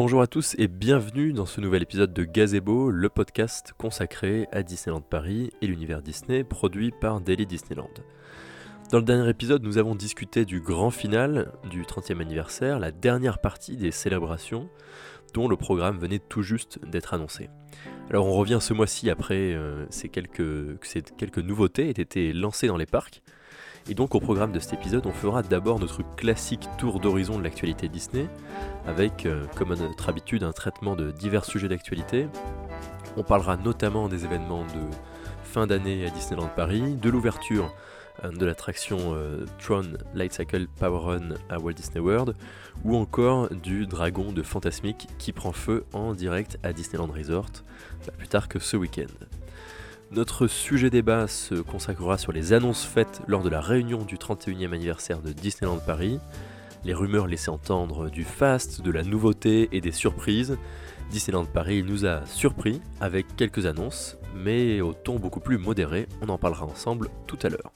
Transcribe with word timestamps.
Bonjour 0.00 0.22
à 0.22 0.28
tous 0.28 0.54
et 0.58 0.68
bienvenue 0.68 1.32
dans 1.32 1.44
ce 1.44 1.60
nouvel 1.60 1.82
épisode 1.82 2.12
de 2.12 2.22
Gazebo, 2.22 2.88
le 2.92 3.08
podcast 3.08 3.74
consacré 3.76 4.46
à 4.52 4.62
Disneyland 4.62 5.00
Paris 5.00 5.50
et 5.60 5.66
l'univers 5.66 6.02
Disney 6.02 6.44
produit 6.44 6.92
par 6.92 7.20
Daily 7.20 7.46
Disneyland. 7.46 7.90
Dans 8.92 8.98
le 8.98 9.04
dernier 9.04 9.28
épisode, 9.28 9.64
nous 9.64 9.76
avons 9.76 9.96
discuté 9.96 10.44
du 10.44 10.60
grand 10.60 10.92
final 10.92 11.50
du 11.68 11.82
30e 11.82 12.20
anniversaire, 12.20 12.78
la 12.78 12.92
dernière 12.92 13.40
partie 13.40 13.76
des 13.76 13.90
célébrations 13.90 14.68
dont 15.34 15.48
le 15.48 15.56
programme 15.56 15.98
venait 15.98 16.20
tout 16.20 16.42
juste 16.42 16.78
d'être 16.86 17.12
annoncé. 17.12 17.50
Alors 18.08 18.26
on 18.26 18.34
revient 18.34 18.58
ce 18.60 18.74
mois-ci 18.74 19.10
après 19.10 19.52
euh, 19.52 19.84
ces 19.90 20.08
quelques, 20.08 20.78
que 20.78 20.86
ces 20.86 21.02
quelques 21.02 21.38
nouveautés 21.38 21.88
aient 21.88 22.00
été 22.00 22.32
lancées 22.32 22.68
dans 22.68 22.76
les 22.76 22.86
parcs. 22.86 23.20
Et 23.90 23.94
donc 23.94 24.14
au 24.14 24.20
programme 24.20 24.52
de 24.52 24.60
cet 24.60 24.74
épisode, 24.74 25.06
on 25.06 25.12
fera 25.12 25.42
d'abord 25.42 25.80
notre 25.80 26.02
classique 26.16 26.68
tour 26.76 27.00
d'horizon 27.00 27.38
de 27.38 27.44
l'actualité 27.44 27.88
Disney, 27.88 28.26
avec, 28.86 29.24
euh, 29.24 29.46
comme 29.56 29.72
à 29.72 29.76
notre 29.76 30.10
habitude, 30.10 30.42
un 30.42 30.52
traitement 30.52 30.94
de 30.94 31.10
divers 31.10 31.46
sujets 31.46 31.68
d'actualité. 31.68 32.28
On 33.16 33.22
parlera 33.22 33.56
notamment 33.56 34.08
des 34.08 34.26
événements 34.26 34.64
de 34.64 34.94
fin 35.42 35.66
d'année 35.66 36.06
à 36.06 36.10
Disneyland 36.10 36.50
Paris, 36.54 36.96
de 36.96 37.08
l'ouverture 37.08 37.74
euh, 38.24 38.30
de 38.30 38.44
l'attraction 38.44 38.98
euh, 39.14 39.46
Tron 39.58 39.94
Light 40.14 40.34
Cycle 40.34 40.66
Power 40.78 40.98
Run 40.98 41.34
à 41.48 41.58
Walt 41.58 41.72
Disney 41.72 42.00
World, 42.00 42.34
ou 42.84 42.94
encore 42.94 43.48
du 43.48 43.86
dragon 43.86 44.32
de 44.32 44.42
Fantasmic 44.42 45.08
qui 45.16 45.32
prend 45.32 45.52
feu 45.52 45.84
en 45.94 46.12
direct 46.12 46.58
à 46.62 46.74
Disneyland 46.74 47.10
Resort, 47.10 47.64
pas 48.04 48.12
plus 48.12 48.28
tard 48.28 48.48
que 48.48 48.58
ce 48.58 48.76
week-end. 48.76 49.06
Notre 50.10 50.46
sujet 50.46 50.88
débat 50.88 51.28
se 51.28 51.54
consacrera 51.56 52.16
sur 52.16 52.32
les 52.32 52.54
annonces 52.54 52.82
faites 52.84 53.20
lors 53.26 53.42
de 53.42 53.50
la 53.50 53.60
réunion 53.60 54.04
du 54.04 54.16
31e 54.16 54.72
anniversaire 54.72 55.20
de 55.20 55.32
Disneyland 55.32 55.80
Paris, 55.80 56.18
les 56.84 56.94
rumeurs 56.94 57.26
laissées 57.26 57.50
entendre 57.50 58.08
du 58.08 58.24
fast, 58.24 58.80
de 58.80 58.90
la 58.90 59.02
nouveauté 59.02 59.68
et 59.72 59.82
des 59.82 59.92
surprises. 59.92 60.56
Disneyland 61.10 61.44
Paris 61.44 61.82
nous 61.82 62.06
a 62.06 62.24
surpris 62.24 62.80
avec 63.02 63.36
quelques 63.36 63.66
annonces, 63.66 64.16
mais 64.34 64.80
au 64.80 64.94
ton 64.94 65.18
beaucoup 65.18 65.40
plus 65.40 65.58
modéré, 65.58 66.08
on 66.22 66.30
en 66.30 66.38
parlera 66.38 66.64
ensemble 66.64 67.10
tout 67.26 67.38
à 67.42 67.50
l'heure. 67.50 67.72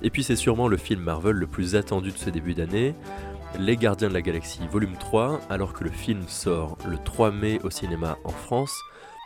Et 0.00 0.08
puis 0.08 0.24
c'est 0.24 0.36
sûrement 0.36 0.68
le 0.68 0.78
film 0.78 1.02
Marvel 1.02 1.36
le 1.36 1.46
plus 1.46 1.76
attendu 1.76 2.10
de 2.10 2.16
ce 2.16 2.30
début 2.30 2.54
d'année, 2.54 2.94
Les 3.58 3.76
Gardiens 3.76 4.08
de 4.08 4.14
la 4.14 4.22
Galaxie 4.22 4.66
Volume 4.72 4.96
3, 4.98 5.40
alors 5.50 5.74
que 5.74 5.84
le 5.84 5.90
film 5.90 6.22
sort 6.26 6.78
le 6.88 6.96
3 6.96 7.32
mai 7.32 7.60
au 7.64 7.70
cinéma 7.70 8.16
en 8.24 8.30
France, 8.30 8.74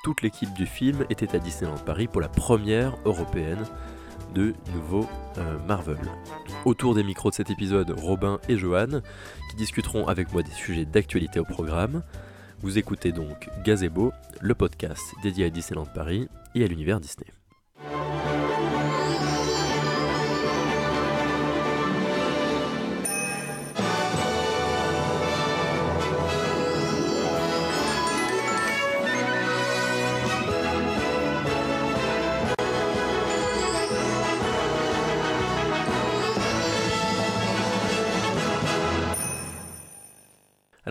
toute 0.03 0.23
l'équipe 0.23 0.53
du 0.55 0.67
film 0.67 1.05
était 1.11 1.35
à 1.35 1.39
Disneyland 1.39 1.79
Paris 1.79 2.09
pour 2.09 2.21
la 2.21 2.29
première 2.29 2.97
européenne 3.05 3.65
de 4.35 4.55
nouveau 4.75 5.07
euh, 5.39 5.59
Marvel. 5.67 5.99
Autour 6.65 6.95
des 6.95 7.03
micros 7.03 7.31
de 7.31 7.35
cet 7.35 7.51
épisode, 7.51 7.91
Robin 7.97 8.39
et 8.49 8.57
Johan, 8.57 9.01
qui 9.51 9.57
discuteront 9.57 10.07
avec 10.07 10.33
moi 10.33 10.43
des 10.43 10.51
sujets 10.51 10.85
d'actualité 10.85 11.41
au 11.41 11.45
programme. 11.45 12.03
Vous 12.61 12.79
écoutez 12.79 13.13
donc 13.13 13.49
Gazebo, 13.65 14.13
le 14.41 14.55
podcast 14.55 15.15
dédié 15.23 15.47
à 15.47 15.51
Disneyland 15.51 15.87
Paris 15.87 16.29
et 16.55 16.65
à 16.65 16.67
l'univers 16.67 17.01
Disney. 17.01 17.27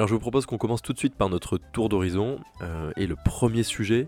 Alors 0.07 0.15
je 0.15 0.21
vous 0.21 0.21
propose 0.21 0.45
qu'on 0.45 0.57
commence 0.57 0.81
tout 0.81 0.93
de 0.93 0.97
suite 0.97 1.15
par 1.15 1.27
notre 1.27 1.57
tour 1.57 1.89
d'horizon. 1.89 2.39
Euh, 2.61 2.93
et 2.95 3.07
le 3.07 3.17
premier 3.17 3.63
sujet, 3.63 4.07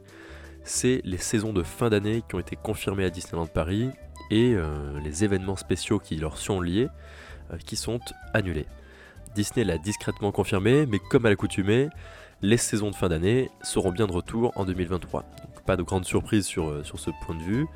c'est 0.63 1.01
les 1.03 1.17
saisons 1.17 1.51
de 1.51 1.61
fin 1.61 1.89
d'année 1.89 2.23
qui 2.25 2.35
ont 2.35 2.39
été 2.39 2.55
confirmées 2.55 3.03
à 3.03 3.09
Disneyland 3.09 3.47
Paris 3.47 3.89
et 4.31 4.53
euh, 4.55 4.97
les 5.03 5.25
événements 5.25 5.57
spéciaux 5.57 5.99
qui 5.99 6.15
leur 6.15 6.37
sont 6.37 6.61
liés, 6.61 6.87
euh, 7.51 7.57
qui 7.57 7.75
sont 7.75 7.99
annulés. 8.33 8.65
Disney 9.35 9.65
l'a 9.65 9.77
discrètement 9.77 10.31
confirmé, 10.31 10.85
mais 10.85 10.99
comme 10.99 11.25
à 11.25 11.29
l'accoutumée, 11.29 11.89
les 12.41 12.55
saisons 12.55 12.91
de 12.91 12.95
fin 12.95 13.09
d'année 13.09 13.49
seront 13.61 13.91
bien 13.91 14.07
de 14.07 14.13
retour 14.13 14.53
en 14.55 14.63
2023. 14.63 15.23
Donc, 15.23 15.65
pas 15.65 15.75
de 15.75 15.83
grande 15.83 16.05
surprise 16.05 16.45
sur, 16.45 16.85
sur 16.85 16.97
ce 16.97 17.09
point 17.25 17.35
de 17.35 17.43
vue. 17.43 17.67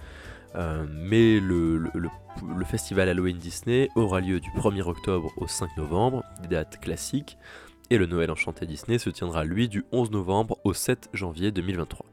mais 0.90 1.42
le, 1.42 1.75
le, 1.94 2.66
festival 2.66 3.09
Halloween 3.09 3.38
Disney 3.38 3.90
aura 3.96 4.22
lieu 4.22 4.40
du 4.40 4.50
1er 4.52 4.84
octobre 4.84 5.30
au 5.36 5.48
5 5.48 5.75
novembre, 5.75 6.24
des 6.42 6.56
dates 6.56 6.80
classiques, 6.80 7.38
et 7.94 8.00
le 8.00 8.08
Noël 8.08 8.31
Enchanté 8.31 8.66
Disney 8.66 8.98
se 8.98 9.12
tiendra 9.12 9.44
lui 9.44 9.70
du 9.70 9.86
11 9.92 10.09
novembre 10.09 10.58
au 10.64 10.74
7 10.74 11.09
janvier 11.14 11.52
2023. 11.52 12.08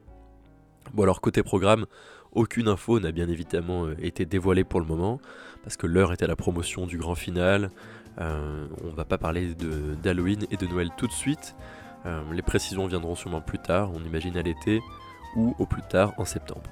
Bon 0.93 1.01
alors 1.01 1.21
côté 1.21 1.41
programme, 1.41 1.87
aucune 2.33 2.67
info 2.67 2.99
n'a 2.99 3.11
bien 3.11 3.27
évidemment 3.27 3.87
euh, 3.87 3.95
été 3.99 4.27
dévoilée 4.27 4.63
pour 4.63 4.79
le 4.79 4.85
moment, 4.85 5.19
parce 5.63 5.77
que 5.77 5.87
l'heure 5.87 6.13
est 6.13 6.21
à 6.21 6.27
la 6.27 6.35
promotion 6.35 6.85
du 6.85 6.99
grand 6.99 7.15
final, 7.15 7.71
euh, 8.19 8.67
on 8.83 8.89
va 8.89 9.05
pas 9.05 9.17
parler 9.17 9.55
d'Halloween 10.03 10.45
et 10.51 10.57
de 10.57 10.67
Noël 10.67 10.89
tout 10.97 11.07
de 11.07 11.13
suite, 11.13 11.55
euh, 12.05 12.21
les 12.31 12.43
précisions 12.43 12.85
viendront 12.85 13.15
sûrement 13.15 13.41
plus 13.41 13.57
tard, 13.57 13.89
on 13.91 14.03
imagine 14.03 14.37
à 14.37 14.43
l'été, 14.43 14.81
ou 15.35 15.55
au 15.57 15.65
plus 15.65 15.81
tard 15.81 16.13
en 16.19 16.25
septembre. 16.25 16.69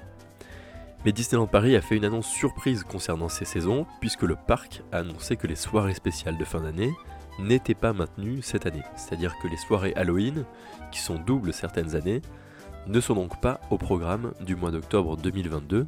Mais 1.04 1.10
Disneyland 1.10 1.48
Paris 1.48 1.74
a 1.74 1.80
fait 1.80 1.96
une 1.96 2.04
annonce 2.04 2.28
surprise 2.28 2.84
concernant 2.84 3.28
ces 3.28 3.44
saisons, 3.44 3.86
puisque 4.00 4.22
le 4.22 4.36
parc 4.36 4.82
a 4.92 4.98
annoncé 4.98 5.36
que 5.36 5.48
les 5.48 5.56
soirées 5.56 5.94
spéciales 5.94 6.38
de 6.38 6.44
fin 6.44 6.60
d'année 6.60 6.92
n'était 7.38 7.74
pas 7.74 7.92
maintenu 7.92 8.42
cette 8.42 8.66
année. 8.66 8.82
C'est-à-dire 8.96 9.34
que 9.42 9.48
les 9.48 9.56
soirées 9.56 9.94
Halloween, 9.94 10.44
qui 10.90 11.00
sont 11.00 11.18
doubles 11.18 11.52
certaines 11.52 11.94
années, 11.94 12.22
ne 12.86 13.00
sont 13.00 13.14
donc 13.14 13.40
pas 13.40 13.60
au 13.70 13.78
programme 13.78 14.32
du 14.40 14.56
mois 14.56 14.70
d'octobre 14.70 15.16
2022, 15.16 15.86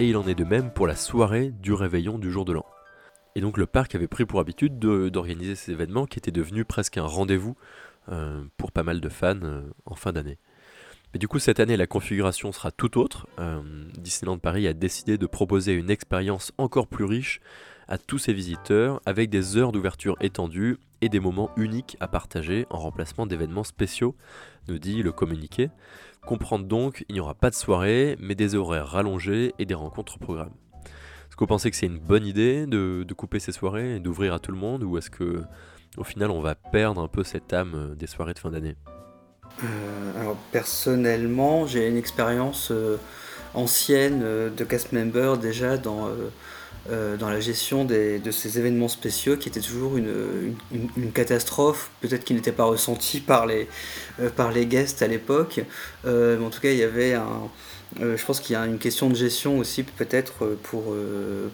et 0.00 0.08
il 0.08 0.16
en 0.16 0.26
est 0.26 0.34
de 0.34 0.44
même 0.44 0.70
pour 0.70 0.86
la 0.86 0.96
soirée 0.96 1.52
du 1.60 1.72
réveillon 1.72 2.18
du 2.18 2.30
jour 2.30 2.44
de 2.44 2.52
l'an. 2.52 2.66
Et 3.36 3.40
donc 3.40 3.56
le 3.56 3.66
parc 3.66 3.94
avait 3.94 4.08
pris 4.08 4.24
pour 4.24 4.40
habitude 4.40 4.78
d'organiser 4.78 5.54
ces 5.54 5.72
événements 5.72 6.06
qui 6.06 6.18
étaient 6.18 6.30
devenus 6.30 6.64
presque 6.66 6.98
un 6.98 7.04
rendez-vous 7.04 7.56
euh, 8.10 8.44
pour 8.56 8.70
pas 8.70 8.82
mal 8.82 9.00
de 9.00 9.08
fans 9.08 9.34
euh, 9.42 9.62
en 9.86 9.94
fin 9.94 10.12
d'année. 10.12 10.38
Mais 11.12 11.18
du 11.18 11.26
coup 11.26 11.38
cette 11.38 11.58
année 11.58 11.76
la 11.76 11.86
configuration 11.86 12.52
sera 12.52 12.70
tout 12.70 12.98
autre. 12.98 13.26
Euh, 13.38 13.60
Disneyland 13.98 14.38
Paris 14.38 14.68
a 14.68 14.72
décidé 14.72 15.18
de 15.18 15.26
proposer 15.26 15.72
une 15.72 15.90
expérience 15.90 16.52
encore 16.58 16.86
plus 16.86 17.04
riche 17.04 17.40
à 17.88 17.98
tous 17.98 18.18
ses 18.18 18.32
visiteurs 18.32 19.00
avec 19.06 19.30
des 19.30 19.56
heures 19.56 19.72
d'ouverture 19.72 20.16
étendues 20.20 20.78
et 21.00 21.08
des 21.08 21.20
moments 21.20 21.50
uniques 21.56 21.96
à 22.00 22.08
partager 22.08 22.66
en 22.70 22.78
remplacement 22.78 23.26
d'événements 23.26 23.64
spéciaux, 23.64 24.14
nous 24.68 24.78
dit 24.78 25.02
le 25.02 25.12
communiqué. 25.12 25.70
Comprendre 26.26 26.64
donc, 26.64 27.04
il 27.08 27.14
n'y 27.14 27.20
aura 27.20 27.34
pas 27.34 27.50
de 27.50 27.54
soirée, 27.54 28.16
mais 28.18 28.34
des 28.34 28.54
horaires 28.54 28.88
rallongés 28.88 29.54
et 29.58 29.66
des 29.66 29.74
rencontres 29.74 30.16
au 30.16 30.18
programme. 30.18 30.52
Est-ce 31.34 31.36
que 31.36 31.40
vous 31.40 31.48
pensez 31.48 31.70
que 31.70 31.76
c'est 31.76 31.86
une 31.86 31.98
bonne 31.98 32.24
idée 32.26 32.66
de, 32.66 33.04
couper 33.14 33.38
ces 33.38 33.52
soirées 33.52 33.96
et 33.96 34.00
d'ouvrir 34.00 34.32
à 34.32 34.38
tout 34.38 34.52
le 34.52 34.56
monde, 34.56 34.82
ou 34.82 34.96
est-ce 34.96 35.10
que 35.10 35.42
au 35.96 36.04
final 36.04 36.30
on 36.30 36.40
va 36.40 36.54
perdre 36.54 37.02
un 37.02 37.08
peu 37.08 37.22
cette 37.22 37.52
âme 37.52 37.94
des 37.98 38.06
soirées 38.06 38.34
de 38.34 38.38
fin 38.38 38.50
d'année? 38.50 38.76
Euh, 39.62 40.20
Alors 40.20 40.36
personnellement, 40.52 41.66
j'ai 41.66 41.88
une 41.88 41.96
expérience 41.96 42.70
euh, 42.70 42.98
ancienne 43.52 44.22
euh, 44.22 44.48
de 44.48 44.64
cast 44.64 44.92
member 44.92 45.36
déjà 45.38 45.76
dans 45.76 46.08
euh, 46.90 47.16
dans 47.16 47.30
la 47.30 47.40
gestion 47.40 47.86
de 47.86 48.30
ces 48.30 48.58
événements 48.58 48.88
spéciaux 48.88 49.38
qui 49.38 49.48
étaient 49.48 49.60
toujours 49.60 49.96
une, 49.96 50.54
catastrophe, 51.14 51.90
peut-être 52.02 52.24
qui 52.24 52.34
n'était 52.34 52.52
pas 52.52 52.64
ressentie 52.64 53.20
par 53.20 53.46
les, 53.46 53.68
euh, 54.20 54.28
par 54.28 54.52
les 54.52 54.66
guests 54.66 55.00
à 55.00 55.06
l'époque. 55.06 55.60
Euh, 56.04 56.36
mais 56.38 56.44
en 56.44 56.50
tout 56.50 56.60
cas, 56.60 56.70
il 56.70 56.76
y 56.76 56.82
avait 56.82 57.14
un. 57.14 57.48
je 58.00 58.22
pense 58.26 58.40
qu'il 58.40 58.52
y 58.52 58.56
a 58.56 58.66
une 58.66 58.78
question 58.78 59.08
de 59.08 59.14
gestion 59.14 59.58
aussi, 59.58 59.82
peut-être, 59.82 60.58
pour, 60.62 60.94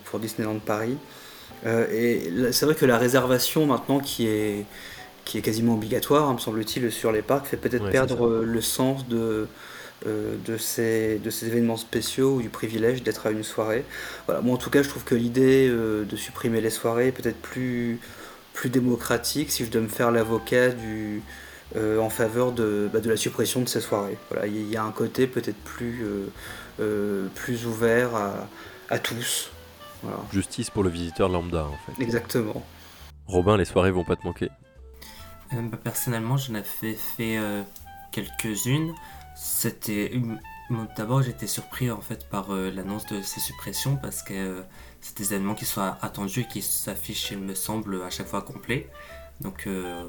pour 0.04 0.18
Disneyland 0.18 0.58
Paris. 0.58 0.96
et 1.64 2.32
c'est 2.50 2.66
vrai 2.66 2.74
que 2.74 2.86
la 2.86 2.98
réservation 2.98 3.66
maintenant 3.66 4.00
qui 4.00 4.26
est, 4.26 4.64
qui 5.24 5.38
est 5.38 5.42
quasiment 5.42 5.74
obligatoire, 5.74 6.28
hein, 6.28 6.34
me 6.34 6.38
semble-t-il, 6.38 6.90
sur 6.90 7.12
les 7.12 7.22
parcs, 7.22 7.46
fait 7.46 7.56
peut-être 7.56 7.88
perdre 7.90 8.42
le 8.42 8.60
sens 8.60 9.06
de, 9.06 9.46
euh, 10.06 10.36
de, 10.46 10.56
ces, 10.56 11.18
de 11.18 11.28
ces 11.28 11.48
événements 11.48 11.76
spéciaux 11.76 12.36
ou 12.36 12.40
du 12.40 12.48
privilège 12.48 13.02
d'être 13.02 13.26
à 13.26 13.30
une 13.30 13.42
soirée. 13.42 13.84
Voilà. 14.26 14.40
Moi, 14.40 14.54
en 14.54 14.56
tout 14.56 14.70
cas, 14.70 14.82
je 14.82 14.88
trouve 14.88 15.04
que 15.04 15.14
l'idée 15.14 15.68
euh, 15.68 16.04
de 16.04 16.16
supprimer 16.16 16.62
les 16.62 16.70
soirées 16.70 17.08
est 17.08 17.12
peut-être 17.12 17.40
plus, 17.40 18.00
plus 18.54 18.70
démocratique 18.70 19.50
si 19.50 19.62
je 19.62 19.70
dois 19.70 19.82
me 19.82 19.88
faire 19.88 20.10
l'avocat 20.10 20.70
du, 20.70 21.20
euh, 21.76 21.98
en 21.98 22.08
faveur 22.08 22.52
de, 22.52 22.88
bah, 22.90 23.00
de 23.00 23.10
la 23.10 23.16
suppression 23.18 23.60
de 23.60 23.68
ces 23.68 23.82
soirées. 23.82 24.16
Voilà. 24.30 24.46
Il 24.46 24.70
y 24.70 24.76
a 24.78 24.82
un 24.82 24.90
côté 24.90 25.26
peut-être 25.26 25.62
plus, 25.64 26.02
plus 27.34 27.66
ouvert 27.66 28.14
à, 28.14 28.48
à 28.88 28.98
tous. 28.98 29.50
Justice 30.32 30.70
pour 30.70 30.82
le 30.82 30.88
visiteur 30.88 31.28
lambda, 31.28 31.66
en 31.66 31.76
fait. 31.84 32.02
Exactement. 32.02 32.64
Robin, 33.26 33.58
les 33.58 33.66
soirées 33.66 33.90
vont 33.90 34.04
pas 34.04 34.16
te 34.16 34.26
manquer? 34.26 34.48
Bah, 35.52 35.78
Personnellement, 35.84 36.38
j'en 36.38 36.54
ai 36.54 36.62
fait, 36.62 36.94
fait 36.94 37.38
quelques-unes. 38.12 38.94
C'était 39.42 40.12
d'abord 40.98 41.22
j'étais 41.22 41.46
surpris 41.46 41.90
en 41.90 42.02
fait 42.02 42.28
par 42.28 42.52
euh, 42.52 42.70
l'annonce 42.70 43.06
de 43.06 43.22
ces 43.22 43.40
suppressions 43.40 43.96
parce 43.96 44.22
que 44.22 44.34
euh, 44.34 44.62
c'est 45.00 45.16
des 45.16 45.32
événements 45.32 45.54
qui 45.54 45.64
sont 45.64 45.80
attendus 45.80 46.40
et 46.40 46.46
qui 46.46 46.60
s'affichent 46.60 47.30
il 47.30 47.38
me 47.38 47.54
semble 47.54 48.02
à 48.02 48.10
chaque 48.10 48.26
fois 48.26 48.42
complets. 48.42 48.90
Donc 49.40 49.66
euh, 49.66 50.04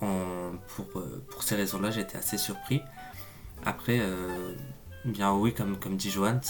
pour, 0.00 1.42
ces 1.42 1.56
raisons-là, 1.56 1.90
j'étais 1.90 2.16
assez 2.16 2.38
surpris. 2.38 2.80
Après, 3.66 4.00
bien 5.04 5.32
oui, 5.32 5.54
comme, 5.54 5.78
comme 5.78 5.96
dit 5.96 6.10
Joanne, 6.10 6.40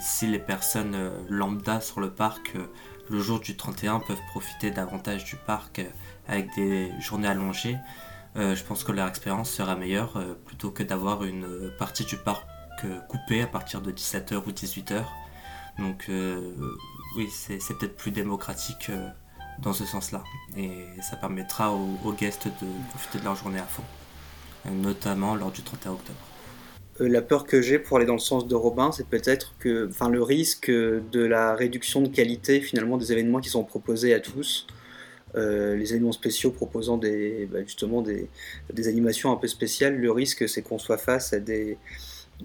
si 0.00 0.26
les 0.26 0.38
personnes 0.38 0.96
lambda 1.28 1.80
sur 1.80 2.00
le 2.00 2.10
parc 2.10 2.54
le 3.10 3.20
jour 3.20 3.40
du 3.40 3.56
31 3.56 4.00
peuvent 4.00 4.16
profiter 4.30 4.70
davantage 4.70 5.24
du 5.24 5.36
parc 5.36 5.80
avec 6.28 6.54
des 6.54 6.92
journées 7.00 7.28
allongées, 7.28 7.76
je 8.36 8.62
pense 8.64 8.84
que 8.84 8.92
leur 8.92 9.08
expérience 9.08 9.50
sera 9.50 9.74
meilleure 9.74 10.22
plutôt 10.46 10.70
que 10.70 10.82
d'avoir 10.82 11.24
une 11.24 11.70
partie 11.78 12.04
du 12.04 12.16
parc 12.16 12.46
coupée 13.08 13.42
à 13.42 13.46
partir 13.46 13.80
de 13.80 13.90
17h 13.90 14.36
ou 14.46 14.50
18h. 14.50 15.04
Donc 15.78 16.08
oui, 17.16 17.28
c'est 17.30 17.58
peut-être 17.78 17.96
plus 17.96 18.10
démocratique 18.10 18.90
dans 19.62 19.72
ce 19.72 19.84
sens-là. 19.84 20.22
Et 20.56 20.70
ça 21.02 21.16
permettra 21.16 21.72
aux, 21.72 22.12
guests 22.12 22.46
de 22.46 22.66
profiter 22.90 23.18
de 23.18 23.24
leur 23.24 23.36
journée 23.36 23.58
à 23.58 23.64
fond, 23.64 23.82
notamment 24.70 25.34
lors 25.34 25.50
du 25.50 25.62
31 25.62 25.92
octobre. 25.92 26.18
Euh, 27.00 27.08
la 27.08 27.22
peur 27.22 27.44
que 27.44 27.62
j'ai 27.62 27.78
pour 27.78 27.96
aller 27.96 28.06
dans 28.06 28.14
le 28.14 28.18
sens 28.18 28.46
de 28.46 28.54
Robin, 28.54 28.92
c'est 28.92 29.06
peut-être 29.06 29.54
que, 29.58 29.88
enfin, 29.88 30.08
le 30.08 30.22
risque 30.22 30.70
de 30.70 31.24
la 31.24 31.54
réduction 31.54 32.02
de 32.02 32.08
qualité 32.08 32.60
finalement 32.60 32.96
des 32.96 33.12
événements 33.12 33.40
qui 33.40 33.50
sont 33.50 33.64
proposés 33.64 34.14
à 34.14 34.20
tous. 34.20 34.66
Euh, 35.38 35.76
les 35.76 35.92
événements 35.92 36.12
spéciaux 36.12 36.50
proposant 36.50 36.98
des, 36.98 37.46
bah, 37.46 37.62
justement 37.62 38.02
des, 38.02 38.28
animations 38.88 39.32
un 39.32 39.36
peu 39.36 39.46
spéciales, 39.46 39.96
le 39.96 40.10
risque 40.10 40.48
c'est 40.48 40.62
qu'on 40.62 40.78
soit 40.78 40.98
face 40.98 41.32
à 41.32 41.38
des, 41.38 41.78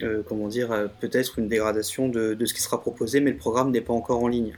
euh, 0.01 0.21
comment 0.27 0.47
dire, 0.47 0.89
peut-être 0.99 1.39
une 1.39 1.47
dégradation 1.47 2.07
de, 2.07 2.37
ce 2.45 2.53
qui 2.53 2.61
sera 2.61 2.79
proposé, 2.81 3.19
mais 3.19 3.31
le 3.31 3.37
programme 3.37 3.71
n'est 3.71 3.81
pas 3.81 3.93
encore 3.93 4.21
en 4.23 4.27
ligne. 4.27 4.57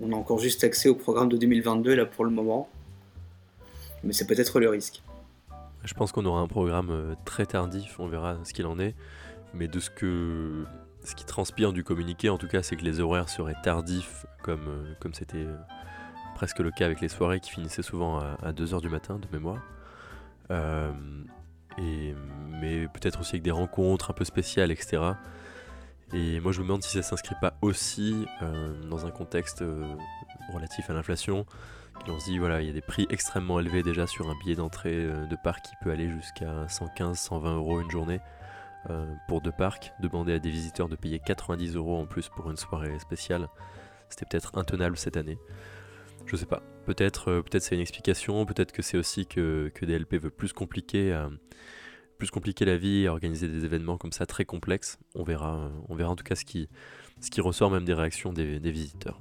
On 0.00 0.12
a 0.12 0.16
encore 0.16 0.38
juste 0.38 0.64
accès 0.64 0.88
au 0.88 0.94
programme 0.94 1.28
de 1.28 1.36
2022 1.36 1.94
là 1.94 2.06
pour 2.06 2.24
le 2.24 2.30
moment. 2.30 2.68
Mais 4.02 4.12
c'est 4.14 4.26
peut-être 4.26 4.58
le 4.58 4.68
risque. 4.68 5.02
Je 5.84 5.94
pense 5.94 6.12
qu'on 6.12 6.24
aura 6.24 6.40
un 6.40 6.48
programme 6.48 6.90
euh, 6.90 7.14
très 7.24 7.46
tardif, 7.46 8.00
on 8.00 8.08
verra 8.08 8.38
ce 8.44 8.52
qu'il 8.52 8.66
en 8.66 8.78
est. 8.78 8.94
Mais 9.54 9.68
de 9.68 9.80
ce 9.80 9.90
que 9.90 10.64
ce 11.04 11.14
qui 11.14 11.24
transpire 11.24 11.72
du 11.72 11.84
communiqué, 11.84 12.30
en 12.30 12.38
tout 12.38 12.48
cas, 12.48 12.62
c'est 12.62 12.76
que 12.76 12.84
les 12.84 13.00
horaires 13.00 13.28
seraient 13.28 13.56
tardifs, 13.62 14.26
comme 14.42 14.94
comme 15.00 15.14
c'était 15.14 15.46
presque 16.40 16.60
le 16.60 16.70
cas 16.70 16.86
avec 16.86 17.02
les 17.02 17.10
soirées 17.10 17.38
qui 17.38 17.50
finissaient 17.50 17.82
souvent 17.82 18.18
à, 18.18 18.52
2h 18.52 18.80
du 18.80 18.88
matin 18.88 19.18
de 19.18 19.28
mémoire. 19.30 19.60
et, 21.76 22.14
mais 22.62 22.88
peut-être 22.88 23.20
aussi 23.20 23.32
avec 23.32 23.42
des 23.42 23.50
rencontres 23.50 24.10
un 24.10 24.14
peu 24.14 24.24
spéciales, 24.24 24.70
etc. 24.70 25.02
Et 26.14 26.40
moi 26.40 26.52
je 26.52 26.60
me 26.60 26.64
demande 26.64 26.82
si 26.82 26.92
ça 26.92 27.02
s'inscrit 27.02 27.34
pas 27.42 27.58
aussi 27.60 28.26
euh, 28.40 28.72
dans 28.88 29.04
un 29.04 29.10
contexte 29.10 29.60
euh, 29.60 29.84
relatif 30.50 30.88
à 30.88 30.94
l'inflation. 30.94 31.44
On 32.08 32.18
se 32.18 32.24
dit 32.24 32.38
voilà, 32.38 32.62
il 32.62 32.68
y 32.68 32.70
a 32.70 32.72
des 32.72 32.80
prix 32.80 33.06
extrêmement 33.10 33.60
élevés 33.60 33.82
déjà 33.82 34.06
sur 34.06 34.30
un 34.30 34.34
billet 34.42 34.56
d'entrée 34.56 34.94
euh, 34.94 35.26
de 35.26 35.36
parc 35.44 35.66
qui 35.66 35.74
peut 35.82 35.90
aller 35.90 36.08
jusqu'à 36.08 36.66
115, 36.68 37.18
120 37.18 37.56
euros 37.56 37.82
une 37.82 37.90
journée 37.90 38.20
pour 39.28 39.42
deux 39.42 39.52
parcs. 39.52 39.92
Demander 40.00 40.32
à 40.32 40.38
des 40.38 40.48
visiteurs 40.48 40.88
de 40.88 40.96
payer 40.96 41.18
90 41.18 41.76
euros 41.76 41.98
en 42.00 42.06
plus 42.06 42.30
pour 42.30 42.50
une 42.50 42.56
soirée 42.56 42.98
spéciale, 42.98 43.46
c'était 44.08 44.24
peut-être 44.24 44.56
intenable 44.56 44.96
cette 44.96 45.18
année. 45.18 45.38
Je 46.26 46.36
sais 46.36 46.46
pas. 46.46 46.62
Peut-être 46.86 47.42
peut-être 47.42 47.62
c'est 47.62 47.74
une 47.74 47.80
explication, 47.80 48.46
peut-être 48.46 48.72
que 48.72 48.82
c'est 48.82 48.96
aussi 48.96 49.26
que, 49.26 49.70
que 49.74 49.84
DLP 49.84 50.14
veut 50.14 50.30
plus 50.30 50.52
compliquer 50.52 51.12
plus 52.20 52.30
compliquer 52.30 52.66
la 52.66 52.76
vie 52.76 53.04
et 53.04 53.08
organiser 53.08 53.48
des 53.48 53.64
événements 53.64 53.96
comme 53.96 54.12
ça 54.12 54.26
très 54.26 54.44
complexes. 54.44 54.98
On 55.16 55.24
verra, 55.24 55.72
on 55.88 55.96
verra 55.96 56.10
en 56.10 56.16
tout 56.16 56.22
cas 56.22 56.36
ce 56.36 56.44
qui, 56.44 56.68
ce 57.20 57.30
qui 57.30 57.40
ressort 57.40 57.70
même 57.70 57.84
des 57.84 57.94
réactions 57.94 58.32
des, 58.32 58.58
visiteurs. 58.70 59.20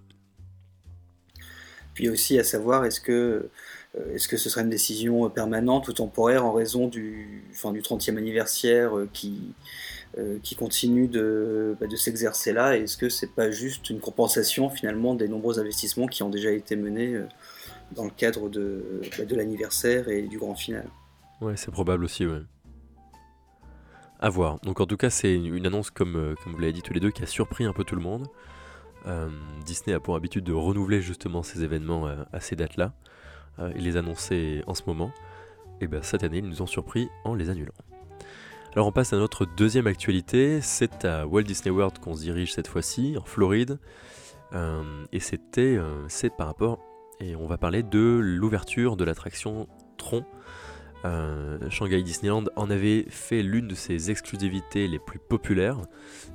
Puis 1.96 2.10
aussi 2.10 2.38
à 2.38 2.44
savoir, 2.44 2.86
est-ce 2.86 3.02
que, 3.02 3.50
euh, 3.98 4.14
est-ce 4.14 4.28
que 4.28 4.38
ce 4.38 4.50
serait 4.50 4.62
une 4.62 4.70
décision 4.70 5.30
permanente 5.30 5.88
ou 5.88 5.94
temporaire 5.94 6.46
en 6.46 6.54
raison 6.54 6.88
du, 6.88 7.44
du 7.52 7.82
30e 7.82 8.18
anniversaire 8.18 8.98
euh, 8.98 9.10
qui, 9.12 9.54
euh, 9.54 9.99
qui 10.44 10.56
continue 10.56 11.08
de, 11.08 11.78
bah, 11.80 11.88
de 11.88 11.96
s'exercer 11.96 12.52
là 12.52 12.76
Est-ce 12.78 12.98
que 12.98 13.10
c'est 13.10 13.32
pas 13.32 13.52
juste 13.52 13.90
une 13.90 14.00
compensation 14.00 14.70
finalement 14.70 15.16
des 15.16 15.28
nombreux 15.28 15.60
investissements 15.60 16.08
qui 16.08 16.24
ont 16.24 16.30
déjà 16.30 16.52
été 16.52 16.76
menés 16.76 17.16
dans 17.96 18.06
le 18.06 18.10
cadre 18.10 18.50
de, 18.50 19.02
bah, 19.18 19.26
de 19.26 19.36
l'anniversaire 19.36 20.10
et 20.10 20.24
du 20.24 20.38
grand 20.38 20.56
final? 20.56 20.88
Ouais, 21.42 21.56
c'est 21.56 21.72
probable 21.72 22.04
aussi, 22.04 22.26
ouais. 22.26 22.42
À 24.20 24.30
voir. 24.30 24.60
Donc 24.62 24.82
en 24.82 24.86
tout 24.86 24.98
cas, 24.98 25.10
c'est 25.10 25.34
une 25.34 25.66
annonce, 25.66 25.90
comme, 25.92 26.18
euh, 26.18 26.36
comme 26.44 26.54
vous 26.54 26.60
l'avez 26.60 26.74
dit 26.74 26.82
tous 26.82 26.94
les 26.94 27.00
deux, 27.00 27.12
qui 27.12 27.24
a 27.24 27.26
surpris 27.26 27.64
un 27.64 27.72
peu 27.72 27.86
tout 27.86 27.96
le 27.96 28.02
monde. 28.02 28.28
Euh, 29.08 29.30
Disney 29.66 29.96
a 29.96 30.02
pour 30.02 30.16
habitude 30.16 30.44
de 30.44 30.52
renouveler 30.52 31.02
justement 31.02 31.42
ces 31.42 31.64
événements 31.64 32.08
euh, 32.08 32.18
à 32.34 32.42
ces 32.42 32.56
dates-là 32.56 32.94
et 33.76 33.80
les 33.80 33.98
annoncer 33.98 34.64
en 34.68 34.74
ce 34.74 34.84
moment. 34.88 35.12
Et 35.82 35.88
bien 35.88 36.02
cette 36.02 36.24
année, 36.24 36.38
ils 36.38 36.48
nous 36.48 36.62
ont 36.62 36.68
surpris 36.68 37.10
en 37.26 37.36
les 37.36 37.50
annulant. 37.50 37.74
Alors 38.74 38.88
on 38.88 38.92
passe 38.92 39.14
à 39.14 39.18
notre 39.18 39.46
deuxième 39.46 39.88
actualité, 39.88 40.62
c'est 40.62 41.04
à 41.04 41.26
Walt 41.26 41.44
Disney 41.44 41.72
World 41.72 42.00
qu'on 42.00 42.16
se 42.16 42.22
dirige 42.22 42.54
cette 42.54 42.68
fois-ci, 42.68 43.16
en 43.18 43.26
Floride. 43.26 43.80
et 45.12 45.20
c'était, 45.20 45.80
c'est 46.08 46.36
par 46.36 46.48
rapport, 46.48 46.80
et 47.20 47.36
on 47.36 47.48
va 47.48 47.58
parler 47.58 47.84
de 47.84 48.20
l'ouverture 48.22 48.96
de 48.96 49.04
l'attraction 49.04 49.68
Tron, 49.98 50.24
euh, 51.06 51.58
Shanghai 51.70 52.04
Disneyland 52.04 52.46
en 52.56 52.70
avait 52.70 53.06
fait 53.10 53.42
l'une 53.42 53.68
de 53.68 53.76
ses 53.76 54.12
exclusivités 54.12 54.88
les 54.88 55.00
plus 55.00 55.20
populaires, 55.20 55.80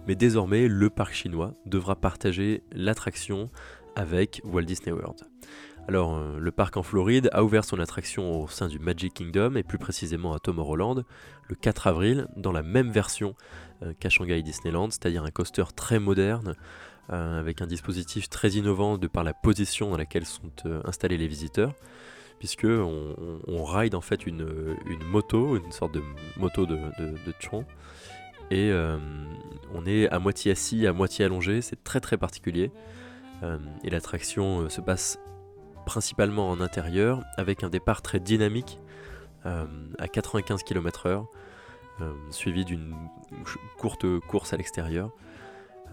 mais 0.06 0.14
désormais 0.14 0.69
le 0.69 0.90
parc 0.90 1.12
chinois 1.12 1.54
devra 1.66 1.96
partager 1.96 2.62
l'attraction 2.72 3.50
avec 3.94 4.40
Walt 4.44 4.62
Disney 4.62 4.92
World. 4.92 5.20
Alors, 5.86 6.16
euh, 6.16 6.38
le 6.38 6.50
parc 6.50 6.76
en 6.76 6.82
Floride 6.82 7.28
a 7.32 7.44
ouvert 7.44 7.64
son 7.64 7.78
attraction 7.78 8.42
au 8.42 8.48
sein 8.48 8.69
du 8.69 8.78
Magic 8.78 9.14
Kingdom 9.14 9.54
et 9.56 9.62
plus 9.62 9.78
précisément 9.78 10.32
à 10.32 10.38
Tomorrowland 10.38 11.04
le 11.48 11.54
4 11.54 11.86
avril 11.86 12.26
dans 12.36 12.52
la 12.52 12.62
même 12.62 12.90
version 12.90 13.34
euh, 13.82 13.92
qu'à 13.98 14.08
Shanghai 14.08 14.42
Disneyland, 14.42 14.90
c'est-à-dire 14.90 15.25
un 15.25 15.31
coaster 15.31 15.64
très 15.75 15.98
moderne 15.98 16.54
avec 17.10 17.60
un 17.60 17.66
dispositif 17.66 18.31
très 18.31 18.52
innovant 18.52 18.96
de 18.96 19.06
par 19.08 19.25
la 19.25 19.34
position 19.34 19.90
dans 19.90 19.98
laquelle 19.98 20.25
sont 20.25 20.50
installés 20.86 21.19
les 21.19 21.28
visiteurs 21.28 21.75
puisque 22.38 22.64
on, 22.64 23.62
ride 23.62 23.94
en 23.94 24.00
fait 24.00 24.26
une, 24.26 24.46
moto, 25.10 25.58
une 25.58 25.70
sorte 25.70 25.92
de 25.92 26.02
moto 26.38 26.64
de, 26.64 26.76
de, 26.98 27.32
Tron, 27.42 27.66
et 28.50 28.70
euh, 28.70 28.98
on 29.75 29.86
est 29.86 30.08
à 30.10 30.19
moitié 30.19 30.52
assis, 30.52 30.86
à 30.86 30.92
moitié 30.92 31.25
allongé, 31.25 31.60
c'est 31.60 31.82
très 31.82 32.00
très 32.00 32.16
particulier. 32.16 32.70
Euh, 33.42 33.58
et 33.82 33.90
l'attraction 33.90 34.60
euh, 34.60 34.69
se 34.69 34.81
passe 34.81 35.19
principalement 35.84 36.50
en 36.50 36.60
intérieur, 36.60 37.22
avec 37.36 37.64
un 37.64 37.70
départ 37.70 38.02
très 38.02 38.20
dynamique 38.20 38.81
à 39.44 40.08
95 40.08 40.62
km/h, 40.62 41.26
suivi 42.31 42.64
d'une 42.64 42.94
courte 43.79 44.06
course 44.20 44.53
à 44.55 44.56
l'extérieur. 44.56 45.10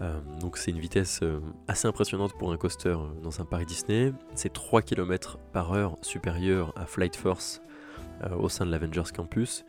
Euh, 0.00 0.18
donc 0.40 0.56
c'est 0.56 0.70
une 0.70 0.78
vitesse 0.78 1.20
euh, 1.22 1.40
assez 1.68 1.86
impressionnante 1.86 2.32
pour 2.38 2.50
un 2.52 2.56
coaster 2.56 2.88
euh, 2.88 3.20
dans 3.22 3.40
un 3.40 3.44
parc 3.44 3.66
Disney. 3.66 4.12
C'est 4.34 4.52
3 4.52 4.82
km 4.82 5.38
par 5.52 5.72
heure 5.72 5.96
supérieur 6.02 6.72
à 6.76 6.86
Flight 6.86 7.16
Force 7.16 7.60
au 8.38 8.48
sein 8.48 8.64
de 8.64 8.70
l'Avengers 8.70 9.10
Campus 9.12 9.64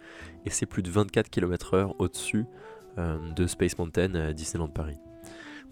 et 0.46 0.51
c'est 0.51 0.68
plus 0.68 0.84
de 0.84 0.92
24 0.92 1.32
km/h 1.32 1.96
au-dessus 1.98 2.46
de 2.98 3.48
Space 3.48 3.75
Mountain 3.80 4.13
à 4.13 4.32
Disneyland 4.32 4.68
Paris. 4.68 5.00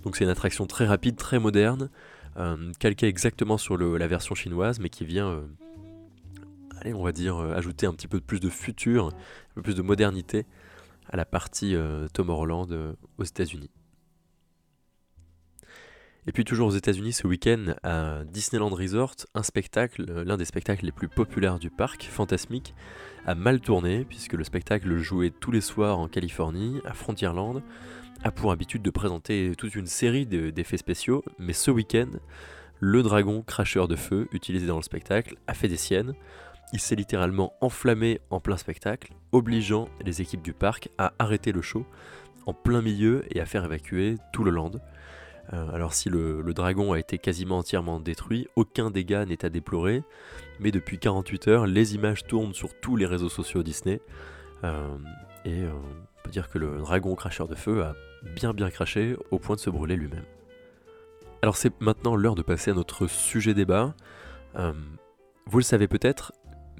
Donc 0.01 0.15
c'est 0.15 0.23
une 0.23 0.31
attraction 0.31 0.65
très 0.65 0.87
rapide, 0.87 1.15
très 1.15 1.37
moderne, 1.37 1.91
calquée 2.79 3.07
exactement 3.07 3.57
sur 3.57 3.77
la 3.77 4.07
version 4.07 4.35
chinoise, 4.35 4.79
mais 4.79 4.89
qui 4.89 5.05
vient, 5.05 5.43
allez, 6.79 6.93
on 6.93 7.03
va 7.03 7.11
dire, 7.11 7.37
ajouter 7.37 7.85
un 7.85 7.93
petit 7.93 8.07
peu 8.07 8.19
plus 8.19 8.39
de 8.39 8.49
futur, 8.49 9.07
un 9.07 9.55
peu 9.55 9.61
plus 9.61 9.75
de 9.75 9.81
modernité 9.81 10.45
à 11.09 11.17
la 11.17 11.25
partie 11.25 11.75
Tomorrowland 12.13 12.95
aux 13.17 13.23
États-Unis. 13.23 13.69
Et 16.27 16.31
puis 16.31 16.45
toujours 16.45 16.67
aux 16.67 16.75
États-Unis 16.75 17.13
ce 17.13 17.25
week-end 17.25 17.73
à 17.81 18.23
Disneyland 18.25 18.69
Resort, 18.69 19.15
un 19.33 19.41
spectacle, 19.41 20.05
euh, 20.07 20.23
l'un 20.23 20.37
des 20.37 20.45
spectacles 20.45 20.85
les 20.85 20.91
plus 20.91 21.07
populaires 21.07 21.57
du 21.57 21.71
parc, 21.71 22.03
fantasmique, 22.03 22.75
a 23.25 23.33
mal 23.33 23.59
tourné 23.59 24.05
puisque 24.05 24.33
le 24.33 24.43
spectacle 24.43 24.97
joué 24.97 25.31
tous 25.31 25.49
les 25.49 25.61
soirs 25.61 25.97
en 25.97 26.07
Californie, 26.07 26.79
à 26.85 26.93
Frontierland, 26.93 27.63
a 28.23 28.31
pour 28.31 28.51
habitude 28.51 28.81
de 28.81 28.89
présenter 28.89 29.53
toute 29.57 29.75
une 29.75 29.87
série 29.87 30.25
d'effets 30.25 30.77
spéciaux, 30.77 31.23
mais 31.39 31.53
ce 31.53 31.71
week-end, 31.71 32.09
le 32.79 33.03
dragon 33.03 33.41
cracheur 33.41 33.87
de 33.87 33.95
feu 33.95 34.27
utilisé 34.31 34.67
dans 34.67 34.77
le 34.77 34.83
spectacle 34.83 35.35
a 35.47 35.53
fait 35.53 35.67
des 35.67 35.77
siennes. 35.77 36.13
Il 36.73 36.79
s'est 36.79 36.95
littéralement 36.95 37.53
enflammé 37.61 38.21
en 38.29 38.39
plein 38.39 38.57
spectacle, 38.57 39.13
obligeant 39.31 39.89
les 40.05 40.21
équipes 40.21 40.41
du 40.41 40.53
parc 40.53 40.89
à 40.97 41.13
arrêter 41.19 41.51
le 41.51 41.61
show 41.61 41.85
en 42.45 42.53
plein 42.53 42.81
milieu 42.81 43.23
et 43.29 43.39
à 43.39 43.45
faire 43.45 43.65
évacuer 43.65 44.17
tout 44.33 44.43
le 44.43 44.51
land. 44.51 44.71
Euh, 45.53 45.69
alors 45.73 45.93
si 45.93 46.09
le, 46.09 46.43
dragon 46.53 46.93
a 46.93 46.99
été 46.99 47.17
quasiment 47.17 47.57
entièrement 47.57 47.99
détruit, 47.99 48.47
aucun 48.55 48.91
dégât 48.91 49.25
n'est 49.25 49.43
à 49.43 49.49
déplorer, 49.49 50.03
mais 50.59 50.71
depuis 50.71 50.99
48 50.99 51.47
heures, 51.47 51.67
les 51.67 51.95
images 51.95 52.25
tournent 52.25 52.53
sur 52.53 52.79
tous 52.79 52.95
les 52.95 53.05
réseaux 53.05 53.29
sociaux 53.29 53.63
Disney, 53.63 53.99
euh, 54.63 54.97
et 55.45 55.61
euh, 55.61 55.71
on 55.71 56.23
peut 56.23 56.29
dire 56.29 56.49
que 56.49 56.59
le 56.59 56.77
dragon 56.77 57.15
cracheur 57.15 57.47
de 57.47 57.55
feu 57.55 57.83
a 57.83 57.95
bien 58.23 58.53
bien 58.53 58.69
craché 58.69 59.15
au 59.31 59.39
point 59.39 59.55
de 59.55 59.61
se 59.61 59.69
brûler 59.69 59.95
lui-même. 59.95 60.25
Alors 61.41 61.57
c'est 61.57 61.73
maintenant 61.81 62.15
l'heure 62.15 62.35
de 62.35 62.43
passer 62.43 62.71
à 62.71 62.73
notre 62.73 63.07
sujet 63.07 63.53
débat. 63.53 63.95
vous 64.55 65.57
le 65.57 65.63
savez 65.63 65.87
peut-être, 65.87 66.33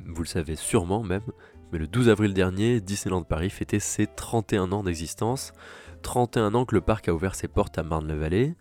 vous 0.06 0.22
le 0.22 0.28
savez 0.28 0.56
sûrement 0.56 1.04
même, 1.04 1.24
mais 1.72 1.80
le 1.80 1.88
12 1.88 2.10
avril 2.10 2.34
dernier, 2.34 2.82
Disneyland 2.82 3.24
Paris 3.24 3.50
fêtait 3.50 3.80
ses 3.80 4.08
31 4.08 4.72
ans 4.72 4.84
d'existence. 4.84 5.54
31 6.02 6.54
ans 6.54 6.66
que 6.66 6.76
le 6.76 6.82
parc 6.82 7.08
a 7.08 7.14
ouvert 7.14 7.36
ses 7.36 7.48
portes 7.48 7.78
à 7.78 7.84
Marne-la-Vallée. 7.84 8.56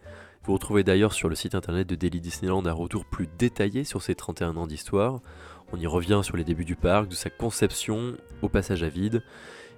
Vous 0.45 0.55
retrouvez 0.55 0.85
d'ailleurs 0.85 1.13
sur 1.13 1.29
le 1.29 1.35
site 1.35 1.55
internet 1.55 1.87
de 1.87 1.97
Daily 1.97 2.21
Disneyland 2.21 2.65
un 2.65 2.73
retour 2.73 3.05
plus 3.05 3.29
détaillé 3.39 3.85
sur 3.85 4.01
ces 4.01 4.15
31 4.15 4.57
ans 4.57 4.67
d'histoire. 4.67 5.21
On 5.73 5.79
y 5.79 5.87
revient 5.87 6.21
sur 6.23 6.37
les 6.37 6.45
débuts 6.45 6.65
du 6.65 6.77
parc, 6.77 7.09
de 7.09 7.15
sa 7.15 7.31
conception 7.31 8.17
au 8.43 8.49
passage 8.49 8.83
à 8.83 8.89
vide, 8.89 9.23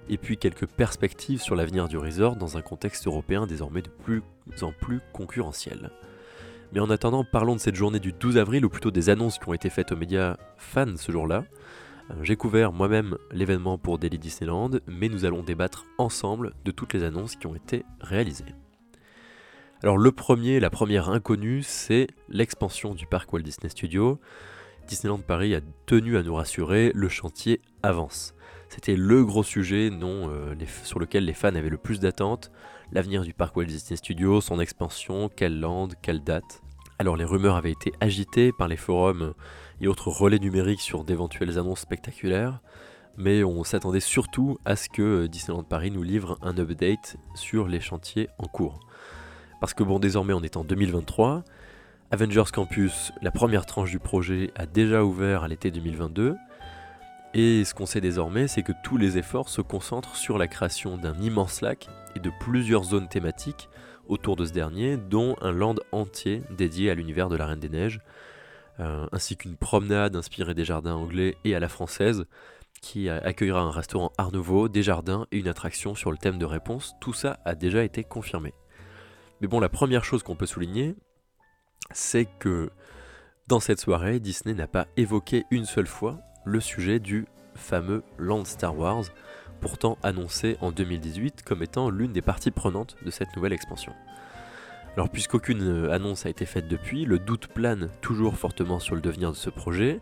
et 0.09 0.17
puis 0.17 0.37
quelques 0.37 0.67
perspectives 0.67 1.41
sur 1.41 1.55
l'avenir 1.55 1.87
du 1.87 1.97
resort 1.97 2.35
dans 2.35 2.57
un 2.57 2.61
contexte 2.61 3.07
européen 3.07 3.47
désormais 3.47 3.81
de 3.81 3.89
plus 3.89 4.21
en 4.61 4.71
plus 4.71 4.99
concurrentiel. 5.13 5.91
Mais 6.73 6.79
en 6.79 6.89
attendant, 6.89 7.23
parlons 7.23 7.55
de 7.55 7.59
cette 7.59 7.75
journée 7.75 7.99
du 7.99 8.13
12 8.13 8.37
avril, 8.37 8.65
ou 8.65 8.69
plutôt 8.69 8.89
des 8.89 9.09
annonces 9.09 9.37
qui 9.37 9.47
ont 9.47 9.53
été 9.53 9.69
faites 9.69 9.91
aux 9.91 9.95
médias 9.95 10.37
fans 10.57 10.97
ce 10.97 11.11
jour-là. 11.11 11.45
Euh, 12.09 12.15
j'ai 12.23 12.35
couvert 12.35 12.73
moi-même 12.73 13.15
l'événement 13.31 13.77
pour 13.77 13.99
Daily 13.99 14.17
Disneyland, 14.17 14.71
mais 14.87 15.07
nous 15.07 15.25
allons 15.25 15.43
débattre 15.43 15.85
ensemble 15.99 16.53
de 16.65 16.71
toutes 16.71 16.93
les 16.93 17.03
annonces 17.03 17.35
qui 17.35 17.45
ont 17.45 17.55
été 17.55 17.85
réalisées. 18.01 18.55
Alors 19.83 19.97
le 19.97 20.11
premier, 20.11 20.59
la 20.59 20.69
première 20.69 21.09
inconnue, 21.09 21.61
c'est 21.61 22.07
l'expansion 22.29 22.95
du 22.95 23.05
parc 23.05 23.31
Walt 23.33 23.41
Disney 23.41 23.69
Studios. 23.69 24.19
Disneyland 24.87 25.19
Paris 25.19 25.53
a 25.55 25.61
tenu 25.85 26.17
à 26.17 26.23
nous 26.23 26.33
rassurer, 26.33 26.91
le 26.95 27.09
chantier 27.09 27.61
avance. 27.83 28.33
C'était 28.73 28.95
le 28.95 29.23
gros 29.23 29.43
sujet 29.43 29.91
non, 29.91 30.31
euh, 30.31 30.55
sur 30.83 30.97
lequel 30.97 31.25
les 31.25 31.33
fans 31.33 31.53
avaient 31.53 31.69
le 31.69 31.77
plus 31.77 31.99
d'attentes. 31.99 32.49
L'avenir 32.91 33.21
du 33.21 33.31
parc 33.31 33.55
Walt 33.55 33.65
Disney 33.65 33.97
Studios, 33.97 34.41
son 34.41 34.59
expansion, 34.59 35.29
quelle 35.29 35.59
land, 35.59 35.89
quelle 36.01 36.23
date. 36.23 36.63
Alors 36.97 37.15
les 37.15 37.23
rumeurs 37.23 37.55
avaient 37.55 37.71
été 37.71 37.93
agitées 38.01 38.51
par 38.51 38.67
les 38.67 38.75
forums 38.75 39.35
et 39.79 39.87
autres 39.87 40.07
relais 40.07 40.39
numériques 40.39 40.81
sur 40.81 41.03
d'éventuelles 41.03 41.59
annonces 41.59 41.81
spectaculaires, 41.81 42.61
mais 43.15 43.43
on 43.43 43.63
s'attendait 43.63 43.99
surtout 43.99 44.57
à 44.65 44.75
ce 44.75 44.89
que 44.89 45.27
Disneyland 45.27 45.61
Paris 45.61 45.91
nous 45.91 46.01
livre 46.01 46.39
un 46.41 46.57
update 46.57 47.17
sur 47.35 47.67
les 47.67 47.79
chantiers 47.79 48.27
en 48.39 48.47
cours. 48.47 48.79
Parce 49.61 49.75
que 49.75 49.83
bon, 49.83 49.99
désormais 49.99 50.33
on 50.33 50.41
est 50.41 50.57
en 50.57 50.63
2023, 50.63 51.43
Avengers 52.09 52.51
Campus, 52.51 53.11
la 53.21 53.29
première 53.29 53.67
tranche 53.67 53.91
du 53.91 53.99
projet, 53.99 54.49
a 54.55 54.65
déjà 54.65 55.03
ouvert 55.03 55.43
à 55.43 55.47
l'été 55.47 55.69
2022, 55.69 56.35
et 57.33 57.63
ce 57.65 57.73
qu'on 57.73 57.85
sait 57.85 58.01
désormais, 58.01 58.47
c'est 58.47 58.61
que 58.61 58.73
tous 58.83 58.97
les 58.97 59.17
efforts 59.17 59.49
se 59.49 59.61
concentrent 59.61 60.15
sur 60.15 60.37
la 60.37 60.47
création 60.47 60.97
d'un 60.97 61.19
immense 61.19 61.61
lac 61.61 61.87
et 62.15 62.19
de 62.19 62.31
plusieurs 62.39 62.83
zones 62.83 63.07
thématiques 63.07 63.69
autour 64.07 64.35
de 64.35 64.45
ce 64.45 64.51
dernier, 64.51 64.97
dont 64.97 65.35
un 65.41 65.51
land 65.51 65.75
entier 65.91 66.43
dédié 66.51 66.91
à 66.91 66.95
l'univers 66.95 67.29
de 67.29 67.35
la 67.35 67.47
Reine 67.47 67.59
des 67.59 67.69
Neiges, 67.69 68.01
euh, 68.79 69.07
ainsi 69.11 69.37
qu'une 69.37 69.55
promenade 69.55 70.15
inspirée 70.15 70.53
des 70.53 70.65
jardins 70.65 70.95
anglais 70.95 71.35
et 71.43 71.55
à 71.55 71.59
la 71.59 71.69
française, 71.69 72.25
qui 72.81 73.09
accueillera 73.09 73.61
un 73.61 73.71
restaurant 73.71 74.11
Art 74.17 74.33
Nouveau, 74.33 74.67
des 74.67 74.83
jardins 74.83 75.25
et 75.31 75.37
une 75.37 75.47
attraction 75.47 75.95
sur 75.95 76.11
le 76.11 76.17
thème 76.17 76.37
de 76.37 76.45
réponse. 76.45 76.95
Tout 76.99 77.13
ça 77.13 77.39
a 77.45 77.55
déjà 77.55 77.83
été 77.83 78.03
confirmé. 78.03 78.53
Mais 79.39 79.47
bon, 79.47 79.61
la 79.61 79.69
première 79.69 80.03
chose 80.03 80.21
qu'on 80.21 80.35
peut 80.35 80.45
souligner, 80.45 80.95
c'est 81.91 82.27
que 82.39 82.69
dans 83.47 83.61
cette 83.61 83.79
soirée, 83.79 84.19
Disney 84.19 84.53
n'a 84.53 84.67
pas 84.67 84.87
évoqué 84.97 85.45
une 85.49 85.65
seule 85.65 85.87
fois 85.87 86.19
le 86.45 86.59
sujet 86.59 86.99
du 86.99 87.25
fameux 87.55 88.03
Land 88.17 88.45
Star 88.45 88.77
Wars, 88.77 89.03
pourtant 89.61 89.97
annoncé 90.03 90.57
en 90.61 90.71
2018 90.71 91.43
comme 91.43 91.63
étant 91.63 91.89
l'une 91.89 92.11
des 92.11 92.21
parties 92.21 92.51
prenantes 92.51 92.95
de 93.05 93.11
cette 93.11 93.35
nouvelle 93.35 93.53
expansion. 93.53 93.93
Alors 94.95 95.09
puisqu'aucune 95.09 95.89
annonce 95.91 96.25
a 96.25 96.29
été 96.29 96.45
faite 96.45 96.67
depuis, 96.67 97.05
le 97.05 97.17
doute 97.17 97.47
plane 97.47 97.89
toujours 98.01 98.35
fortement 98.35 98.79
sur 98.79 98.95
le 98.95 99.01
devenir 99.01 99.31
de 99.31 99.35
ce 99.35 99.49
projet, 99.49 100.01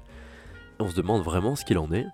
on 0.79 0.89
se 0.89 0.95
demande 0.95 1.23
vraiment 1.23 1.55
ce 1.55 1.63
qu'il 1.63 1.77
en 1.77 1.91
est. 1.91 2.07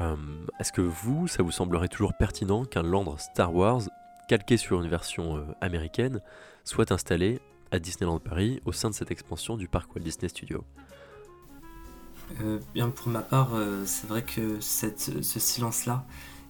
Euh, 0.00 0.16
est-ce 0.60 0.72
que 0.72 0.80
vous, 0.80 1.26
ça 1.26 1.42
vous 1.42 1.50
semblerait 1.50 1.88
toujours 1.88 2.14
pertinent 2.14 2.64
qu'un 2.64 2.82
Land 2.82 3.16
Star 3.18 3.54
Wars, 3.54 3.82
calqué 4.28 4.56
sur 4.56 4.80
une 4.82 4.88
version 4.88 5.36
euh, 5.36 5.44
américaine, 5.60 6.20
soit 6.64 6.92
installé 6.92 7.40
à 7.70 7.78
Disneyland 7.78 8.18
Paris 8.18 8.60
au 8.64 8.72
sein 8.72 8.90
de 8.90 8.94
cette 8.94 9.10
expansion 9.10 9.56
du 9.56 9.68
parc 9.68 9.94
Walt 9.94 10.02
Disney 10.02 10.28
Studios? 10.28 10.64
Euh, 12.42 12.58
pour 12.94 13.08
ma 13.08 13.20
part, 13.20 13.54
euh, 13.54 13.84
c'est 13.86 14.06
vrai 14.06 14.22
que 14.22 14.60
ce 14.60 15.38
silence-là, 15.38 16.04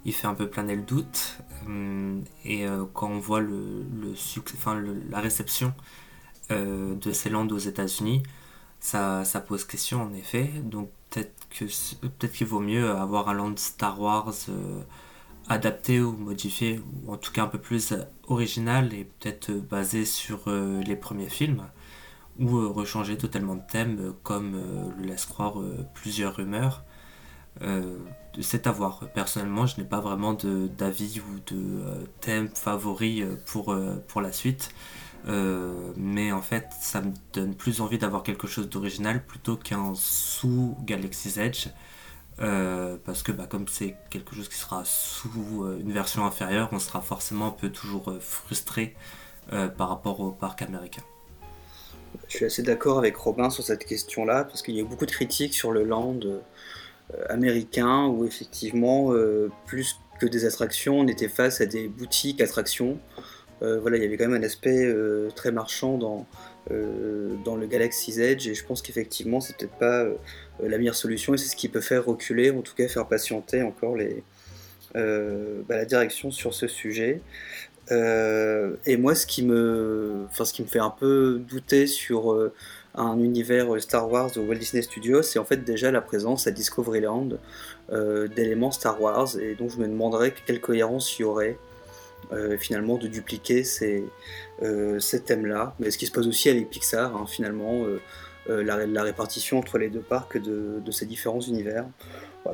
il 0.04 0.12
fait 0.12 0.26
un 0.26 0.34
peu 0.34 0.48
planer 0.48 0.76
le 0.76 0.82
doute. 0.82 1.38
Euh, 1.68 2.20
et 2.44 2.66
quand 2.92 3.08
on 3.08 3.18
voit 3.18 3.40
la 3.42 5.20
réception 5.20 5.72
de 6.50 7.12
ces 7.12 7.30
landes 7.30 7.52
aux 7.52 7.58
États-Unis, 7.58 8.22
ça, 8.80 9.24
pose 9.46 9.64
question 9.64 10.02
en 10.02 10.12
effet. 10.12 10.50
Donc 10.64 10.90
peut-être 11.10 12.32
qu'il 12.32 12.46
vaut 12.46 12.60
mieux 12.60 12.90
avoir 12.90 13.28
un 13.28 13.34
land 13.34 13.56
Star 13.56 14.00
Wars 14.00 14.34
adapté 15.48 16.00
ou 16.00 16.12
modifié, 16.12 16.80
ou 17.04 17.12
en 17.12 17.16
tout 17.16 17.32
cas 17.32 17.44
un 17.44 17.48
peu 17.48 17.58
plus 17.58 17.94
original 18.28 18.92
et 18.94 19.04
peut-être 19.04 19.52
basé 19.52 20.04
sur 20.04 20.50
les 20.50 20.96
premiers 20.96 21.30
films 21.30 21.64
ou 22.38 22.58
euh, 22.58 22.68
rechanger 22.68 23.16
totalement 23.16 23.56
de 23.56 23.62
thème, 23.70 23.98
euh, 24.00 24.12
comme 24.22 24.54
euh, 24.54 24.90
le 24.98 25.06
laisse 25.06 25.26
croire 25.26 25.54
plusieurs 25.94 26.36
rumeurs. 26.36 26.84
c'est 28.40 28.66
à 28.66 28.72
voir. 28.72 29.00
Personnellement, 29.14 29.66
je 29.66 29.80
n'ai 29.80 29.86
pas 29.86 30.00
vraiment 30.00 30.34
d'avis 30.34 31.20
ou 31.20 31.54
de 31.54 32.08
thème 32.20 32.48
favori 32.48 33.22
pour, 33.46 33.74
pour 34.08 34.20
la 34.20 34.32
suite. 34.32 34.74
mais 35.96 36.32
en 36.32 36.42
fait, 36.42 36.66
ça 36.80 37.00
me 37.00 37.12
donne 37.32 37.54
plus 37.54 37.80
envie 37.80 37.98
d'avoir 37.98 38.22
quelque 38.24 38.48
chose 38.48 38.68
d'original 38.68 39.24
plutôt 39.24 39.56
qu'un 39.56 39.94
sous 39.94 40.76
Galaxy's 40.84 41.36
Edge. 41.36 41.68
parce 42.38 43.22
que 43.22 43.30
bah, 43.32 43.46
comme 43.46 43.68
c'est 43.68 43.96
quelque 44.10 44.34
chose 44.34 44.48
qui 44.48 44.58
sera 44.58 44.84
sous 44.84 45.64
une 45.80 45.92
version 45.92 46.26
inférieure, 46.26 46.68
on 46.72 46.80
sera 46.80 47.00
forcément 47.02 47.46
un 47.48 47.56
peu 47.60 47.70
toujours 47.70 48.12
frustré 48.20 48.96
par 49.78 49.88
rapport 49.90 50.18
au 50.18 50.32
parc 50.32 50.62
américain. 50.62 51.04
Je 52.28 52.36
suis 52.36 52.44
assez 52.46 52.62
d'accord 52.62 52.98
avec 52.98 53.16
Robin 53.16 53.50
sur 53.50 53.64
cette 53.64 53.84
question-là, 53.84 54.44
parce 54.44 54.62
qu'il 54.62 54.74
y 54.74 54.78
a 54.78 54.82
eu 54.82 54.86
beaucoup 54.86 55.06
de 55.06 55.10
critiques 55.10 55.54
sur 55.54 55.72
le 55.72 55.84
land 55.84 56.20
euh, 56.24 56.38
américain, 57.28 58.06
où 58.06 58.24
effectivement, 58.24 59.12
euh, 59.12 59.50
plus 59.66 60.00
que 60.20 60.26
des 60.26 60.44
attractions, 60.44 61.00
on 61.00 61.06
était 61.06 61.28
face 61.28 61.60
à 61.60 61.66
des 61.66 61.88
boutiques 61.88 62.40
attractions. 62.40 62.98
Euh, 63.62 63.78
voilà, 63.80 63.96
il 63.98 64.02
y 64.02 64.06
avait 64.06 64.16
quand 64.16 64.28
même 64.28 64.42
un 64.42 64.44
aspect 64.44 64.92
très 65.34 65.52
marchand 65.52 65.98
dans, 65.98 66.26
dans 67.44 67.56
le 67.56 67.66
Galaxy's 67.66 68.18
Edge, 68.18 68.48
et 68.48 68.54
je 68.54 68.64
pense 68.64 68.82
qu'effectivement, 68.82 69.40
c'est 69.40 69.56
peut-être 69.56 69.78
pas 69.78 70.06
la 70.62 70.78
meilleure 70.78 70.94
solution, 70.94 71.34
et 71.34 71.38
c'est 71.38 71.48
ce 71.48 71.56
qui 71.56 71.68
peut 71.68 71.80
faire 71.80 72.04
reculer, 72.04 72.50
en 72.50 72.62
tout 72.62 72.74
cas 72.74 72.88
faire 72.88 73.06
patienter 73.06 73.62
encore 73.62 73.96
bah, 74.94 75.76
la 75.76 75.84
direction 75.84 76.30
sur 76.30 76.54
ce 76.54 76.68
sujet. 76.68 77.20
Euh, 77.92 78.76
et 78.86 78.96
moi, 78.96 79.14
ce 79.14 79.26
qui, 79.26 79.44
me, 79.44 80.26
enfin, 80.30 80.44
ce 80.44 80.52
qui 80.52 80.62
me 80.62 80.68
fait 80.68 80.78
un 80.78 80.90
peu 80.90 81.40
douter 81.46 81.86
sur 81.86 82.32
euh, 82.32 82.52
un 82.94 83.18
univers 83.18 83.80
Star 83.80 84.10
Wars 84.10 84.30
au 84.36 84.40
Walt 84.40 84.56
Disney 84.56 84.82
Studios, 84.82 85.22
c'est 85.22 85.38
en 85.38 85.44
fait 85.44 85.64
déjà 85.64 85.90
la 85.90 86.00
présence 86.00 86.46
à 86.46 86.50
Discoveryland 86.50 87.30
euh, 87.92 88.28
d'éléments 88.28 88.70
Star 88.70 89.00
Wars. 89.00 89.36
Et 89.38 89.54
donc, 89.54 89.70
je 89.70 89.78
me 89.78 89.86
demanderais 89.86 90.34
quelle 90.46 90.60
cohérence 90.60 91.18
il 91.18 91.22
y 91.22 91.24
aurait 91.24 91.58
finalement 92.58 92.96
de 92.96 93.06
dupliquer 93.06 93.62
ces, 93.62 94.02
thèmes-là. 94.60 95.74
Mais 95.78 95.90
ce 95.92 95.98
qui 95.98 96.06
se 96.06 96.10
passe 96.10 96.26
aussi 96.26 96.48
avec 96.48 96.68
Pixar, 96.68 97.14
hein, 97.14 97.26
finalement, 97.28 97.84
la, 98.48 99.02
répartition 99.02 99.58
entre 99.58 99.78
les 99.78 99.88
deux 99.88 100.00
parcs 100.00 100.38
de, 100.38 100.80
de 100.84 100.90
ces 100.90 101.06
différents 101.06 101.42
univers 101.42 101.84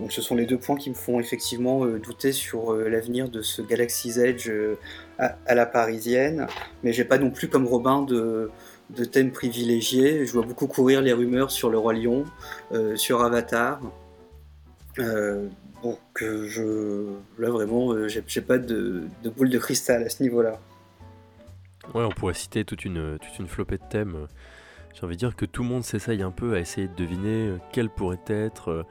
ce 0.08 0.22
sont 0.22 0.36
les 0.36 0.46
deux 0.46 0.58
points 0.58 0.76
qui 0.76 0.90
me 0.90 0.94
font 0.94 1.18
effectivement 1.18 1.84
euh, 1.84 1.98
douter 1.98 2.32
sur 2.32 2.72
euh, 2.72 2.88
l'avenir 2.88 3.28
de 3.28 3.42
ce 3.42 3.60
Galaxy's 3.62 4.18
Edge 4.18 4.48
euh, 4.48 4.76
à, 5.18 5.54
la 5.54 5.66
parisienne, 5.66 6.46
mais 6.82 6.92
j'ai 6.92 7.04
pas 7.04 7.18
non 7.18 7.30
plus 7.30 7.48
comme 7.48 7.66
Robin 7.66 8.02
de, 8.02 8.50
de 8.90 9.04
thème 9.04 9.32
privilégié. 9.32 10.24
Je 10.24 10.32
vois 10.32 10.46
beaucoup 10.46 10.66
courir 10.66 11.02
les 11.02 11.12
rumeurs 11.12 11.50
sur 11.50 11.70
le 11.70 11.78
Roi 11.78 11.92
Lion, 11.92 12.24
sur 12.94 13.22
Avatar. 13.22 13.80
donc 14.96 15.98
je, 16.16 17.06
là 17.38 17.50
vraiment, 17.50 18.08
j'ai 18.08 18.40
pas 18.40 18.56
de, 18.56 19.04
de, 19.22 19.28
boule 19.28 19.50
de 19.50 19.58
cristal 19.58 20.02
à 20.04 20.08
ce 20.08 20.22
niveau-là. 20.22 20.58
Ouais, 21.92 22.04
on 22.04 22.10
pourrait 22.10 22.32
citer 22.32 22.64
toute 22.64 22.86
une, 22.86 23.18
toute 23.18 23.38
une 23.38 23.46
flopée 23.48 23.76
de 23.76 23.88
thèmes. 23.90 24.26
J'ai 24.94 25.04
envie 25.04 25.16
de 25.16 25.20
dire 25.20 25.36
que 25.36 25.44
tout 25.44 25.62
le 25.62 25.68
monde 25.68 25.84
s'essaye 25.84 26.22
un 26.22 26.30
peu 26.30 26.54
à 26.54 26.60
essayer 26.60 26.88
de 26.88 26.94
deviner 26.94 27.56
quel 27.72 27.90
pourrait 27.90 28.24
être 28.26 28.86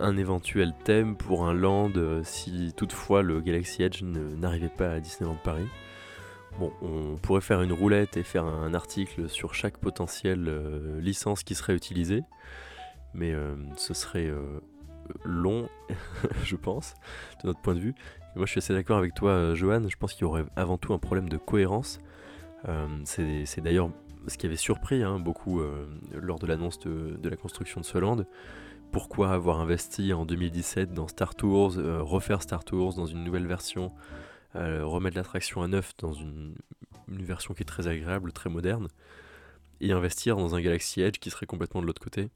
un 0.00 0.16
éventuel 0.16 0.72
thème 0.84 1.16
pour 1.16 1.46
un 1.46 1.54
land 1.54 1.92
euh, 1.96 2.22
si 2.24 2.72
toutefois 2.76 3.22
le 3.22 3.40
Galaxy 3.40 3.82
Edge 3.82 4.02
n'arrivait 4.02 4.68
pas 4.68 4.92
à 4.92 5.00
Disneyland 5.00 5.36
Paris. 5.42 5.66
Bon, 6.58 6.72
on 6.82 7.16
pourrait 7.16 7.40
faire 7.40 7.62
une 7.62 7.72
roulette 7.72 8.16
et 8.16 8.22
faire 8.22 8.44
un 8.44 8.74
article 8.74 9.28
sur 9.28 9.54
chaque 9.54 9.78
potentielle 9.78 10.46
euh, 10.48 11.00
licence 11.00 11.44
qui 11.44 11.54
serait 11.54 11.74
utilisée, 11.74 12.22
mais 13.14 13.32
euh, 13.32 13.54
ce 13.76 13.94
serait 13.94 14.30
long, 15.24 15.68
je 16.44 16.56
pense, 16.56 16.94
de 17.42 17.48
notre 17.48 17.60
point 17.60 17.74
de 17.74 17.80
vue. 17.80 17.94
moi, 18.34 18.46
je 18.46 18.50
suis 18.50 18.58
assez 18.58 18.74
d'accord 18.74 18.98
avec 18.98 19.14
toi, 19.14 19.54
Johan. 19.54 19.86
Je 19.88 19.96
pense 19.96 20.14
qu'il 20.14 20.22
y 20.22 20.24
aurait 20.24 20.44
avant 20.56 20.76
tout 20.76 20.92
un 20.92 20.98
problème 20.98 21.28
de 21.28 21.36
cohérence. 21.36 22.00
C'est 23.04 23.60
d'ailleurs 23.60 23.90
ce 24.26 24.36
qui 24.36 24.46
avait 24.46 24.56
surpris 24.56 25.02
hein, 25.02 25.18
beaucoup 25.18 25.62
lors 26.12 26.38
de 26.38 26.46
l'annonce 26.46 26.78
de, 26.80 27.16
de, 27.16 27.28
la 27.28 27.36
construction 27.36 27.80
de 27.80 27.86
ce 27.86 27.96
land 27.96 28.24
pourquoi 28.92 29.32
avoir 29.32 29.60
investi 29.60 30.12
en 30.12 30.26
2017 30.26 30.92
dans 30.92 31.08
Star 31.08 31.34
Tours, 31.34 31.74
refaire 31.74 32.42
Star 32.42 32.64
Tours 32.64 32.94
dans 32.94 33.06
une 33.06 33.24
nouvelle 33.24 33.46
version, 33.46 33.92
remettre 34.54 35.16
l'attraction 35.16 35.62
à 35.62 35.68
neuf 35.68 35.92
dans 35.98 36.12
une, 36.12 36.54
version 37.08 37.54
qui 37.54 37.62
est 37.62 37.66
très 37.66 37.88
agréable, 37.88 38.32
très 38.32 38.50
moderne, 38.50 38.88
et 39.80 39.92
investir 39.92 40.36
dans 40.36 40.54
un 40.54 40.60
Galaxy 40.60 41.00
Edge 41.00 41.18
qui 41.18 41.30
serait 41.30 41.46
complètement 41.46 41.80
de 41.80 41.86
l'autre 41.86 42.02
côté, 42.02 42.30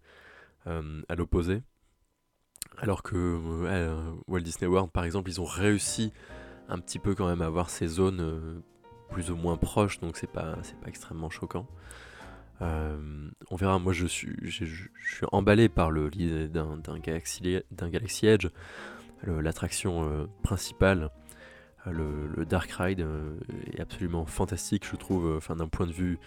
à 0.66 1.14
l'opposé. 1.16 1.62
Alors 2.78 3.02
que 3.02 4.18
Walt 4.26 4.40
Disney 4.40 4.66
World, 4.66 4.90
par 4.90 5.04
exemple, 5.04 5.30
ils 5.30 5.40
ont 5.40 5.44
réussi 5.44 6.12
un 6.68 6.78
petit 6.78 6.98
peu 6.98 7.14
quand 7.14 7.26
même 7.26 7.42
à 7.42 7.46
avoir 7.46 7.70
ces 7.70 7.86
zones 7.86 8.62
plus 9.10 9.30
ou 9.30 9.36
moins 9.36 9.56
proches, 9.56 10.00
donc 10.00 10.16
c'est 10.16 10.30
pas, 10.30 10.56
pas 10.82 10.88
extrêmement 10.88 11.30
choquant. 11.30 11.66
Euh, 12.62 13.30
on 13.50 13.56
verra, 13.56 13.78
moi 13.78 13.92
je 13.92 14.06
suis, 14.06 14.36
je, 14.42 14.64
suis 14.64 15.26
emballé 15.32 15.68
par 15.68 15.90
l'idée 15.90 16.48
d'un, 16.48 16.78
Galaxy, 16.98 18.26
Edge, 18.26 18.48
l'attraction 19.24 20.08
euh, 20.08 20.26
principale, 20.42 21.10
euh, 21.86 22.28
le, 22.36 22.46
Dark 22.46 22.70
Ride 22.70 23.06
est 23.72 23.80
absolument 23.80 24.24
fantastique, 24.26 24.86
je 24.90 24.96
trouve, 24.96 25.40
d'un 25.56 25.68
point 25.68 25.86
de 25.86 25.92
vue 25.92 26.18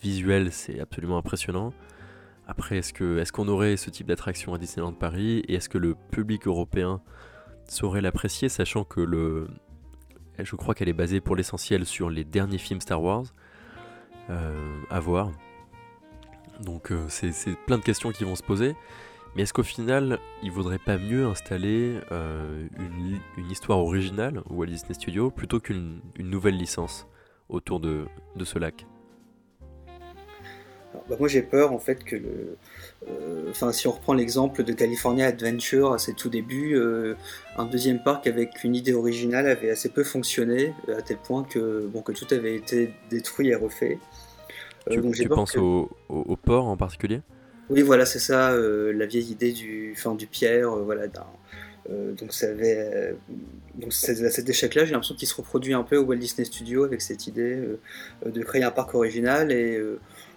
visuel, 0.00 0.52
c'est 0.52 0.80
absolument 0.80 1.18
impressionnant. 1.18 1.72
Après, 2.48 2.78
est-ce 2.78 3.32
qu'on 3.32 3.48
aurait 3.48 3.76
ce 3.76 3.90
type 3.90 4.06
d'attraction 4.06 4.54
à 4.54 4.58
Disneyland 4.58 4.92
Paris? 4.92 5.42
Et 5.48 5.54
est-ce 5.54 5.68
que 5.68 5.78
le 5.78 5.96
public 6.12 6.46
européen 6.46 7.02
saurait 7.68 8.00
l'apprécier, 8.00 8.48
sachant 8.48 8.84
que 8.84 9.00
le, 9.00 9.48
je 10.38 10.54
crois 10.54 10.74
qu'elle 10.74 10.88
est 10.88 10.92
basée 10.92 11.20
pour 11.20 11.34
l'essentiel 11.34 11.84
sur 11.84 12.08
les 12.08 12.22
derniers 12.24 12.58
films 12.58 12.80
Star 12.80 13.02
Wars? 13.02 13.24
à 14.28 14.98
voir. 14.98 15.30
Donc 16.60 16.90
euh, 16.90 17.06
c'est 17.08 17.32
plein 17.66 17.78
de 17.78 17.84
questions 17.84 18.12
qui 18.12 18.24
vont 18.24 18.36
se 18.36 18.42
poser. 18.42 18.74
Mais 19.34 19.42
est-ce 19.42 19.52
qu'au 19.52 19.62
final, 19.62 20.18
il 20.42 20.50
vaudrait 20.50 20.78
pas 20.78 20.96
mieux 20.96 21.26
installer 21.26 21.98
euh, 22.10 22.66
une, 22.78 23.50
histoire 23.50 23.78
originale 23.78 24.42
au 24.48 24.54
Walt 24.54 24.66
Disney 24.66 24.94
Studios 24.94 25.30
plutôt 25.30 25.60
qu'une 25.60 26.00
nouvelle 26.18 26.56
licence 26.56 27.06
autour 27.50 27.78
de, 27.78 28.06
ce 28.42 28.58
lac? 28.58 28.86
Bah, 31.10 31.16
Moi 31.18 31.28
j'ai 31.28 31.42
peur 31.42 31.72
en 31.72 31.78
fait 31.78 32.02
que 32.02 32.16
le. 32.16 32.56
Euh, 33.10 33.50
enfin, 33.50 33.72
si 33.72 33.86
on 33.86 33.92
reprend 33.92 34.14
l'exemple 34.14 34.64
de 34.64 34.72
California 34.72 35.26
Adventure 35.26 35.92
à 35.92 35.98
ses 35.98 36.14
tout 36.14 36.30
débuts, 36.30 36.80
un 37.58 37.66
deuxième 37.66 38.02
parc 38.02 38.26
avec 38.26 38.64
une 38.64 38.74
idée 38.74 38.94
originale 38.94 39.46
avait 39.48 39.70
assez 39.70 39.90
peu 39.90 40.02
fonctionné, 40.02 40.72
à 40.88 41.02
tel 41.02 41.18
point 41.18 41.44
que 41.44 41.90
tout 42.12 42.34
avait 42.34 42.56
été 42.56 42.94
détruit 43.10 43.48
et 43.48 43.54
refait. 43.54 43.98
Euh, 44.90 45.10
tu, 45.12 45.28
penses 45.28 45.56
au, 45.56 45.88
port 46.44 46.66
en 46.66 46.76
particulier? 46.76 47.20
Oui, 47.68 47.82
voilà, 47.82 48.06
c'est 48.06 48.20
ça, 48.20 48.52
euh, 48.52 48.92
la 48.92 49.06
vieille 49.06 49.32
idée 49.32 49.52
du, 49.52 49.94
fin, 49.96 50.14
du 50.14 50.26
pierre, 50.26 50.72
euh, 50.72 50.82
voilà, 50.82 51.06
donc 51.88 52.32
ça 52.32 52.48
avait, 52.48 53.14
donc 53.76 53.92
cet 53.92 54.48
échec-là, 54.48 54.84
j'ai 54.84 54.90
l'impression 54.90 55.14
qu'il 55.14 55.28
se 55.28 55.36
reproduit 55.36 55.72
un 55.72 55.84
peu 55.84 55.96
au 55.96 56.02
Walt 56.02 56.16
Disney 56.16 56.44
Studio 56.44 56.82
avec 56.82 57.00
cette 57.00 57.28
idée 57.28 57.62
de 58.24 58.42
créer 58.42 58.64
un 58.64 58.72
parc 58.72 58.92
original 58.96 59.52
et 59.52 59.80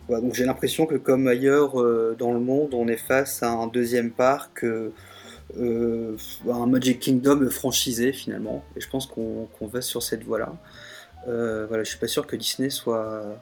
donc 0.10 0.36
j'ai 0.36 0.46
l'impression 0.46 0.86
que 0.86 0.94
comme 0.94 1.28
ailleurs 1.28 1.74
dans 2.20 2.34
le 2.34 2.40
monde, 2.40 2.76
on 2.76 2.88
est 2.88 2.98
face 2.98 3.42
à 3.42 3.50
un 3.50 3.66
deuxième 3.66 4.12
parc, 4.12 4.64
un 5.60 6.66
Magic 6.68 7.00
Kingdom 7.00 7.50
franchisé 7.50 8.14
finalement, 8.14 8.64
et 8.76 8.80
je 8.80 8.88
pense 8.88 9.08
qu'on 9.08 9.48
va 9.62 9.82
sur 9.82 10.04
cette 10.04 10.24
voie-là. 10.24 10.54
voilà, 11.26 11.84
je 11.84 11.90
suis 11.90 12.00
pas 12.00 12.08
sûr 12.08 12.28
que 12.28 12.36
Disney 12.36 12.70
soit 12.70 13.42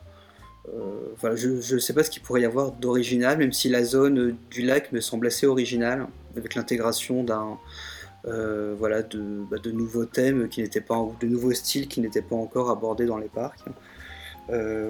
euh, 0.75 1.36
je 1.36 1.75
ne 1.75 1.79
sais 1.79 1.93
pas 1.93 2.03
ce 2.03 2.09
qu'il 2.09 2.21
pourrait 2.21 2.41
y 2.41 2.45
avoir 2.45 2.71
d'original, 2.71 3.38
même 3.38 3.53
si 3.53 3.69
la 3.69 3.83
zone 3.83 4.38
du 4.51 4.62
lac 4.63 4.91
me 4.91 5.00
semble 5.00 5.27
assez 5.27 5.45
originale, 5.45 6.07
avec 6.36 6.55
l'intégration 6.55 7.24
d'un 7.24 7.57
euh, 8.25 8.75
bah, 8.75 9.01
de, 9.59 9.71
nouveaux 9.71 10.05
thèmes 10.05 10.50
qui 10.50 10.62
n'étaient 10.62 10.81
pas, 10.81 11.07
de 11.19 11.27
nouveaux 11.27 11.53
styles 11.53 11.88
qui 11.88 12.01
n'étaient 12.01 12.21
pas 12.21 12.36
encore 12.36 12.69
abordés 12.69 13.05
dans 13.05 13.17
les 13.17 13.29
parcs. 13.29 13.63
Euh, 14.49 14.89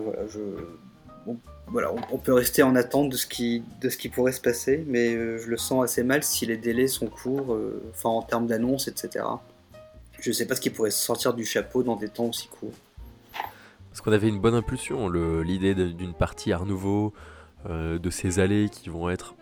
on, 1.27 2.17
peut 2.17 2.33
rester 2.33 2.63
en 2.63 2.75
attente 2.75 3.09
de 3.09 3.17
ce 3.17 3.27
qui, 3.27 3.63
pourrait 4.13 4.31
se 4.31 4.41
passer, 4.41 4.83
mais 4.87 5.11
je 5.11 5.47
le 5.47 5.57
sens 5.57 5.83
assez 5.83 6.03
mal 6.03 6.23
si 6.23 6.45
les 6.45 6.57
délais 6.57 6.87
sont 6.87 7.07
courts, 7.07 7.57
en 8.03 8.21
termes 8.21 8.47
d'annonces, 8.47 8.87
etc. 8.87 9.25
Je 10.19 10.29
ne 10.29 10.33
sais 10.33 10.45
pas 10.45 10.55
ce 10.55 10.61
qui 10.61 10.69
pourrait 10.69 10.91
sortir 10.91 11.33
du 11.33 11.45
chapeau 11.45 11.83
dans 11.83 11.95
des 11.95 12.09
temps 12.09 12.25
aussi 12.25 12.47
courts. 12.47 12.73
Parce 13.97 14.05
qu'on 14.05 14.13
avait 14.13 14.29
une 14.29 14.39
bonne 14.39 14.53
impulsion, 14.53 15.09
l'idée 15.09 15.73
d'une 15.73 16.13
partie 16.13 16.51
Art 16.53 16.67
Nouveau, 16.67 17.13
euh, 17.67 17.97
de 17.97 18.11
ces 18.11 18.37
allées 18.37 18.69
qui 18.69 18.89
vont 18.89 19.09
être 19.09 19.33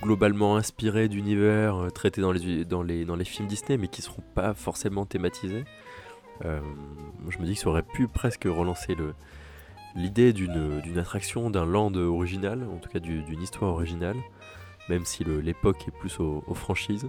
globalement 0.00 0.56
inspirées 0.56 1.08
d'univers 1.08 1.74
euh, 1.74 1.90
traités 1.90 2.20
dans 2.20 2.30
les, 2.30 3.24
films 3.24 3.48
Disney, 3.48 3.78
mais 3.78 3.88
qui 3.88 4.00
ne 4.00 4.04
seront 4.04 4.22
pas 4.36 4.54
forcément 4.54 5.06
thématisés. 5.06 5.64
Euh, 6.44 6.60
je 7.30 7.38
me 7.40 7.44
dis 7.44 7.54
que 7.54 7.58
ça 7.58 7.68
aurait 7.68 7.82
pu 7.82 8.06
presque 8.06 8.44
relancer 8.44 8.96
l'idée 9.96 10.32
d'une 10.32 10.98
attraction, 11.00 11.50
d'un 11.50 11.66
land 11.66 11.96
original, 11.96 12.64
en 12.72 12.78
tout 12.78 12.90
cas 12.90 13.00
d'une 13.00 13.42
histoire 13.42 13.72
originale, 13.72 14.18
même 14.88 15.04
si 15.04 15.24
l'époque 15.24 15.88
est 15.88 15.98
plus 15.98 16.20
aux 16.20 16.54
franchises. 16.54 17.08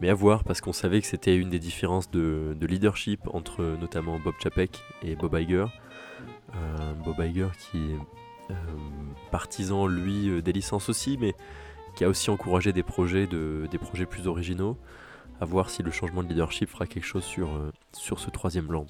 Mais 0.00 0.08
à 0.08 0.14
voir, 0.14 0.44
parce 0.44 0.60
qu'on 0.60 0.72
savait 0.72 1.00
que 1.00 1.06
c'était 1.06 1.36
une 1.36 1.50
des 1.50 1.58
différences 1.58 2.10
de, 2.10 2.56
leadership 2.60 3.20
entre 3.32 3.62
notamment 3.80 4.18
Bob 4.18 4.34
Chapek 4.42 4.82
et 5.02 5.16
Bob 5.16 5.34
Iger. 5.34 5.66
Euh, 6.54 6.92
Bob 7.04 7.16
Iger 7.20 7.48
qui 7.58 7.78
est 7.78 8.52
euh, 8.52 8.54
partisan, 9.30 9.86
lui, 9.86 10.28
euh, 10.28 10.42
des 10.42 10.52
licences 10.52 10.88
aussi, 10.88 11.18
mais 11.18 11.34
qui 11.94 12.04
a 12.04 12.08
aussi 12.08 12.30
encouragé 12.30 12.72
des 12.72 12.82
projets, 12.82 13.26
plus 13.26 14.26
originaux. 14.26 14.76
À 15.40 15.44
voir 15.44 15.68
si 15.70 15.82
le 15.82 15.90
changement 15.90 16.22
de 16.22 16.28
leadership 16.28 16.68
fera 16.68 16.86
quelque 16.86 17.04
chose 17.04 17.24
sur, 17.24 17.50
sur 17.92 18.20
ce 18.20 18.30
troisième 18.30 18.72
land. 18.72 18.86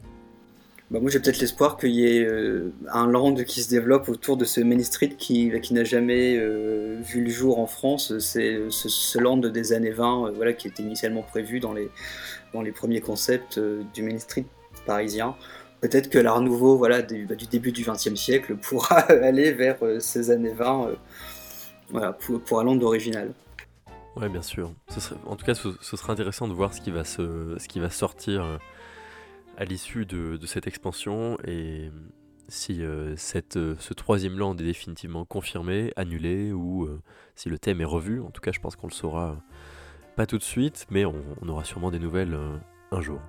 Bah 0.91 1.01
moi 1.01 1.11
j'ai 1.11 1.19
peut-être 1.19 1.41
l'espoir 1.41 1.77
qu'il 1.77 1.91
y 1.91 2.07
ait 2.07 2.25
euh, 2.25 2.73
un 2.93 3.09
land 3.09 3.35
qui 3.35 3.61
se 3.61 3.69
développe 3.69 4.09
autour 4.09 4.37
de 4.37 4.45
ce 4.45 4.61
Main 4.61 4.81
Street 4.85 5.17
qui, 5.19 5.51
qui 5.61 5.75
n'a 5.75 5.83
jamais 5.83 6.37
euh, 6.39 7.01
vu 7.01 7.25
le 7.25 7.31
jour 7.31 7.59
en 7.59 7.67
France. 7.67 8.17
C'est 8.21 8.61
ce, 8.71 9.19
land 9.19 9.39
des 9.39 9.73
années 9.73 9.91
20 9.91 10.27
euh, 10.29 10.31
voilà, 10.37 10.53
qui 10.53 10.69
était 10.69 10.85
initialement 10.85 11.23
prévu 11.23 11.59
dans 11.59 11.73
les, 11.73 11.91
dans 12.55 12.63
les 12.63 12.71
premiers 12.71 13.01
concepts 13.01 13.59
du 13.95 14.03
Main 14.05 14.21
Street 14.21 14.45
parisien. 14.87 15.35
Peut-être 15.81 16.09
que 16.09 16.21
l'art 16.21 16.41
nouveau 16.41 16.77
voilà, 16.77 17.03
du, 17.03 17.27
bah, 17.27 17.35
du 17.35 17.47
début 17.47 17.73
du 17.73 17.83
XXe 17.83 18.15
siècle 18.15 18.55
pourra 18.63 19.01
aller 19.01 19.51
vers 19.51 19.79
ces 19.99 20.31
années 20.31 20.55
20 20.55 20.91
voilà, 21.91 22.13
pour, 22.13 22.61
un 22.61 22.65
land 22.65 22.81
original. 22.81 23.33
Ouais, 24.15 24.29
bien 24.29 24.43
sûr. 24.43 24.73
Ce 24.89 25.15
en 25.27 25.35
tout 25.35 25.45
cas, 25.45 25.55
ce, 25.55 25.69
ce, 25.81 25.97
serait 25.97 26.13
intéressant 26.13 26.47
de 26.47 26.55
voir 26.55 26.73
ce 26.73 26.81
qui 26.81 26.93
va, 26.93 27.03
se, 27.03 27.57
ce 27.59 27.67
qui 27.67 27.81
va 27.81 27.91
sortir 27.91 28.59
à 29.57 29.65
l'issue 29.65 30.07
de, 30.07 30.39
cette 30.47 30.67
expansion 30.67 31.37
et 31.47 31.91
si 32.49 32.83
euh, 32.83 33.17
euh, 33.57 33.75
ce 33.79 33.95
troisième 33.95 34.39
land 34.39 34.55
est 34.55 34.63
définitivement 34.63 35.25
confirmé, 35.25 35.93
annulé 35.97 36.53
ou 36.53 36.85
euh, 36.85 37.01
si 37.35 37.49
le 37.49 37.59
thème 37.59 37.81
est 37.81 37.87
revu. 37.87 38.21
En 38.21 38.31
tout 38.31 38.41
cas, 38.41 38.53
je 38.53 38.61
pense 38.61 38.77
qu'on 38.77 38.87
le 38.87 38.93
saura 38.93 39.37
pas 40.15 40.27
tout 40.27 40.39
de 40.39 40.43
suite, 40.43 40.87
mais 40.91 41.05
on, 41.05 41.15
aura 41.49 41.65
sûrement 41.65 41.91
des 41.91 41.99
nouvelles 41.99 42.39
un 42.91 43.01
jour. 43.01 43.21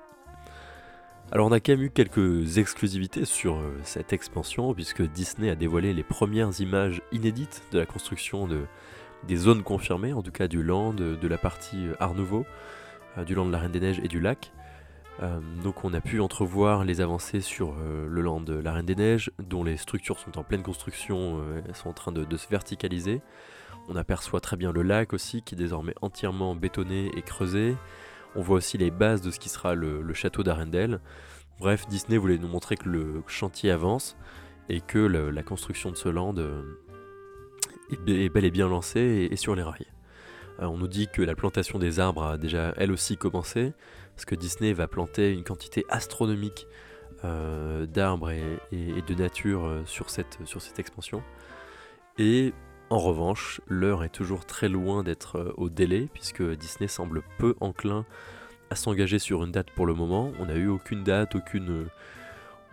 Alors 1.32 1.48
on 1.48 1.52
a 1.52 1.60
quand 1.60 1.74
même 1.74 1.82
eu 1.82 1.90
quelques 1.90 2.58
exclusivités 2.58 3.26
sur 3.26 3.62
cette 3.84 4.14
expansion 4.14 4.74
puisque 4.74 5.02
Disney 5.02 5.50
a 5.50 5.56
dévoilé 5.56 5.94
les 5.94 6.04
premières 6.04 6.62
images 6.62 7.02
inédites 7.12 7.64
de 7.74 7.80
la 7.80 7.86
construction 7.86 8.48
de, 8.48 8.62
des 9.28 9.36
zones 9.36 9.64
confirmées, 9.64 10.14
en 10.14 10.22
tout 10.22 10.32
cas 10.32 10.48
du 10.48 10.64
land, 10.64 10.94
de 10.94 11.28
la 11.28 11.38
partie 11.38 11.88
Art 12.00 12.14
Nouveau, 12.14 12.46
du 13.26 13.36
land 13.36 13.48
de 13.48 13.52
la 13.52 13.58
Reine 13.58 13.72
des 13.74 13.82
Neiges 13.82 14.00
et 14.02 14.08
du 14.08 14.22
lac. 14.22 14.54
Euh, 15.24 15.40
donc 15.64 15.84
on 15.84 15.94
a 15.94 16.02
pu 16.02 16.20
entrevoir 16.20 16.84
les 16.84 17.02
avancées 17.02 17.42
sur 17.42 17.74
euh, 17.74 18.08
le 18.08 18.22
land 18.22 18.42
de 18.42 18.54
la 18.54 18.74
Reine 18.74 18.86
des 18.86 18.96
Neiges, 18.96 19.32
dont 19.40 19.64
les 19.64 19.78
structures 19.78 20.20
sont 20.20 20.38
en 20.38 20.44
pleine 20.44 20.62
construction, 20.62 21.40
euh, 21.40 21.62
elles 21.68 21.76
sont 21.76 21.90
en 21.90 21.94
train 21.94 22.12
de, 22.12 22.38
se 22.38 22.48
verticaliser. 22.48 23.22
On 23.90 23.96
aperçoit 23.96 24.42
très 24.42 24.58
bien 24.58 24.72
le 24.72 24.84
lac 24.84 25.14
aussi, 25.14 25.42
qui 25.42 25.56
est 25.56 25.58
désormais 25.58 25.96
entièrement 26.02 26.56
bétonné 26.56 27.12
et 27.16 27.22
creusé. 27.22 27.76
On 28.36 28.42
voit 28.42 28.58
aussi 28.58 28.78
les 28.78 28.92
bases 28.92 29.22
de 29.22 29.32
ce 29.32 29.40
qui 29.40 29.50
sera 29.50 29.74
le, 29.74 30.14
château 30.14 30.44
d'Arendelle. 30.44 31.00
Bref, 31.60 31.88
Disney 31.88 32.18
voulait 32.18 32.38
nous 32.38 32.50
montrer 32.50 32.76
que 32.76 32.90
le 32.90 33.24
chantier 33.26 33.72
avance 33.72 34.18
et 34.70 34.82
que 34.82 35.00
la 35.00 35.42
construction 35.42 35.90
de 35.90 35.96
ce 35.96 36.10
land 36.10 36.36
est, 37.90 38.30
bel 38.30 38.46
et 38.46 38.52
bien 38.52 38.68
lancée 38.68 39.30
et 39.32 39.36
sur 39.38 39.56
les 39.56 39.64
rails. 39.64 39.88
on 40.60 40.78
nous 40.78 40.90
dit 40.90 41.08
que 41.08 41.22
la 41.22 41.34
plantation 41.34 41.80
des 41.80 42.00
arbres 42.00 42.24
a 42.24 42.38
déjà 42.38 42.74
elle 42.76 42.92
aussi 42.92 43.18
commencé, 43.18 43.74
parce 44.18 44.26
que 44.26 44.34
Disney 44.34 44.74
va 44.74 44.88
planter 44.88 45.32
une 45.32 45.44
quantité 45.44 45.86
astronomique 45.90 46.66
euh, 47.24 47.86
d'arbres 47.86 48.32
et, 48.32 48.42
de 48.72 49.14
nature 49.14 49.64
euh, 49.66 49.84
sur, 49.86 50.10
cette, 50.10 50.40
sur 50.46 50.60
cette 50.60 50.80
expansion. 50.80 51.22
Et 52.18 52.52
en 52.90 52.98
revanche, 52.98 53.62
l'heure 53.68 54.04
est 54.04 54.10
toujours 54.10 54.48
très 54.48 54.70
loin 54.70 55.04
d'être 55.04 55.36
euh, 55.36 55.54
au 55.58 55.70
délai, 55.70 56.10
puisque 56.16 56.42
Disney 56.42 56.88
semble 56.88 57.22
peu 57.38 57.54
enclin 57.60 58.08
à 58.72 58.76
s'engager 58.76 59.20
sur 59.20 59.44
une 59.44 59.52
date 59.52 59.70
pour 59.70 59.86
le 59.86 59.94
moment. 59.94 60.32
On 60.40 60.48
n'a 60.48 60.56
eu 60.56 60.68
aucune 60.68 61.04
date, 61.04 61.36
aucune, 61.36 61.88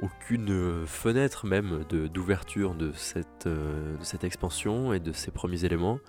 aucune 0.01 0.87
fenêtre 0.87 1.47
même 1.47 1.85
d'ouverture 1.91 2.75
de, 2.75 2.91
cette, 2.93 3.47
de 3.47 4.03
cette 4.03 4.25
expansion 4.25 4.95
et 4.95 4.99
de 4.99 5.13
ces 5.13 5.31
premiers 5.31 5.67
éléments. 5.67 6.01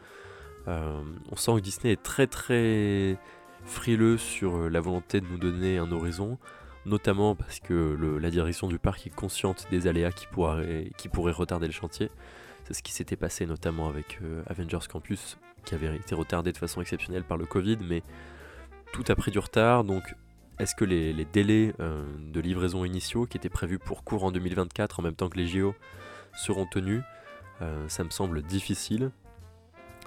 on 0.65 1.36
sent 1.36 1.56
que 1.56 1.60
Disney 1.60 1.91
est 1.91 2.02
très 2.02 2.26
très 2.26 3.19
frileux 3.65 4.17
sur 4.17 4.69
la 4.69 4.80
volonté 4.80 5.21
de 5.21 5.28
nous 5.28 5.38
donner 5.38 5.78
un 5.78 5.91
horizon, 5.91 6.38
notamment 6.86 7.36
parce 7.36 7.60
que 7.60 7.97
la 8.21 8.30
direction 8.30 8.67
du 8.67 8.80
parc 8.80 9.08
est 9.08 9.15
consciente 9.15 9.67
des 9.71 9.88
aléas 9.88 10.12
qui 10.12 10.28
pourraient, 10.28 11.32
retarder 11.32 11.67
le 11.67 11.73
chantier. 11.73 12.10
C'est 12.65 12.73
ce 12.73 12.84
qui 12.84 12.93
s'était 12.93 13.15
passé 13.15 13.45
notamment 13.45 13.89
avec 13.89 14.19
Avengers 14.47 14.88
Campus, 14.89 15.38
qui 15.65 15.75
avait 15.75 15.95
été 15.95 16.15
retardé 16.15 16.51
de 16.51 16.58
façon 16.58 16.82
exceptionnelle 16.82 17.23
par 17.23 17.38
le 17.38 17.45
Covid, 17.45 17.78
mais 17.88 18.04
tout 18.93 19.04
a 19.10 19.15
pris 19.15 19.32
du 19.32 19.39
retard, 19.39 19.84
donc 19.84 20.15
est-ce 20.58 20.73
que 20.73 20.86
les, 20.86 21.25
délais 21.25 21.73
euh, 21.80 22.06
de 22.17 22.39
livraison 22.39 22.86
initiaux 22.86 23.25
qui 23.25 23.38
étaient 23.38 23.49
prévus 23.49 23.80
pour 23.80 24.04
courant 24.04 24.32
2024 24.32 24.99
en 24.99 25.04
même 25.04 25.15
temps 25.15 25.28
que 25.28 25.38
les 25.38 25.47
JO 25.47 25.75
seront 26.34 26.65
tenus 26.65 27.01
euh, 27.62 27.88
Ça 27.89 28.04
me 28.06 28.10
semble 28.10 28.41
difficile. 28.41 29.12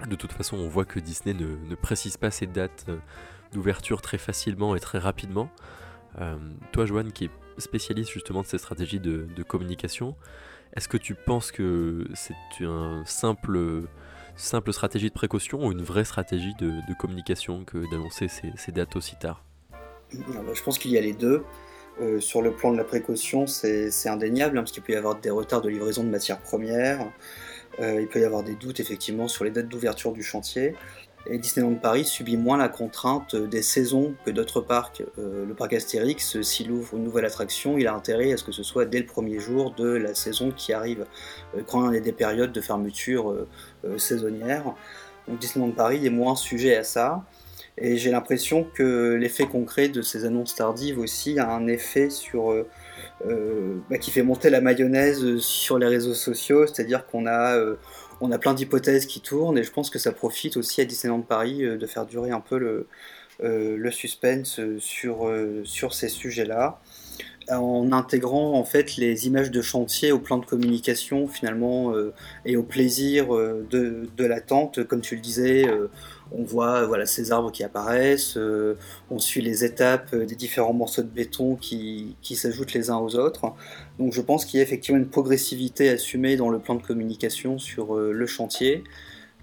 De 0.07 0.15
toute 0.15 0.31
façon, 0.31 0.57
on 0.57 0.67
voit 0.67 0.85
que 0.85 0.99
Disney 0.99 1.35
ne, 1.35 1.75
précise 1.75 2.17
pas 2.17 2.31
ses 2.31 2.47
dates 2.47 2.85
euh, 2.89 2.97
d'ouverture 3.51 4.01
très 4.01 4.17
facilement 4.17 4.75
et 4.75 4.79
très 4.79 4.99
rapidement. 4.99 5.49
toi, 6.71 6.85
Joanne, 6.85 7.11
qui 7.11 7.25
est 7.25 7.31
spécialiste 7.57 8.11
justement 8.11 8.41
de 8.41 8.47
ces 8.47 8.57
stratégies 8.57 8.99
de, 8.99 9.43
communication, 9.43 10.15
est-ce 10.75 10.87
que 10.87 10.97
tu 10.97 11.15
penses 11.15 11.51
que 11.51 12.07
c'est 12.13 12.33
une 12.59 13.03
simple, 13.05 13.87
stratégie 14.35 15.09
de 15.09 15.13
précaution 15.13 15.65
ou 15.65 15.71
une 15.71 15.81
vraie 15.81 16.05
stratégie 16.05 16.53
de, 16.59 16.93
communication 16.97 17.63
que 17.65 17.89
d'annoncer 17.89 18.27
ces 18.27 18.71
dates 18.71 18.95
aussi 18.95 19.15
tard? 19.17 19.43
Bah, 20.13 20.41
je 20.53 20.63
pense 20.63 20.79
qu'il 20.79 20.91
y 20.91 20.97
a 20.97 21.01
les 21.01 21.13
deux. 21.13 21.43
Euh, 22.01 22.19
sur 22.21 22.41
le 22.41 22.51
plan 22.51 22.71
de 22.71 22.77
la 22.77 22.85
précaution, 22.85 23.45
c'est 23.45 24.07
indéniable, 24.07 24.57
hein, 24.57 24.61
parce 24.61 24.71
qu'il 24.71 24.83
peut 24.83 24.93
y 24.93 24.95
avoir 24.95 25.19
des 25.19 25.29
retards 25.29 25.61
de 25.61 25.69
livraison 25.69 26.03
de 26.03 26.09
matières 26.09 26.39
premières, 26.39 27.11
euh, 27.81 28.01
il 28.01 28.07
peut 28.07 28.19
y 28.19 28.23
avoir 28.23 28.43
des 28.43 28.55
doutes 28.55 28.79
effectivement 28.79 29.27
sur 29.27 29.43
les 29.43 29.51
dates 29.51 29.67
d'ouverture 29.67 30.13
du 30.13 30.23
chantier. 30.23 30.75
Et 31.25 31.37
Disneyland 31.37 31.75
Paris 31.75 32.05
subit 32.05 32.37
moins 32.37 32.57
la 32.57 32.69
contrainte 32.69 33.35
des 33.35 33.61
saisons 33.61 34.15
que 34.25 34.31
d'autres 34.31 34.61
parcs. 34.61 35.03
Euh, 35.17 35.45
le 35.45 35.53
parc 35.53 35.73
Astérix, 35.73 36.41
s'il 36.41 36.71
ouvre 36.71 36.95
une 36.95 37.03
nouvelle 37.03 37.25
attraction, 37.25 37.77
il 37.77 37.87
a 37.87 37.93
intérêt 37.93 38.33
à 38.33 38.37
ce 38.37 38.43
que 38.43 38.51
ce 38.51 38.63
soit 38.63 38.85
dès 38.85 38.99
le 38.99 39.05
premier 39.05 39.39
jour 39.39 39.73
de 39.75 39.87
la 39.87 40.15
saison 40.15 40.51
qui 40.51 40.73
arrive, 40.73 41.05
quand 41.67 41.89
il 41.89 41.95
y 41.95 41.97
a 41.97 42.01
des 42.01 42.13
périodes 42.13 42.51
de 42.51 42.61
fermeture 42.61 43.45
saisonnière. 43.97 44.75
Donc 45.27 45.39
Disneyland 45.39 45.71
Paris 45.71 46.05
est 46.05 46.09
moins 46.09 46.35
sujet 46.35 46.75
à 46.75 46.83
ça. 46.83 47.23
Et 47.81 47.97
j'ai 47.97 48.11
l'impression 48.11 48.65
que 48.73 49.13
l'effet 49.13 49.45
concret 49.45 49.87
de 49.87 50.01
ces 50.01 50.25
annonces 50.25 50.53
tardives 50.53 50.99
aussi 50.99 51.39
a 51.39 51.49
un 51.49 51.67
effet 51.67 52.09
sur, 52.09 52.51
euh, 52.51 52.67
euh, 53.25 53.77
bah, 53.89 53.97
qui 53.97 54.11
fait 54.11 54.21
monter 54.21 54.49
la 54.49 54.59
mayonnaise 54.59 55.37
sur 55.37 55.79
les 55.79 55.87
réseaux 55.87 56.13
sociaux, 56.13 56.67
c'est-à-dire 56.67 57.07
qu'on 57.07 57.25
a, 57.25 57.55
euh, 57.55 57.75
on 58.21 58.31
a 58.31 58.37
plein 58.37 58.53
d'hypothèses 58.53 59.05
qui 59.05 59.21
tournent 59.21 59.57
et 59.57 59.63
je 59.63 59.71
pense 59.71 59.89
que 59.89 59.99
ça 59.99 60.11
profite 60.11 60.57
aussi 60.57 60.81
à 60.81 60.85
Disneyland 60.85 61.21
Paris 61.21 61.59
de 61.59 61.85
faire 61.87 62.05
durer 62.05 62.31
un 62.31 62.41
peu 62.41 62.57
le, 62.57 62.87
le 63.41 63.91
suspense 63.91 64.59
sur, 64.79 65.31
sur 65.63 65.93
ces 65.93 66.09
sujets-là 66.09 66.79
en 67.51 67.91
intégrant 67.91 68.53
en 68.53 68.63
fait 68.63 68.97
les 68.97 69.27
images 69.27 69.51
de 69.51 69.61
chantier 69.61 70.11
au 70.11 70.19
plan 70.19 70.37
de 70.37 70.45
communication 70.45 71.27
finalement 71.27 71.93
et 72.45 72.57
au 72.57 72.63
plaisir 72.63 73.29
de, 73.29 74.07
de 74.15 74.25
l'attente 74.25 74.83
comme 74.83 75.01
tu 75.01 75.15
le 75.15 75.21
disais 75.21 75.65
on 76.31 76.43
voit 76.43 76.85
voilà, 76.85 77.05
ces 77.05 77.31
arbres 77.31 77.51
qui 77.51 77.63
apparaissent, 77.63 78.37
euh, 78.37 78.75
on 79.09 79.19
suit 79.19 79.41
les 79.41 79.65
étapes 79.65 80.15
des 80.15 80.35
différents 80.35 80.73
morceaux 80.73 81.01
de 81.01 81.07
béton 81.07 81.55
qui, 81.55 82.15
s'ajoutent 82.21 82.73
les 82.73 82.89
uns 82.89 82.97
aux 82.97 83.15
autres. 83.15 83.53
Donc 83.97 84.13
je 84.13 84.21
pense 84.21 84.45
qu'il 84.45 84.57
y 84.57 84.61
a 84.61 84.63
effectivement 84.63 84.99
une 84.99 85.09
progressivité 85.09 85.89
assumée 85.89 86.35
dans 86.35 86.49
le 86.49 86.59
plan 86.59 86.75
de 86.75 86.83
communication 86.83 87.57
sur 87.57 87.95
euh, 87.95 88.11
le 88.11 88.25
chantier, 88.27 88.83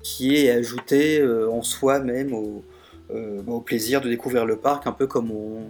qui 0.02 0.36
est 0.36 0.50
ajoutée 0.50 1.20
euh, 1.20 1.50
en 1.50 1.62
soi 1.62 1.98
même 1.98 2.32
au, 2.32 2.64
plaisir 3.64 4.00
de 4.00 4.08
découvrir 4.08 4.46
le 4.46 4.56
parc, 4.56 4.86
un 4.86 4.92
peu 4.92 5.06
comme 5.06 5.30
on, 5.30 5.62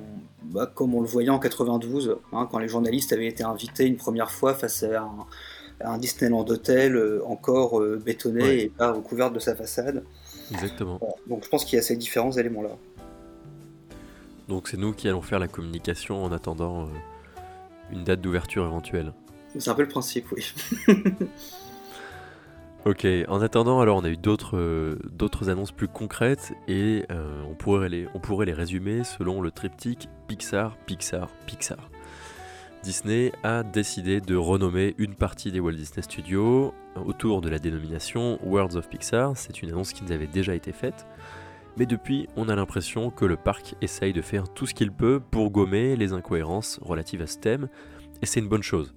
bah, 0.45 0.71
comme 0.75 0.95
on 0.95 1.01
le 1.01 1.07
voyait 1.07 1.31
en 1.31 1.39
92, 1.39 2.17
hein, 2.33 2.49
quand 2.51 2.59
les 2.59 2.69
journalistes 2.69 3.13
avaient 3.13 3.27
été 3.27 3.45
invités 3.45 3.87
une 3.87 3.97
première 3.97 4.31
fois 4.31 4.55
face 4.55 4.83
à 4.83 5.09
un, 5.85 5.99
Disneyland 5.99 6.47
Hotel 6.49 7.21
encore 7.27 7.83
bétonné 8.03 8.63
et 8.63 8.69
pas 8.71 8.93
recouvert 8.93 9.31
de 9.31 9.39
sa 9.39 9.55
façade. 9.55 10.05
Exactement. 10.53 11.01
donc 11.27 11.45
je 11.45 11.49
pense 11.49 11.65
qu'il 11.65 11.77
y 11.77 11.81
a 11.81 11.83
ces 11.83 11.97
différents 11.97 12.33
éléments-là. 12.33 12.71
Donc 14.49 14.69
c'est 14.69 14.77
nous 14.77 14.93
qui 14.93 15.09
allons 15.09 15.23
faire 15.23 15.39
la 15.39 15.49
communication 15.49 16.23
en 16.23 16.31
attendant 16.31 16.85
euh, 16.85 16.87
une 17.93 18.05
date 18.05 18.21
d'ouverture 18.21 18.65
éventuelle. 18.65 19.13
C'est 19.59 19.71
un 19.71 19.75
peu 19.75 19.83
le 19.83 19.89
principe, 19.89 20.27
oui. 20.33 20.53
ok, 22.85 23.07
en 23.29 23.41
attendant, 23.41 23.81
alors 23.81 23.97
on 23.97 24.05
a 24.05 24.09
eu 24.09 24.17
d'autres 24.17 24.57
euh, 24.57 25.49
annonces 25.49 25.73
plus 25.73 25.89
concrètes 25.89 26.53
et 26.69 27.05
euh, 27.11 27.43
on, 27.49 27.55
pourrait 27.55 27.89
les, 27.89 28.09
on 28.15 28.21
pourrait 28.21 28.47
les 28.47 28.53
résumer 28.53 29.05
selon 29.05 29.41
le 29.41 29.51
triptyque 29.51 30.09
Pixar, 30.29 30.77
Pixar, 30.87 31.29
Pixar. 31.47 31.91
Disney 32.83 33.33
a 33.43 33.63
décidé 33.65 34.21
de 34.21 34.37
renommer 34.37 34.95
une 34.99 35.15
partie 35.15 35.51
des 35.51 35.59
Walt 35.59 35.73
Disney 35.73 36.03
Studios 36.03 36.73
autour 36.95 37.41
de 37.41 37.49
la 37.49 37.59
dénomination 37.59 38.39
Worlds 38.45 38.77
of 38.77 38.89
Pixar. 38.89 39.37
C'est 39.37 39.63
une 39.63 39.71
annonce 39.71 39.93
qui 39.93 40.05
nous 40.05 40.13
avait 40.13 40.29
déjà 40.29 40.55
été 40.55 40.73
faite. 40.73 41.07
Mais 41.77 41.85
depuis, 41.87 42.29
on 42.37 42.49
a 42.49 42.55
l'impression 42.55 43.11
que 43.11 43.25
le 43.25 43.37
parc 43.37 43.75
essaye 43.83 44.13
de 44.13 44.23
faire 44.23 44.49
tout 44.49 44.67
ce 44.67 44.75
qu'il 44.75 44.93
peut 44.93 45.21
pour 45.31 45.51
gommer 45.51 45.97
les 45.97 46.13
incohérences 46.13 46.79
relatives 46.81 47.23
à 47.23 47.27
ce 47.27 47.39
thème, 47.39 47.69
et 48.23 48.27
c'est 48.27 48.41
une 48.41 48.49
bonne 48.49 48.63
chose. 48.63 48.95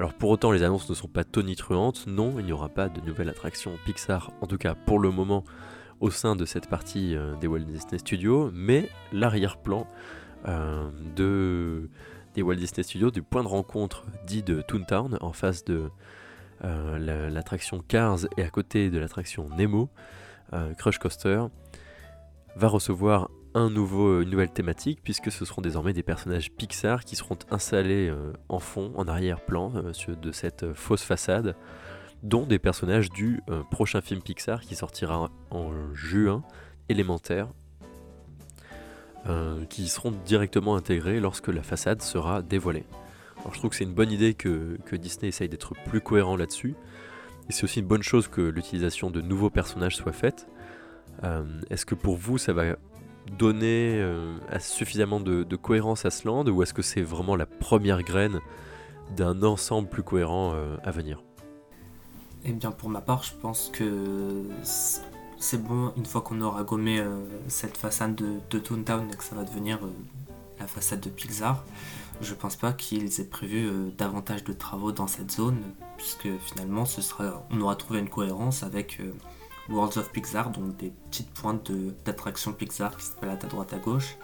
Alors 0.00 0.14
pour 0.14 0.30
autant, 0.30 0.50
les 0.50 0.62
annonces 0.62 0.88
ne 0.88 0.94
sont 0.94 1.08
pas 1.08 1.24
tonitruantes, 1.24 2.06
non, 2.06 2.36
il 2.38 2.46
n'y 2.46 2.52
aura 2.52 2.70
pas 2.70 2.88
de 2.88 3.02
nouvelle 3.02 3.28
attraction 3.28 3.72
Pixar, 3.84 4.32
en 4.40 4.46
tout 4.46 4.56
cas 4.56 4.74
pour 4.74 4.98
le 4.98 5.10
moment, 5.10 5.44
au 6.00 6.08
sein 6.08 6.36
de 6.36 6.46
cette 6.46 6.70
partie 6.70 7.14
euh, 7.14 7.36
des 7.36 7.46
Walt 7.46 7.64
Disney 7.64 7.98
Studios, 7.98 8.50
mais 8.54 8.88
l'arrière-plan 9.12 9.86
euh, 10.48 10.88
de 11.14 11.90
des 12.34 12.40
Walt 12.40 12.54
Disney 12.54 12.82
Studios, 12.82 13.10
du 13.10 13.20
point 13.20 13.42
de 13.42 13.48
rencontre 13.48 14.06
dit 14.26 14.42
de 14.42 14.62
Toontown, 14.62 15.18
en 15.20 15.34
face 15.34 15.66
de 15.66 15.90
euh, 16.64 17.28
l'attraction 17.28 17.84
Cars 17.86 18.20
et 18.38 18.42
à 18.42 18.48
côté 18.48 18.88
de 18.88 18.98
l'attraction 18.98 19.50
Nemo, 19.50 19.90
Crush 20.78 20.98
Coaster, 20.98 21.42
va 22.56 22.68
recevoir 22.68 23.28
nouveau, 23.54 24.22
une 24.22 24.30
nouvelle 24.30 24.50
thématique 24.50 25.00
puisque 25.02 25.30
ce 25.30 25.44
seront 25.44 25.62
désormais 25.62 25.92
des 25.92 26.02
personnages 26.02 26.50
Pixar 26.50 27.04
qui 27.04 27.16
seront 27.16 27.38
installés 27.50 28.08
euh, 28.08 28.32
en 28.48 28.58
fond, 28.58 28.92
en 28.96 29.08
arrière-plan 29.08 29.72
de 30.08 30.32
cette 30.32 30.72
fausse 30.72 31.02
façade, 31.02 31.56
dont 32.22 32.46
des 32.46 32.58
personnages 32.58 33.10
du 33.10 33.40
prochain 33.70 34.00
film 34.00 34.20
Pixar 34.20 34.60
qui 34.60 34.76
sortira 34.76 35.30
en 35.50 35.72
juin, 35.94 36.42
élémentaire, 36.88 37.48
euh, 39.26 39.66
qui 39.66 39.86
seront 39.88 40.12
directement 40.24 40.76
intégrés 40.76 41.20
lorsque 41.20 41.48
la 41.48 41.62
façade 41.62 42.00
sera 42.00 42.40
dévoilée. 42.40 42.86
Alors 43.40 43.52
je 43.52 43.58
trouve 43.58 43.68
que 43.68 43.76
c'est 43.76 43.84
une 43.84 43.92
bonne 43.92 44.10
idée 44.10 44.32
que, 44.32 44.78
Disney 44.92 45.28
essaye 45.28 45.50
d'être 45.50 45.74
plus 45.84 46.00
cohérent 46.00 46.36
là-dessus. 46.36 46.74
Et 47.46 47.52
c'est 47.52 47.64
aussi 47.64 47.80
une 47.80 47.86
bonne 47.86 48.02
chose 48.02 48.28
que 48.28 48.40
l'utilisation 48.40 49.10
de 49.10 49.20
nouveaux 49.20 49.50
personnages 49.50 49.96
soit 49.96 50.12
faite. 50.12 50.48
Euh, 51.22 51.44
est-ce 51.68 51.84
que 51.84 51.94
pour 51.94 52.16
vous 52.16 52.38
ça 52.38 52.54
va 52.54 52.76
donner 53.38 53.98
euh, 54.00 54.38
suffisamment 54.58 55.20
de, 55.20 55.56
cohérence 55.56 56.04
à 56.04 56.10
ce 56.10 56.26
land 56.26 56.46
ou 56.46 56.62
est-ce 56.62 56.74
que 56.74 56.82
c'est 56.82 57.02
vraiment 57.02 57.36
la 57.36 57.46
première 57.46 58.02
graine 58.02 58.40
d'un 59.16 59.42
ensemble 59.42 59.88
plus 59.88 60.02
cohérent 60.02 60.54
à 60.84 60.90
venir? 60.90 61.22
Eh 62.44 62.52
bien 62.52 62.70
pour 62.70 62.88
ma 62.88 63.00
part 63.00 63.22
je 63.22 63.34
pense 63.34 63.70
que 63.72 64.44
c'est 65.40 65.62
bon, 65.62 65.92
une 65.96 66.04
fois 66.04 66.20
qu'on 66.20 66.40
aura 66.42 66.62
gommé 66.62 67.00
euh, 67.00 67.24
cette 67.48 67.78
façade 67.78 68.14
de, 68.14 68.58
Toontown 68.58 69.10
et 69.10 69.16
que 69.16 69.24
ça 69.24 69.34
va 69.34 69.42
devenir 69.42 69.78
euh, 69.82 69.90
la 70.60 70.66
façade 70.66 71.00
de 71.00 71.08
Pixar, 71.08 71.64
je 72.20 72.34
pense 72.34 72.56
pas 72.56 72.74
qu'ils 72.74 73.20
aient 73.20 73.24
prévu 73.24 73.66
euh, 73.66 73.90
davantage 73.96 74.44
de 74.44 74.52
travaux 74.52 74.92
dans 74.92 75.06
cette 75.06 75.32
zone, 75.32 75.56
puisque 75.96 76.28
finalement 76.44 76.84
ce 76.84 77.00
sera, 77.00 77.46
on 77.50 77.60
aura 77.62 77.74
trouvé 77.74 78.00
une 78.00 78.10
cohérence 78.10 78.62
avec 78.62 79.00
Worlds 79.70 79.98
of 79.98 80.10
Pixar, 80.10 80.50
donc 80.50 80.76
des 80.76 80.92
petites 81.10 81.30
pointes 81.30 81.70
d'attraction 82.04 82.52
Pixar 82.52 82.96
qui 82.96 83.04
se 83.04 83.12
baladent 83.20 83.44
à 83.44 83.48
droite 83.48 83.72
à 83.72 83.78
gauche. 83.78 84.16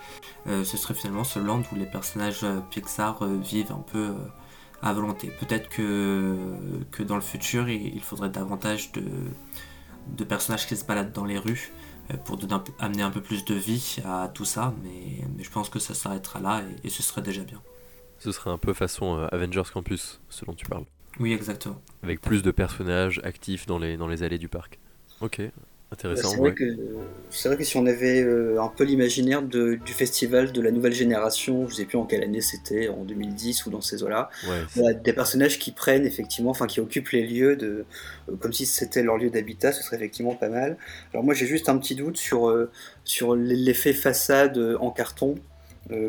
ce 0.47 0.65
serait 0.65 0.95
finalement 0.95 1.25
ce 1.25 1.39
land 1.39 1.63
où 1.73 1.77
les 1.77 1.87
personnages 1.87 2.45
Pixar 2.71 3.25
vivent 3.25 3.73
un 3.73 3.85
peu 3.93 4.15
à 4.83 4.93
volonté. 4.93 5.33
Peut-être 5.41 5.69
que, 5.69 6.37
que 6.91 7.03
dans 7.03 7.15
le 7.15 7.21
futur, 7.21 7.69
il 7.69 8.03
faudrait 8.03 8.29
davantage 8.29 8.93
de 8.93 9.03
de 10.09 10.25
personnages 10.25 10.67
qui 10.67 10.77
se 10.77 10.85
baladent 10.85 11.13
dans 11.13 11.25
les 11.25 11.39
rues 11.39 11.73
euh, 12.13 12.17
pour 12.17 12.39
amener 12.79 13.03
un 13.03 13.11
peu 13.11 13.21
plus 13.21 13.45
de 13.45 13.55
vie 13.55 13.97
à 14.05 14.31
tout 14.33 14.45
ça, 14.45 14.75
mais, 14.83 15.25
je 15.43 15.51
pense 15.51 15.69
que 15.69 15.79
ça 15.79 15.95
s'arrêtera 15.95 16.41
là 16.41 16.63
et, 16.85 16.89
ce 16.89 17.03
serait 17.03 17.23
déjà 17.23 17.43
bien. 17.43 17.61
Ce 18.19 18.33
serait 18.33 18.51
un 18.51 18.59
peu 18.59 18.73
façon 18.73 19.19
euh, 19.19 19.27
Avengers 19.33 19.71
Campus, 19.73 20.21
ce 20.29 20.45
dont 20.45 20.55
tu 20.55 20.67
parles. 20.67 20.85
Oui, 21.19 21.33
exactement. 21.33 21.81
Avec 22.03 22.21
plus 22.21 22.43
de 22.43 22.51
personnages 22.51 23.21
actifs 23.25 23.67
dans 23.67 23.79
les, 23.79 23.97
dans 23.97 24.09
les 24.09 24.23
allées 24.23 24.39
du 24.39 24.49
parc. 24.49 24.79
Ok. 25.21 25.41
intéressant. 25.93 26.31
C'est 26.31 26.37
vrai, 26.37 26.53
que, 26.53 26.65
vrai 27.49 27.57
que 27.57 27.65
si 27.65 27.77
on 27.77 27.87
avait 27.87 28.23
euh, 28.23 28.61
un 28.61 28.69
peu 28.69 28.85
l'imaginaire 28.85 29.43
du 29.43 29.81
festival 29.87 30.53
de 30.53 30.61
la 30.61 30.71
nouvelle 30.71 30.93
génération, 30.93 31.67
je 31.67 31.73
ne 31.73 31.77
sais 31.77 31.85
plus 31.85 31.97
en 31.97 32.05
quelle 32.05 32.23
année 32.23 32.41
c'était, 32.41 32.89
en 32.89 33.05
2010 33.05 33.67
ou 33.67 33.71
dans 33.71 33.81
ces 33.81 34.03
eaux-là, 34.03 34.31
des 34.77 35.13
personnages 35.13 35.59
qui 35.59 35.73
prennent 35.73 36.05
effectivement, 36.05 36.51
enfin 36.51 36.67
qui 36.67 36.81
occupent 36.81 37.11
les 37.11 37.27
lieux 37.27 37.57
de, 37.57 37.85
euh, 38.29 38.37
comme 38.37 38.53
si 38.53 38.67
c'était 38.67 39.03
leur 39.03 39.17
lieu 39.17 39.31
d'habitat, 39.31 39.73
ce 39.73 39.83
serait 39.83 39.97
effectivement 39.97 40.35
pas 40.35 40.49
mal. 40.49 40.77
Alors 41.13 41.25
moi 41.25 41.35
j'ai 41.35 41.47
juste 41.47 41.69
un 41.69 41.79
petit 41.79 41.95
doute 41.95 42.17
sur, 42.17 42.49
euh, 42.49 42.71
sur 43.05 43.35
l'effet 43.35 43.93
façade 43.93 44.59
en 44.81 44.91
carton. 44.91 45.37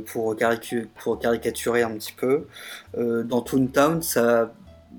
pour, 0.07 0.35
pour, 0.95 1.19
caricaturer 1.19 1.83
un 1.83 1.91
petit 1.91 2.13
peu. 2.13 2.47
dans 2.97 3.41
Toontown, 3.41 4.01
ça 4.01 4.51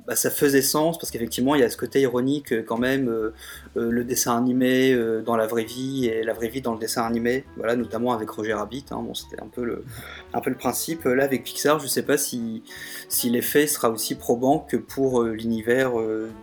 bah, 0.06 0.16
ça 0.16 0.30
faisait 0.30 0.62
sens 0.62 0.98
parce 0.98 1.10
qu'effectivement 1.10 1.54
il 1.54 1.60
y 1.60 1.64
a 1.64 1.70
ce 1.70 1.76
côté 1.76 2.00
ironique 2.00 2.52
euh, 2.52 2.62
quand 2.62 2.78
même, 2.78 3.08
euh, 3.08 3.34
euh, 3.76 3.90
le 3.90 4.04
dessin 4.04 4.36
animé 4.36 4.96
dans 5.24 5.36
la 5.36 5.46
vraie 5.46 5.64
vie 5.64 6.06
et 6.06 6.22
la 6.22 6.32
vraie 6.32 6.48
vie 6.48 6.60
dans 6.60 6.72
le 6.72 6.78
dessin 6.78 7.02
animé, 7.02 7.44
voilà, 7.56 7.76
notamment 7.76 8.12
avec 8.12 8.28
Roger 8.30 8.54
Rabbit. 8.54 8.86
Hein, 8.90 9.02
bon, 9.02 9.14
c'était 9.14 9.40
un 9.42 9.46
peu 9.46 9.64
le, 9.64 9.84
un 10.32 10.40
peu 10.40 10.50
le 10.50 10.56
principe. 10.56 11.04
Là 11.04 11.24
avec 11.24 11.44
Pixar, 11.44 11.78
je 11.78 11.86
sais 11.86 12.02
pas 12.02 12.16
si, 12.16 12.62
si 13.08 13.30
l'effet 13.30 13.66
sera 13.66 13.90
aussi 13.90 14.14
probant 14.14 14.60
que 14.60 14.76
pour 14.76 15.22
l'univers 15.22 15.92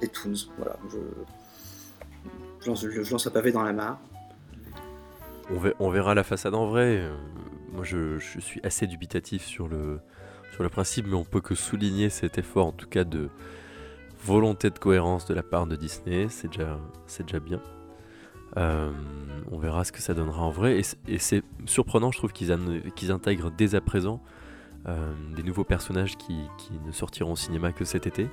des 0.02 0.08
Toons. 0.08 0.50
Voilà, 0.58 0.78
je, 2.62 2.90
je, 3.04 3.12
lance, 3.12 3.28
un 3.28 3.32
pavé 3.32 3.52
dans 3.52 3.64
la 3.64 3.74
mare. 3.74 4.00
On, 5.80 5.90
verra 5.90 6.16
la 6.16 6.24
façade 6.24 6.56
en 6.56 6.68
vrai. 6.68 7.02
Moi, 7.74 7.84
je, 7.84 8.18
je 8.18 8.40
suis 8.40 8.62
assez 8.64 8.88
dubitatif 8.88 9.44
sur 9.44 9.68
le, 9.68 10.00
sur 10.56 10.64
le 10.64 10.70
principe, 10.70 11.06
mais 11.08 11.16
on 11.16 11.26
peut 11.26 11.42
que 11.42 11.54
souligner 11.54 12.10
cet 12.10 12.38
effort, 12.38 12.68
en 12.68 12.72
tout 12.72 12.88
cas 12.88 13.04
de 13.04 13.28
volonté 14.24 14.70
de 14.70 14.80
cohérence 14.80 15.26
de 15.26 15.34
la 15.34 15.44
part 15.44 15.68
de 15.68 15.76
Disney. 15.76 16.28
C'est 16.30 16.48
déjà, 16.48 16.80
c'est 17.08 17.24
déjà 17.24 17.42
bien. 17.42 17.60
Euh, 18.56 18.90
on 19.52 19.58
verra 19.58 19.84
ce 19.84 19.92
que 19.92 20.00
ça 20.00 20.14
donnera 20.14 20.44
en 20.44 20.52
vrai. 20.52 20.80
Et 21.10 21.18
c'est 21.18 21.44
surprenant, 21.66 22.10
je 22.14 22.20
trouve, 22.20 22.32
qu'ils 22.32 22.54
intègrent 23.12 23.52
dès 23.52 23.76
à 23.76 23.82
présent 23.82 24.22
euh, 24.88 25.12
des 25.36 25.44
nouveaux 25.44 25.66
personnages 25.66 26.16
qui, 26.16 26.38
ne 26.86 26.92
sortiront 26.94 27.34
au 27.34 27.36
cinéma 27.36 27.74
que 27.74 27.84
cet 27.84 28.08
été. 28.08 28.30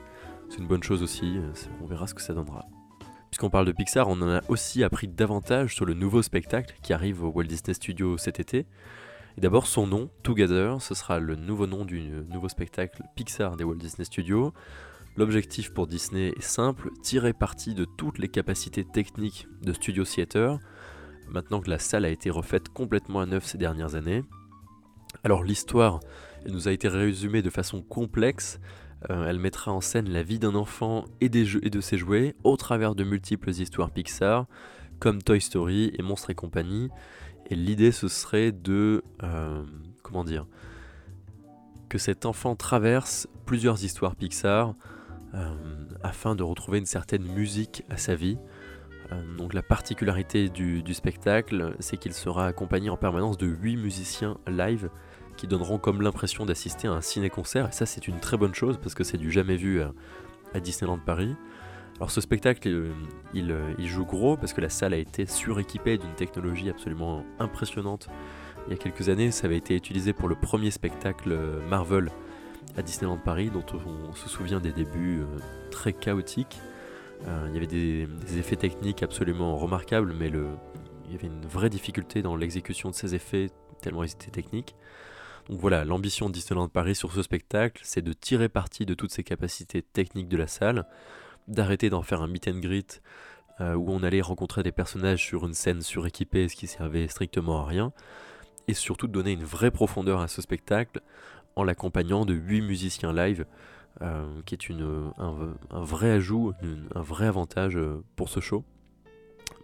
C'est 0.49 0.59
une 0.59 0.69
bonne 0.69 0.85
chose 0.85 1.03
aussi. 1.03 1.41
On 1.83 1.87
verra 1.87 2.07
ce 2.07 2.15
que 2.15 2.23
ça 2.23 2.35
donnera. 2.35 2.67
Puisqu'on 3.31 3.51
parle 3.51 3.67
de 3.67 3.73
Pixar, 3.73 4.09
on 4.09 4.23
en 4.23 4.29
a 4.29 4.43
aussi 4.49 4.85
appris 4.85 5.09
davantage 5.09 5.75
sur 5.75 5.87
le 5.87 5.95
nouveau 5.95 6.23
spectacle 6.23 6.77
qui 6.83 6.93
arrive 6.93 7.25
au 7.25 7.31
Walt 7.31 7.47
Disney 7.47 7.75
Studios 7.75 8.17
cet 8.17 8.39
été. 8.39 8.65
Et 9.37 9.41
d'abord 9.41 9.67
son 9.67 9.87
nom, 9.87 10.11
Together, 10.23 10.81
ce 10.83 10.95
sera 10.95 11.19
le 11.19 11.37
nouveau 11.37 11.67
nom 11.67 11.85
du 11.85 12.01
nouveau 12.31 12.49
spectacle 12.49 13.03
Pixar 13.17 13.57
des 13.57 13.65
Walt 13.65 13.77
Disney 13.77 14.05
Studios. 14.05 14.53
L'objectif 15.17 15.73
pour 15.73 15.87
Disney 15.87 16.33
est 16.37 16.43
simple, 16.43 16.91
tirer 17.03 17.33
parti 17.33 17.75
de 17.75 17.85
toutes 17.85 18.19
les 18.19 18.29
capacités 18.29 18.85
techniques 18.85 19.47
de 19.63 19.73
Studio 19.73 20.05
Theater, 20.05 20.59
maintenant 21.29 21.61
que 21.61 21.71
la 21.71 21.79
salle 21.79 22.05
a 22.05 22.11
été 22.11 22.31
refaite 22.31 22.69
complètement 22.69 23.21
à 23.21 23.27
neuf 23.27 23.45
ces 23.45 23.59
dernières 23.59 23.95
années. 23.95 24.23
Alors 25.25 25.45
l'histoire, 25.45 26.01
nous 26.47 26.69
a 26.69 26.73
été 26.73 26.89
résumée 26.89 27.43
de 27.43 27.51
façon 27.51 27.83
complexe, 27.83 28.59
euh, 29.11 29.27
elle 29.29 29.39
mettra 29.39 29.73
en 29.73 29.81
scène 29.81 30.09
la 30.09 30.23
vie 30.23 30.39
d'un 30.39 30.55
enfant 30.55 31.05
et, 31.21 31.29
des 31.29 31.45
jeux, 31.45 31.61
et 31.63 31.71
de 31.71 31.81
ses 31.81 31.99
jouets 31.99 32.35
au 32.45 32.57
travers 32.57 32.95
de 32.95 33.05
multiples 33.05 33.51
histoires 33.51 33.91
Pixar, 33.91 34.47
comme 34.99 35.23
Toy 35.23 35.41
Story 35.41 35.93
et 35.99 36.03
Monstres 36.03 36.31
et 36.31 36.35
compagnie, 36.35 36.89
et 37.53 37.55
l'idée, 37.55 37.93
ce 37.93 38.09
serait 38.09 38.51
de... 38.51 39.05
Euh, 39.23 39.63
comment 40.03 40.25
dire 40.25 40.47
Que 41.91 41.99
cet 41.99 42.25
enfant 42.25 42.57
traverse 42.57 43.29
plusieurs 43.45 43.85
histoires 43.85 44.17
Pixar 44.17 44.75
euh, 45.35 45.55
afin 46.03 46.35
de 46.35 46.43
retrouver 46.43 46.79
une 46.79 46.87
certaine 46.87 47.25
musique 47.25 47.85
à 47.91 47.99
sa 47.99 48.15
vie. 48.15 48.39
Euh, 49.13 49.37
donc 49.37 49.53
la 49.53 49.63
particularité 49.63 50.49
du, 50.49 50.95
spectacle, 50.95 51.77
c'est 51.79 51.99
qu'il 51.99 52.15
sera 52.15 52.47
accompagné 52.47 52.89
en 52.89 52.97
permanence 52.97 53.37
de 53.37 53.49
8 53.49 53.77
musiciens 53.77 54.39
live 54.47 54.89
qui 55.37 55.47
donneront 55.47 55.77
comme 55.77 56.01
l'impression 56.01 56.47
d'assister 56.47 56.89
à 56.89 56.93
un 56.93 57.03
ciné-concert. 57.03 57.69
Et 57.69 57.73
ça, 57.73 57.85
c'est 57.85 58.09
une 58.09 58.19
très 58.19 58.39
bonne 58.39 58.55
chose 58.55 58.79
parce 58.79 58.95
que 58.95 59.05
c'est 59.05 59.19
du 59.19 59.31
jamais 59.31 59.57
vu 59.57 59.83
à 59.83 60.61
Disneyland 60.61 61.01
Paris. 61.05 61.37
Alors 61.97 62.11
ce 62.11 62.21
spectacle, 62.21 62.69
euh, 62.69 62.91
euh, 63.37 63.75
il, 63.79 63.87
joue 63.87 64.05
gros 64.05 64.37
parce 64.37 64.53
que 64.53 64.61
la 64.61 64.69
salle 64.69 64.95
a 64.95 64.97
été 64.97 65.27
suréquipée 65.27 65.99
d'une 65.99 66.15
technologie 66.15 66.69
absolument 66.69 67.25
impressionnante. 67.39 68.09
Il 68.67 68.73
y 68.73 68.75
a 68.75 68.79
quelques 68.79 69.09
années, 69.09 69.31
ça 69.31 69.47
avait 69.47 69.57
été 69.57 69.75
utilisé 69.75 70.13
pour 70.13 70.29
le 70.29 70.35
premier 70.35 70.71
spectacle 70.71 71.33
euh, 71.33 71.61
Marvel 71.69 72.11
à 72.77 72.83
Disneyland 72.83 73.19
Paris, 73.19 73.51
dont 73.51 73.65
on 73.75 74.15
se 74.15 74.29
souvient 74.29 74.61
des 74.61 74.73
débuts 74.73 75.23
très 75.71 75.93
chaotiques. 75.93 76.59
il 77.27 77.53
y 77.53 77.57
avait 77.57 77.67
des, 77.67 78.09
effets 78.39 78.57
techniques 78.57 79.03
absolument 79.03 79.57
remarquables, 79.57 80.15
mais 80.19 80.29
il 80.29 81.13
y 81.13 81.15
avait 81.15 81.27
une 81.27 81.45
vraie 81.45 81.69
difficulté 81.69 82.23
dans 82.23 82.35
l'exécution 82.35 82.89
de 82.89 82.95
ces 82.95 83.15
effets, 83.15 83.51
tellement 83.83 84.05
ils 84.05 84.13
étaient 84.13 84.31
techniques. 84.31 84.75
Donc 85.49 85.61
voilà, 85.61 85.85
l'ambition 85.85 86.29
de 86.29 86.35
Disneyland 86.35 86.69
Paris 86.69 86.95
sur 86.95 87.13
ce 87.13 87.23
spectacle, 87.23 87.83
c'est 87.85 88.01
de 88.01 88.13
tirer 88.13 88.49
parti 88.49 88.87
de 88.87 88.95
toutes 88.95 89.13
ces 89.13 89.25
capacités 89.25 89.83
techniques 89.83 90.29
de 90.29 90.37
la 90.37 90.47
salle, 90.47 90.87
d'arrêter 91.49 91.91
d'en 91.91 92.03
faire 92.03 92.23
un 92.23 92.29
meet 92.29 92.49
and 92.49 92.59
greet 92.59 93.03
euh, 93.61 93.75
où 93.75 93.91
on 93.91 94.03
allait 94.03 94.23
rencontrer 94.23 94.63
des 94.63 94.73
personnages 94.73 95.23
sur 95.23 95.47
une 95.47 95.55
scène 95.55 95.83
suréquipée, 95.83 96.49
ce 96.49 96.57
qui 96.57 96.67
servait 96.67 97.07
strictement 97.07 97.61
à 97.61 97.67
rien, 97.67 97.93
et 98.67 98.75
surtout 98.75 99.07
de 99.07 99.13
donner 99.13 99.33
une 99.33 99.45
vraie 99.45 99.71
profondeur 99.71 100.21
à 100.21 100.29
ce 100.29 100.41
spectacle 100.41 101.01
en 101.55 101.65
l'accompagnant 101.65 102.25
de 102.25 102.33
8 102.33 102.63
musiciens 102.63 103.13
live, 103.13 103.45
euh, 104.01 104.25
qui 104.47 104.55
est 104.55 104.69
une, 104.69 105.13
un, 105.19 105.83
vrai 105.83 106.11
ajout, 106.11 106.55
un 106.95 107.03
vrai 107.03 107.27
avantage 107.27 107.77
euh, 107.77 108.03
pour 108.17 108.31
ce 108.31 108.41
show. 108.41 108.65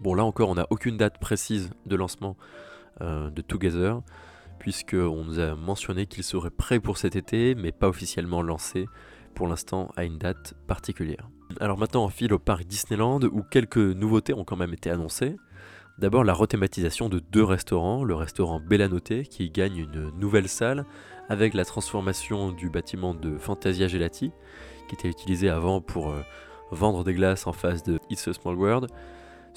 Bon 0.01 0.14
là 0.14 0.25
encore 0.25 0.51
on 0.51 0.55
n'a 0.55 0.67
aucune 0.71 0.97
date 0.97 1.19
précise 1.19 1.71
de 1.87 1.97
lancement 1.97 2.37
de 3.01 3.41
Together, 3.43 4.01
puisqu'on 4.59 5.25
nous 5.25 5.38
a 5.38 5.55
mentionné 5.55 6.07
qu'il 6.07 6.25
serait 6.25 6.51
prêt 6.51 6.81
pour 6.81 6.99
cet 6.99 7.14
été, 7.14 7.55
mais 7.55 7.71
pas 7.71 7.88
officiellement 7.88 8.43
lancé 8.43 8.87
pour 9.37 9.47
l'instant 9.47 9.93
à 9.97 10.03
une 10.03 10.19
date 10.19 10.55
particulière. 10.67 11.29
Alors 11.61 11.79
maintenant 11.79 12.05
on 12.05 12.09
file 12.09 12.33
au 12.33 12.39
parc 12.39 12.65
Disneyland 12.65 13.21
où 13.23 13.43
quelques 13.43 13.79
nouveautés 13.79 14.35
ont 14.35 14.45
quand 14.45 14.57
même 14.57 14.73
été 14.73 14.91
annoncées. 14.91 15.37
D'abord 15.99 16.23
la 16.23 16.33
rethématisation 16.33 17.09
de 17.09 17.19
deux 17.19 17.43
restaurants, 17.43 18.05
le 18.05 18.15
restaurant 18.15 18.61
Bellanote 18.61 19.23
qui 19.29 19.51
gagne 19.51 19.79
une 19.79 20.11
nouvelle 20.19 20.49
salle 20.49 20.85
avec 21.29 21.55
la 21.55 21.65
transformation 21.65 22.53
du 22.53 22.71
bâtiment 22.71 23.15
de 23.15 23.37
Fantasia 23.39 23.89
Gelati 23.89 24.31
qui 24.89 24.95
était 24.95 25.09
utilisé 25.09 25.49
avant 25.49 25.81
pour 25.81 26.11
euh, 26.11 26.23
vendre 26.71 27.05
des 27.05 27.15
glaces 27.15 27.47
en 27.47 27.53
face 27.53 27.83
de 27.83 27.99
It's 28.11 28.29
a 28.29 28.33
Small 28.33 28.55
World 28.55 28.89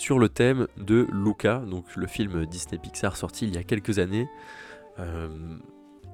sur 0.01 0.17
le 0.17 0.29
thème 0.29 0.67
de 0.77 1.07
Luca, 1.11 1.59
donc 1.59 1.95
le 1.95 2.07
film 2.07 2.47
Disney 2.47 2.79
Pixar 2.79 3.15
sorti 3.15 3.45
il 3.45 3.53
y 3.53 3.57
a 3.57 3.63
quelques 3.63 3.99
années, 3.99 4.27
euh, 4.99 5.57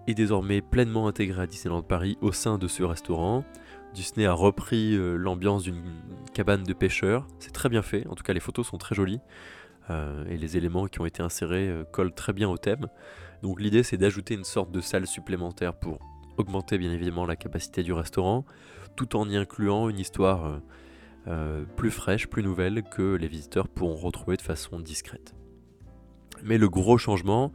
est 0.08 0.14
désormais 0.14 0.62
pleinement 0.62 1.08
intégré 1.08 1.44
à 1.44 1.48
Disneyland 1.48 1.84
Paris 1.84 2.18
au 2.22 2.34
sein 2.34 2.58
de 2.58 2.68
ce 2.68 2.84
restaurant. 2.84 3.46
Disney 3.98 4.28
a 4.28 4.34
repris 4.34 4.96
euh, 4.96 5.16
l'ambiance 5.16 5.64
d'une 5.64 5.82
cabane 6.36 6.62
de 6.62 6.74
pêcheurs. 6.74 7.26
C'est 7.40 7.52
très 7.52 7.68
bien 7.68 7.82
fait, 7.82 8.06
en 8.08 8.14
tout 8.14 8.24
cas 8.24 8.34
les 8.34 8.40
photos 8.40 8.68
sont 8.68 8.78
très 8.78 8.94
jolies. 8.94 9.22
Euh, 9.90 10.24
et 10.30 10.38
les 10.38 10.56
éléments 10.56 10.86
qui 10.86 11.02
ont 11.02 11.08
été 11.08 11.24
insérés 11.24 11.68
euh, 11.68 11.84
collent 11.84 12.14
très 12.14 12.32
bien 12.32 12.48
au 12.48 12.60
thème. 12.60 12.86
Donc 13.42 13.60
l'idée 13.60 13.82
c'est 13.82 13.98
d'ajouter 13.98 14.36
une 14.36 14.44
sorte 14.44 14.70
de 14.70 14.82
salle 14.82 15.08
supplémentaire 15.08 15.74
pour 15.74 15.98
augmenter 16.38 16.78
bien 16.78 16.92
évidemment 16.92 17.26
la 17.26 17.36
capacité 17.36 17.82
du 17.82 17.92
restaurant, 17.92 18.46
tout 18.96 19.16
en 19.16 19.28
y 19.28 19.36
incluant 19.36 19.90
une 19.90 19.98
histoire 19.98 20.62
plus 21.76 21.92
fraîche, 21.92 22.28
plus 22.28 22.44
nouvelle 22.44 22.84
que 22.84 23.16
les 23.16 23.28
visiteurs 23.28 23.68
pourront 23.68 23.96
retrouver 23.96 24.38
de 24.38 24.44
façon 24.44 24.80
discrète. 24.80 25.36
Mais 26.44 26.60
le 26.60 26.70
gros 26.70 27.00
changement, 27.00 27.52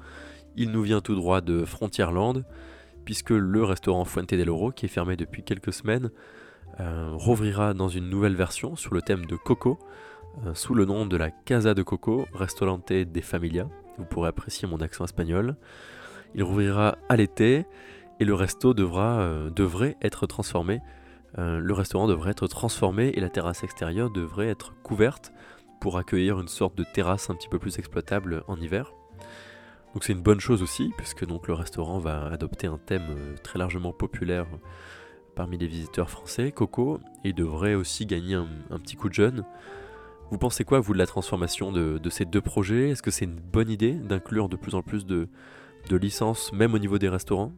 il 0.56 0.72
nous 0.72 0.82
vient 0.82 1.00
tout 1.00 1.14
droit 1.14 1.40
de 1.40 1.64
Frontierland, 1.64 2.44
puisque 3.04 3.30
le 3.30 3.64
restaurant 3.64 4.04
Fuente 4.04 4.34
del 4.34 4.50
Oro, 4.50 4.70
qui 4.70 4.86
est 4.86 4.88
fermé 4.88 5.16
depuis 5.16 5.42
quelques 5.42 5.72
semaines, 5.72 6.10
euh, 6.80 7.10
rouvrira 7.12 7.74
dans 7.74 7.88
une 7.88 8.08
nouvelle 8.08 8.34
version 8.34 8.76
sur 8.76 8.94
le 8.94 9.02
thème 9.02 9.26
de 9.26 9.36
Coco, 9.36 9.78
euh, 10.46 10.54
sous 10.54 10.74
le 10.74 10.84
nom 10.84 11.04
de 11.04 11.16
la 11.16 11.30
Casa 11.30 11.74
de 11.74 11.82
Coco, 11.82 12.26
Restaurante 12.32 12.92
de 12.92 13.20
Familia. 13.20 13.68
Vous 13.98 14.04
pourrez 14.04 14.28
apprécier 14.28 14.66
mon 14.66 14.78
accent 14.78 15.04
espagnol. 15.04 15.56
Il 16.34 16.42
rouvrira 16.42 16.96
à 17.08 17.16
l'été 17.16 17.66
et 18.20 18.24
le 18.24 18.34
resto 18.34 18.74
euh, 18.78 19.50
devrait 19.50 19.96
être 20.00 20.26
transformé. 20.26 20.80
le 21.36 21.72
restaurant 21.72 22.06
devrait 22.06 22.30
être 22.30 22.46
transformé 22.46 23.08
et 23.14 23.20
la 23.20 23.28
terrasse 23.28 23.64
extérieure 23.64 24.10
devrait 24.10 24.48
être 24.48 24.74
couverte 24.82 25.32
pour 25.80 25.98
accueillir 25.98 26.38
une 26.40 26.48
sorte 26.48 26.76
de 26.76 26.84
terrasse 26.84 27.28
un 27.28 27.34
petit 27.34 27.48
peu 27.48 27.58
plus 27.58 27.78
exploitable 27.78 28.44
en 28.48 28.56
hiver. 28.56 28.92
Donc 29.94 30.04
c'est 30.04 30.12
une 30.12 30.22
bonne 30.22 30.40
chose 30.40 30.62
aussi, 30.62 30.90
puisque 30.96 31.26
donc 31.26 31.48
le 31.48 31.54
restaurant 31.54 31.98
va 31.98 32.26
adopter 32.26 32.66
un 32.66 32.78
thème 32.78 33.06
euh, 33.10 33.36
très 33.42 33.58
largement 33.58 33.92
populaire 33.92 34.46
parmi 35.34 35.58
les 35.58 35.66
visiteurs 35.66 36.10
français, 36.10 36.52
Coco, 36.52 37.00
et 37.24 37.32
devrait 37.32 37.74
aussi 37.74 38.06
gagner 38.06 38.34
un, 38.34 38.78
petit 38.78 38.96
coup 38.96 39.08
de 39.08 39.14
jeune. 39.14 39.44
Vous 40.30 40.38
pensez 40.38 40.64
quoi, 40.64 40.80
vous, 40.80 40.92
de 40.92 40.98
la 40.98 41.06
transformation 41.06 41.72
de, 41.72 42.00
ces 42.10 42.24
deux 42.24 42.40
projets? 42.40 42.90
Est-ce 42.90 43.02
que 43.02 43.10
c'est 43.10 43.24
une 43.24 43.40
bonne 43.40 43.70
idée 43.70 43.92
d'inclure 43.92 44.48
de 44.48 44.56
plus 44.56 44.74
en 44.74 44.82
plus 44.82 45.06
de, 45.06 45.28
licences, 45.90 46.52
même 46.52 46.74
au 46.74 46.78
niveau 46.78 46.98
des 46.98 47.08
restaurants? 47.08 47.52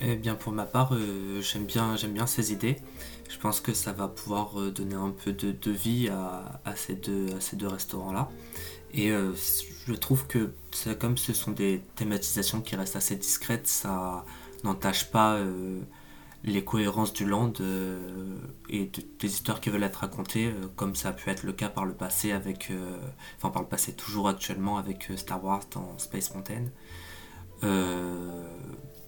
Eh 0.00 0.16
bien, 0.16 0.34
pour 0.34 0.52
ma 0.52 0.64
part, 0.64 0.94
j'aime 1.40 1.64
bien, 1.64 1.96
j'aime 1.96 2.12
bien 2.12 2.26
ces 2.26 2.52
idées. 2.52 2.76
Je 3.28 3.38
pense 3.38 3.60
que 3.60 3.74
ça 3.74 3.92
va 3.92 4.08
pouvoir 4.08 4.54
donner 4.70 4.94
un 4.94 5.10
peu 5.10 5.32
de, 5.32 5.70
vie 5.70 6.08
à, 6.08 6.74
ces 6.76 6.94
deux, 6.94 7.66
restaurants-là. 7.66 8.30
Et 8.94 9.10
je 9.10 9.94
trouve 9.94 10.26
que 10.26 10.52
comme 11.00 11.16
ce 11.16 11.32
sont 11.32 11.50
des 11.50 11.82
thématisations 11.96 12.60
qui 12.60 12.76
restent 12.76 12.96
assez 12.96 13.16
discrètes, 13.16 13.66
ça 13.66 14.24
n'entache 14.62 15.10
pas 15.10 15.40
les 16.44 16.64
cohérences 16.64 17.12
du 17.12 17.24
land 17.24 17.52
euh, 17.60 18.38
et 18.68 18.90
des 19.18 19.26
histoires 19.26 19.60
qui 19.60 19.70
veulent 19.70 19.82
être 19.82 19.96
racontées, 20.00 20.46
euh, 20.46 20.68
comme 20.76 20.94
ça 20.94 21.08
a 21.08 21.12
pu 21.12 21.30
être 21.30 21.42
le 21.42 21.52
cas 21.52 21.68
par 21.68 21.84
le 21.84 21.94
passé 21.94 22.32
avec, 22.32 22.70
euh, 22.70 22.98
enfin 23.36 23.50
par 23.50 23.62
le 23.62 23.68
passé 23.68 23.92
toujours 23.92 24.28
actuellement 24.28 24.78
avec 24.78 25.10
Star 25.16 25.42
Wars 25.44 25.64
dans 25.72 25.98
Space 25.98 26.34
Mountain. 26.34 26.66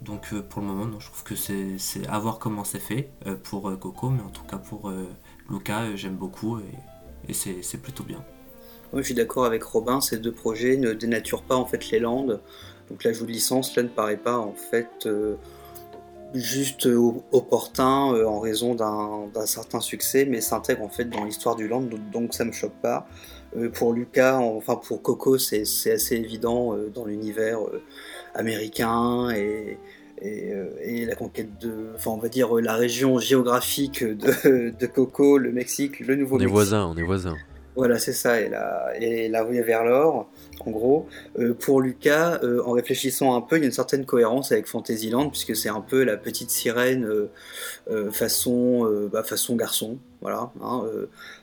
Donc 0.02 0.34
pour 0.48 0.62
le 0.62 0.68
moment, 0.68 0.86
non, 0.86 1.00
je 1.00 1.06
trouve 1.06 1.22
que 1.22 1.34
c'est 1.34 2.06
à 2.08 2.18
voir 2.18 2.38
comment 2.38 2.64
c'est 2.64 2.78
fait 2.78 3.10
pour 3.44 3.62
Coco, 3.78 4.10
mais 4.10 4.22
en 4.22 4.30
tout 4.30 4.44
cas 4.44 4.58
pour 4.58 4.92
Luca, 5.50 5.94
j'aime 5.94 6.16
beaucoup 6.16 6.58
et, 7.28 7.32
c'est 7.32 7.78
plutôt 7.82 8.04
bien. 8.04 8.24
Oui, 8.92 9.00
je 9.00 9.06
suis 9.06 9.14
d'accord 9.14 9.44
avec 9.44 9.62
Robin, 9.62 10.00
ces 10.00 10.18
deux 10.18 10.32
projets 10.32 10.76
ne 10.76 10.94
dénaturent 10.94 11.42
pas 11.42 11.56
en 11.56 11.66
fait 11.66 11.90
les 11.90 12.00
landes. 12.00 12.40
Donc 12.88 13.04
l'ajout 13.04 13.26
de 13.26 13.30
licence 13.30 13.76
là 13.76 13.82
ne 13.82 13.88
paraît 13.88 14.16
pas 14.16 14.38
en 14.38 14.52
fait 14.52 15.06
juste 16.34 16.88
opportun 17.32 18.14
euh, 18.14 18.26
en 18.26 18.40
raison 18.40 18.74
d'un 18.74 19.46
certain 19.46 19.80
succès, 19.80 20.24
mais 20.24 20.40
s'intègre 20.40 20.82
en 20.82 20.88
fait 20.88 21.04
dans 21.04 21.24
l'histoire 21.24 21.56
du 21.56 21.68
land, 21.68 21.84
donc 22.12 22.34
ça 22.34 22.44
me 22.44 22.52
choque 22.52 22.78
pas. 22.82 23.06
Euh, 23.56 23.68
pour 23.68 23.92
Lucas, 23.92 24.38
enfin 24.38 24.76
pour 24.76 25.02
Coco, 25.02 25.38
c'est 25.38 25.62
assez 25.62 26.14
évident 26.14 26.74
euh, 26.74 26.88
dans 26.94 27.04
l'univers 27.04 27.60
américain 28.34 29.30
et, 29.30 29.78
et, 30.22 31.06
la 31.06 31.14
conquête 31.14 31.58
de, 31.60 31.92
enfin 31.94 32.10
on 32.10 32.18
va 32.18 32.28
dire 32.28 32.54
la 32.56 32.74
région 32.74 33.18
géographique 33.18 34.04
de, 34.04 34.70
de 34.78 34.86
Coco, 34.86 35.38
le 35.38 35.52
Mexique, 35.52 36.00
le 36.00 36.16
Nouveau-Mexique. 36.16 36.48
On 36.48 36.50
est 36.50 36.52
voisins, 36.52 36.86
on 36.86 36.96
est 36.96 37.02
voisins. 37.02 37.36
Voilà, 37.76 37.98
c'est 37.98 38.12
ça, 38.12 38.40
et 38.40 38.48
la, 38.48 38.92
et 38.98 39.28
la 39.28 39.44
vers 39.44 39.84
l'or, 39.84 40.28
en 40.66 40.70
gros. 40.70 41.06
Euh, 41.38 41.54
pour 41.54 41.80
Lucas, 41.80 42.40
euh, 42.42 42.60
en 42.66 42.72
réfléchissant 42.72 43.36
un 43.36 43.40
peu, 43.40 43.56
il 43.56 43.60
y 43.60 43.62
a 43.62 43.66
une 43.66 43.72
certaine 43.72 44.04
cohérence 44.04 44.50
avec 44.50 44.66
Fantasyland, 44.66 45.30
puisque 45.30 45.54
c'est 45.54 45.68
un 45.68 45.80
peu 45.80 46.02
la 46.02 46.16
petite 46.16 46.50
sirène 46.50 47.08
euh, 47.88 48.10
façon, 48.10 49.08
bah, 49.12 49.22
façon 49.22 49.54
garçon, 49.54 49.98
voilà. 50.20 50.52
Hein, 50.60 50.84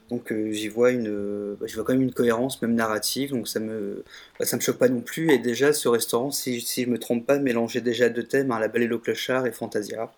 donc 0.09 0.33
j'y 0.51 0.67
vois 0.67 0.91
une, 0.91 1.55
bah, 1.59 1.65
vois 1.75 1.83
quand 1.83 1.93
même 1.93 2.01
une 2.01 2.13
cohérence, 2.13 2.61
même 2.61 2.75
narrative, 2.75 3.31
donc 3.31 3.47
ça 3.47 3.59
me, 3.59 4.03
bah, 4.39 4.45
ça 4.45 4.55
me 4.55 4.61
choque 4.61 4.77
pas 4.77 4.89
non 4.89 5.01
plus. 5.01 5.31
Et 5.31 5.37
déjà, 5.37 5.73
ce 5.73 5.89
restaurant, 5.89 6.31
si, 6.31 6.61
si 6.61 6.85
je 6.85 6.89
me 6.89 6.97
trompe 6.97 7.25
pas, 7.25 7.39
mélangeait 7.39 7.81
déjà 7.81 8.09
deux 8.09 8.23
thèmes, 8.23 8.51
hein, 8.51 8.59
La 8.59 8.67
Belle 8.67 8.83
et 8.83 8.87
le 8.87 8.97
Clochard 8.97 9.45
et 9.45 9.51
Fantasia. 9.51 10.11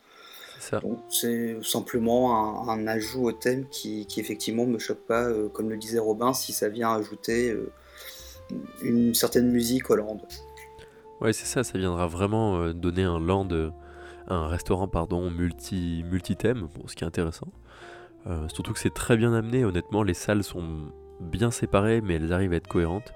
C'est 1.10 1.58
simplement 1.64 2.70
un, 2.70 2.88
ajout 2.88 3.26
au 3.26 3.32
thème 3.32 3.66
qui, 3.70 4.06
qui 4.06 4.20
effectivement 4.20 4.66
me 4.66 4.78
choque 4.78 5.06
pas, 5.08 5.24
euh, 5.24 5.48
comme 5.50 5.70
le 5.70 5.78
disait 5.78 6.00
Robin, 6.00 6.34
si 6.34 6.54
ça 6.54 6.70
vient 6.70 6.94
ajouter 6.94 7.52
euh, 7.52 7.72
une 8.82 9.14
certaine 9.14 9.50
musique 9.50 9.90
Hollande. 9.90 10.22
Ouais, 11.22 11.34
c'est 11.34 11.46
ça, 11.46 11.64
ça 11.64 11.78
viendra 11.78 12.08
vraiment 12.08 12.62
euh, 12.62 12.74
donner 12.74 13.04
un 13.04 13.20
land, 13.20 13.48
un 14.28 14.48
restaurant 14.48 14.88
pardon, 14.88 15.32
multi, 15.32 16.04
multi-thème, 16.10 16.68
ce 16.88 16.96
qui 16.96 17.04
est 17.04 17.08
intéressant. 17.08 17.48
Surtout 18.48 18.74
que 18.74 18.80
c'est 18.80 18.94
très 18.94 19.18
bien 19.18 19.34
amené, 19.34 19.66
honnêtement, 19.66 20.04
les 20.04 20.14
salles 20.14 20.44
sont 20.44 20.92
bien 21.20 21.52
séparées, 21.52 22.02
mais 22.02 22.16
elles 22.16 22.34
arrivent 22.34 22.54
à 22.54 22.58
être 22.58 22.68
cohérentes. 22.68 23.14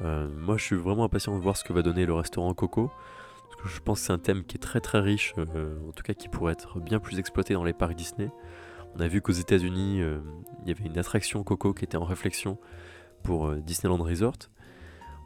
moi, 0.00 0.56
je 0.56 0.64
suis 0.64 0.76
vraiment 0.76 1.04
impatient 1.04 1.36
de 1.36 1.42
voir 1.42 1.56
ce 1.56 1.64
que 1.64 1.72
va 1.72 1.82
donner 1.82 2.06
le 2.06 2.14
restaurant 2.14 2.54
Coco 2.54 2.90
je 3.64 3.80
pense 3.80 4.00
que 4.00 4.06
c'est 4.06 4.12
un 4.12 4.18
thème 4.18 4.44
qui 4.44 4.56
est 4.56 4.60
très 4.60 4.80
très 4.80 5.00
riche, 5.00 5.34
euh, 5.38 5.76
en 5.88 5.92
tout 5.92 6.02
cas 6.02 6.14
qui 6.14 6.28
pourrait 6.28 6.52
être 6.52 6.80
bien 6.80 6.98
plus 6.98 7.18
exploité 7.18 7.54
dans 7.54 7.64
les 7.64 7.72
parcs 7.72 7.94
Disney. 7.94 8.30
On 8.94 9.00
a 9.00 9.08
vu 9.08 9.20
qu'aux 9.20 9.32
États-Unis, 9.32 10.00
euh, 10.00 10.20
il 10.62 10.68
y 10.68 10.70
avait 10.70 10.84
une 10.84 10.98
attraction 10.98 11.42
Coco 11.44 11.74
qui 11.74 11.84
était 11.84 11.96
en 11.96 12.04
réflexion 12.04 12.58
pour 13.22 13.48
euh, 13.48 13.60
Disneyland 13.60 14.02
Resort. 14.02 14.38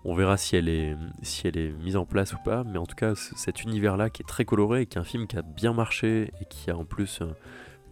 On 0.04 0.14
verra 0.14 0.36
si 0.36 0.56
elle, 0.56 0.68
est, 0.68 0.96
si 1.22 1.46
elle 1.46 1.56
est 1.56 1.70
mise 1.70 1.96
en 1.96 2.06
place 2.06 2.32
ou 2.32 2.38
pas, 2.44 2.64
mais 2.64 2.78
en 2.78 2.86
tout 2.86 2.96
cas, 2.96 3.14
cet 3.14 3.62
univers-là 3.62 4.10
qui 4.10 4.22
est 4.22 4.26
très 4.26 4.44
coloré 4.44 4.82
et 4.82 4.86
qui 4.86 4.98
est 4.98 5.00
un 5.00 5.04
film 5.04 5.28
qui 5.28 5.36
a 5.36 5.42
bien 5.42 5.72
marché 5.72 6.32
et 6.40 6.44
qui 6.50 6.72
a 6.72 6.76
en 6.76 6.84
plus 6.84 7.22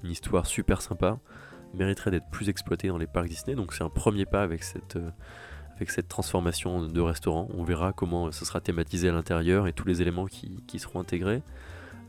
une 0.03 0.11
histoire 0.11 0.47
super 0.47 0.83
sympa, 0.83 1.19
mériterait 1.75 2.11
d'être 2.11 2.29
plus 2.31 2.49
exploité 2.49 2.89
dans 2.89 2.99
les 2.99 3.07
parcs 3.07 3.29
Disney. 3.29 3.55
Donc 3.55 3.73
c'est 3.73 3.85
un 3.85 3.91
premier 3.91 4.27
pas 4.27 4.43
avec 4.43 4.63
cette 4.63 4.99
cette 5.89 6.09
transformation 6.09 6.83
de 6.83 7.01
restaurant. 7.01 7.49
On 7.57 7.65
verra 7.65 7.93
comment 7.93 8.31
ce 8.33 8.45
sera 8.45 8.61
thématisé 8.61 9.09
à 9.09 9.13
l'intérieur 9.13 9.67
et 9.67 9.73
tous 9.73 9.87
les 9.87 10.03
éléments 10.03 10.27
qui, 10.27 10.79
seront 10.79 11.01
intégrés. 11.01 11.43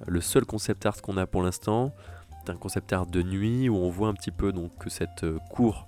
Le 0.08 0.20
seul 0.20 0.46
concept 0.46 0.86
art 0.86 1.02
qu'on 1.02 1.16
a 1.16 1.26
pour 1.26 1.44
l'instant, 1.44 1.94
c'est 2.44 2.52
un 2.52 2.58
concept 2.58 2.92
art 2.92 3.06
de 3.06 3.22
nuit 3.22 3.70
où 3.70 3.76
on 3.76 3.90
voit 3.90 4.10
un 4.10 4.14
petit 4.14 4.32
peu 4.32 4.52
donc 4.52 4.76
que 4.80 4.90
cette 4.90 5.24
euh, 5.24 5.38
cour 5.52 5.88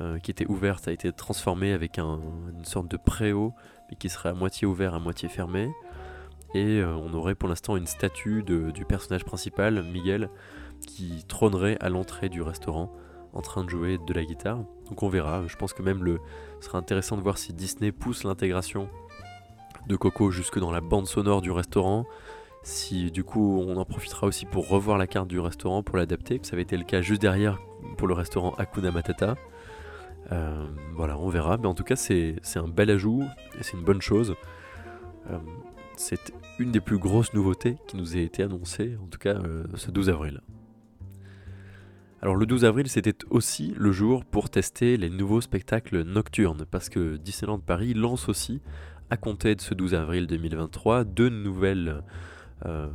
euh, 0.00 0.18
qui 0.18 0.32
était 0.32 0.46
ouverte 0.46 0.88
a 0.88 0.92
été 0.92 1.12
transformée 1.12 1.72
avec 1.72 1.98
une 1.98 2.64
sorte 2.64 2.90
de 2.90 2.96
préau 2.96 3.54
mais 3.88 3.96
qui 3.96 4.08
serait 4.08 4.30
à 4.30 4.34
moitié 4.34 4.66
ouvert, 4.66 4.94
à 4.94 4.98
moitié 4.98 5.28
fermé. 5.28 5.70
Et 6.52 6.80
euh, 6.80 6.94
on 6.96 7.14
aurait 7.14 7.36
pour 7.36 7.48
l'instant 7.48 7.76
une 7.76 7.86
statue 7.86 8.42
du 8.42 8.84
personnage 8.84 9.24
principal, 9.24 9.82
Miguel, 9.84 10.28
qui 10.86 11.24
trônerait 11.28 11.76
à 11.80 11.88
l'entrée 11.88 12.28
du 12.28 12.42
restaurant 12.42 12.92
en 13.32 13.42
train 13.42 13.64
de 13.64 13.68
jouer 13.68 13.98
de 14.06 14.12
la 14.12 14.24
guitare. 14.24 14.58
Donc 14.88 15.02
on 15.02 15.08
verra. 15.08 15.46
Je 15.46 15.56
pense 15.56 15.72
que 15.72 15.82
même 15.82 16.04
le 16.04 16.18
ce 16.60 16.68
sera 16.68 16.78
intéressant 16.78 17.16
de 17.16 17.22
voir 17.22 17.38
si 17.38 17.52
Disney 17.52 17.92
pousse 17.92 18.24
l'intégration 18.24 18.88
de 19.86 19.96
Coco 19.96 20.30
jusque 20.30 20.58
dans 20.58 20.70
la 20.70 20.80
bande 20.80 21.06
sonore 21.06 21.42
du 21.42 21.50
restaurant. 21.50 22.06
Si 22.62 23.10
du 23.10 23.24
coup 23.24 23.60
on 23.60 23.76
en 23.76 23.84
profitera 23.84 24.26
aussi 24.26 24.46
pour 24.46 24.68
revoir 24.68 24.96
la 24.96 25.06
carte 25.06 25.28
du 25.28 25.40
restaurant 25.40 25.82
pour 25.82 25.96
l'adapter. 25.96 26.40
Ça 26.42 26.54
avait 26.54 26.62
été 26.62 26.76
le 26.76 26.84
cas 26.84 27.02
juste 27.02 27.20
derrière 27.20 27.58
pour 27.98 28.08
le 28.08 28.14
restaurant 28.14 28.54
Hakuna 28.56 28.90
Matata. 28.90 29.34
Euh, 30.32 30.66
voilà, 30.94 31.18
on 31.18 31.28
verra. 31.28 31.56
Mais 31.56 31.66
en 31.66 31.74
tout 31.74 31.84
cas, 31.84 31.96
c'est 31.96 32.38
un 32.56 32.68
bel 32.68 32.90
ajout 32.90 33.24
et 33.58 33.62
c'est 33.62 33.76
une 33.76 33.84
bonne 33.84 34.00
chose. 34.00 34.34
Euh, 35.30 35.38
c'est 35.96 36.32
une 36.58 36.70
des 36.70 36.80
plus 36.80 36.98
grosses 36.98 37.32
nouveautés 37.34 37.76
qui 37.86 37.96
nous 37.96 38.16
a 38.16 38.20
été 38.20 38.42
annoncée, 38.42 38.96
en 39.02 39.06
tout 39.06 39.18
cas 39.18 39.34
euh, 39.34 39.64
ce 39.74 39.90
12 39.90 40.10
avril. 40.10 40.40
Alors 42.24 42.36
le 42.36 42.46
12 42.46 42.64
avril, 42.64 42.88
c'était 42.88 43.22
aussi 43.28 43.74
le 43.76 43.92
jour 43.92 44.24
pour 44.24 44.48
tester 44.48 44.96
les 44.96 45.10
nouveaux 45.10 45.42
spectacles 45.42 46.04
nocturnes, 46.04 46.64
parce 46.70 46.88
que 46.88 47.18
Disneyland 47.18 47.58
Paris 47.58 47.92
lance 47.92 48.30
aussi, 48.30 48.62
à 49.10 49.18
compter 49.18 49.54
de 49.54 49.60
ce 49.60 49.74
12 49.74 49.92
avril 49.92 50.26
2023, 50.26 51.04
deux, 51.04 51.30
euh, 52.64 52.88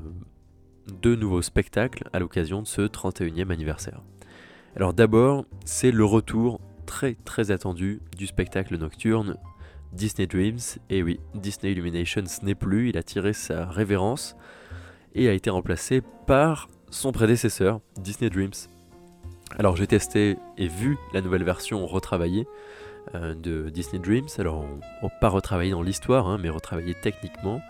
nouveaux 1.04 1.44
spectacles 1.44 2.10
à 2.12 2.18
l'occasion 2.18 2.64
de 2.64 2.68
ce 2.68 2.82
31e 2.82 3.52
anniversaire. 3.52 4.02
Alors 4.76 4.96
d'abord, 4.96 5.46
c'est 5.64 5.92
le 5.92 6.06
retour 6.06 6.60
très 6.88 7.14
très 7.14 7.52
attendu 7.52 8.02
du 8.18 8.26
spectacle 8.26 8.76
nocturne 8.80 9.38
Disney 9.94 10.26
Dreams. 10.26 10.80
Et 10.90 11.04
oui, 11.04 11.20
Disney 11.36 11.74
Illuminations 11.74 12.24
n'est 12.42 12.56
plus, 12.56 12.90
il 12.90 12.98
a 12.98 13.04
tiré 13.04 13.34
sa 13.34 13.68
révérence 13.68 14.36
et 15.14 15.30
a 15.30 15.34
été 15.34 15.52
remplacé 15.52 16.02
par 16.26 16.68
son 16.90 17.12
prédécesseur, 17.12 17.80
Disney 17.96 18.32
Dreams. 18.32 18.79
Alors 19.58 19.76
j'ai 19.76 19.88
testé 19.88 20.38
et 20.58 20.68
vu 20.68 20.98
la 21.14 21.22
nouvelle 21.22 21.44
version 21.44 21.86
retravaillée 21.86 22.48
euh, 23.16 23.34
de 23.34 23.70
Disney 23.70 24.02
Dreams. 24.02 24.28
Alors 24.38 24.66
on, 25.02 25.10
pas 25.20 25.30
retravaillé 25.30 25.72
dans 25.72 25.82
l'histoire, 25.82 26.28
hein, 26.28 26.38
mais 26.40 26.50
retravaillé 26.50 26.94
techniquement. 26.94 27.62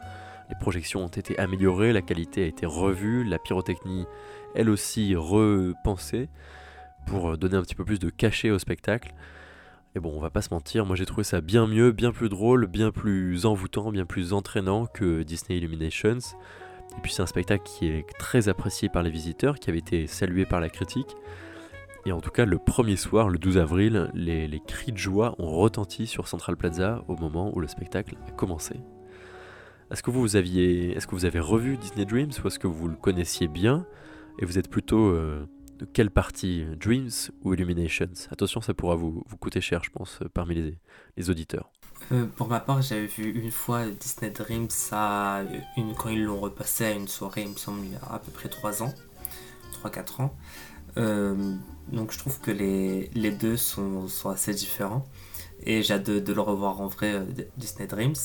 Les 0.49 0.55
projections 0.59 1.05
ont 1.05 1.07
été 1.07 1.37
améliorées, 1.39 1.93
la 1.93 2.01
qualité 2.01 2.43
a 2.43 2.47
été 2.47 2.65
revue, 2.65 3.23
la 3.23 3.39
pyrotechnie 3.39 4.05
elle 4.55 4.69
aussi 4.69 5.15
repensée 5.15 6.27
pour 7.05 7.37
donner 7.37 7.55
un 7.55 7.61
petit 7.61 7.75
peu 7.75 7.85
plus 7.85 7.99
de 7.99 8.09
cachet 8.09 8.49
au 8.49 8.59
spectacle. 8.59 9.13
Et 9.95 9.99
bon, 9.99 10.11
on 10.15 10.19
va 10.19 10.29
pas 10.29 10.41
se 10.41 10.53
mentir, 10.53 10.85
moi 10.85 10.95
j'ai 10.95 11.05
trouvé 11.05 11.23
ça 11.23 11.41
bien 11.41 11.65
mieux, 11.65 11.91
bien 11.91 12.11
plus 12.11 12.29
drôle, 12.29 12.67
bien 12.67 12.91
plus 12.91 13.45
envoûtant, 13.45 13.91
bien 13.91 14.05
plus 14.05 14.33
entraînant 14.33 14.85
que 14.85 15.23
Disney 15.23 15.57
Illuminations. 15.57 16.19
Et 16.97 17.01
puis 17.01 17.11
c'est 17.11 17.21
un 17.21 17.27
spectacle 17.27 17.63
qui 17.63 17.87
est 17.87 18.05
très 18.17 18.49
apprécié 18.49 18.89
par 18.89 19.03
les 19.03 19.09
visiteurs, 19.09 19.59
qui 19.59 19.69
avait 19.69 19.79
été 19.79 20.07
salué 20.07 20.45
par 20.45 20.59
la 20.59 20.69
critique. 20.69 21.15
Et 22.05 22.11
en 22.11 22.21
tout 22.21 22.31
cas, 22.31 22.45
le 22.45 22.57
premier 22.57 22.95
soir, 22.95 23.29
le 23.29 23.37
12 23.37 23.57
avril, 23.57 24.09
les, 24.13 24.61
cris 24.65 24.91
de 24.91 24.97
joie 24.97 25.35
ont 25.37 25.49
retenti 25.49 26.07
sur 26.07 26.27
Central 26.27 26.55
Plaza 26.55 27.03
au 27.07 27.15
moment 27.15 27.55
où 27.55 27.59
le 27.59 27.67
spectacle 27.67 28.15
a 28.27 28.31
commencé. 28.31 28.75
Est-ce 29.91 30.03
que 30.03 30.11
vous, 30.11 30.35
aviez, 30.35 30.95
est-ce 30.95 31.07
que 31.07 31.15
vous 31.15 31.25
avez 31.25 31.39
revu 31.39 31.77
Disney 31.77 32.05
Dreams 32.05 32.31
ou 32.43 32.47
est-ce 32.47 32.59
que 32.59 32.67
vous 32.67 32.87
le 32.87 32.95
connaissiez 32.95 33.47
bien 33.47 33.85
et 34.39 34.45
vous 34.45 34.57
êtes 34.57 34.69
plutôt 34.69 35.07
euh, 35.07 35.45
de 35.79 35.85
quelle 35.85 36.11
partie 36.11 36.65
Dreams 36.79 37.09
ou 37.43 37.53
Illuminations? 37.53 38.13
Attention, 38.31 38.61
ça 38.61 38.73
pourra 38.73 38.95
vous, 38.95 39.23
coûter 39.39 39.61
cher, 39.61 39.83
je 39.83 39.89
pense, 39.89 40.19
parmi 40.33 40.55
les, 40.55 40.77
les 41.17 41.29
auditeurs. 41.29 41.71
Euh, 42.11 42.25
pour 42.25 42.47
ma 42.47 42.59
part, 42.59 42.81
j'avais 42.81 43.07
vu 43.07 43.29
une 43.31 43.51
fois 43.51 43.85
Disney 43.87 44.31
Dreams 44.31 44.69
à 44.91 45.43
quand 45.97 46.09
ils 46.09 46.23
l'ont 46.23 46.39
repassé 46.39 46.85
à 46.85 46.91
une 46.91 47.07
soirée, 47.07 47.43
il 47.43 47.49
me 47.49 47.57
semble, 47.57 47.85
il 47.85 47.91
y 47.91 47.95
a 47.95 48.13
à 48.13 48.19
peu 48.19 48.31
près 48.31 48.47
3 48.47 48.83
ans, 48.83 48.93
3-4 49.83 50.21
ans. 50.21 50.35
Euh, 50.99 51.55
donc 51.91 52.11
je 52.11 52.19
trouve 52.19 52.39
que 52.39 52.51
les, 52.51 53.09
les 53.15 53.31
deux 53.31 53.57
sont, 53.57 54.07
sont, 54.07 54.29
assez 54.29 54.53
différents. 54.53 55.05
Et 55.63 55.81
j'ai 55.81 55.95
hâte 55.95 56.09
de, 56.09 56.33
le 56.33 56.41
revoir 56.41 56.81
en 56.81 56.87
vrai, 56.87 57.13
euh, 57.13 57.25
Disney 57.57 57.87
Dreams. 57.87 58.15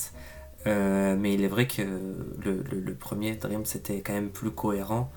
mais 0.66 1.35
il 1.35 1.43
est 1.45 1.49
vrai 1.49 1.66
que 1.66 1.83
le, 1.83 2.95
premier 2.95 3.35
Dream 3.37 3.64
c'était 3.64 4.01
quand 4.01 4.14
même 4.14 4.31
plus 4.31 4.51
cohérent 4.51 5.11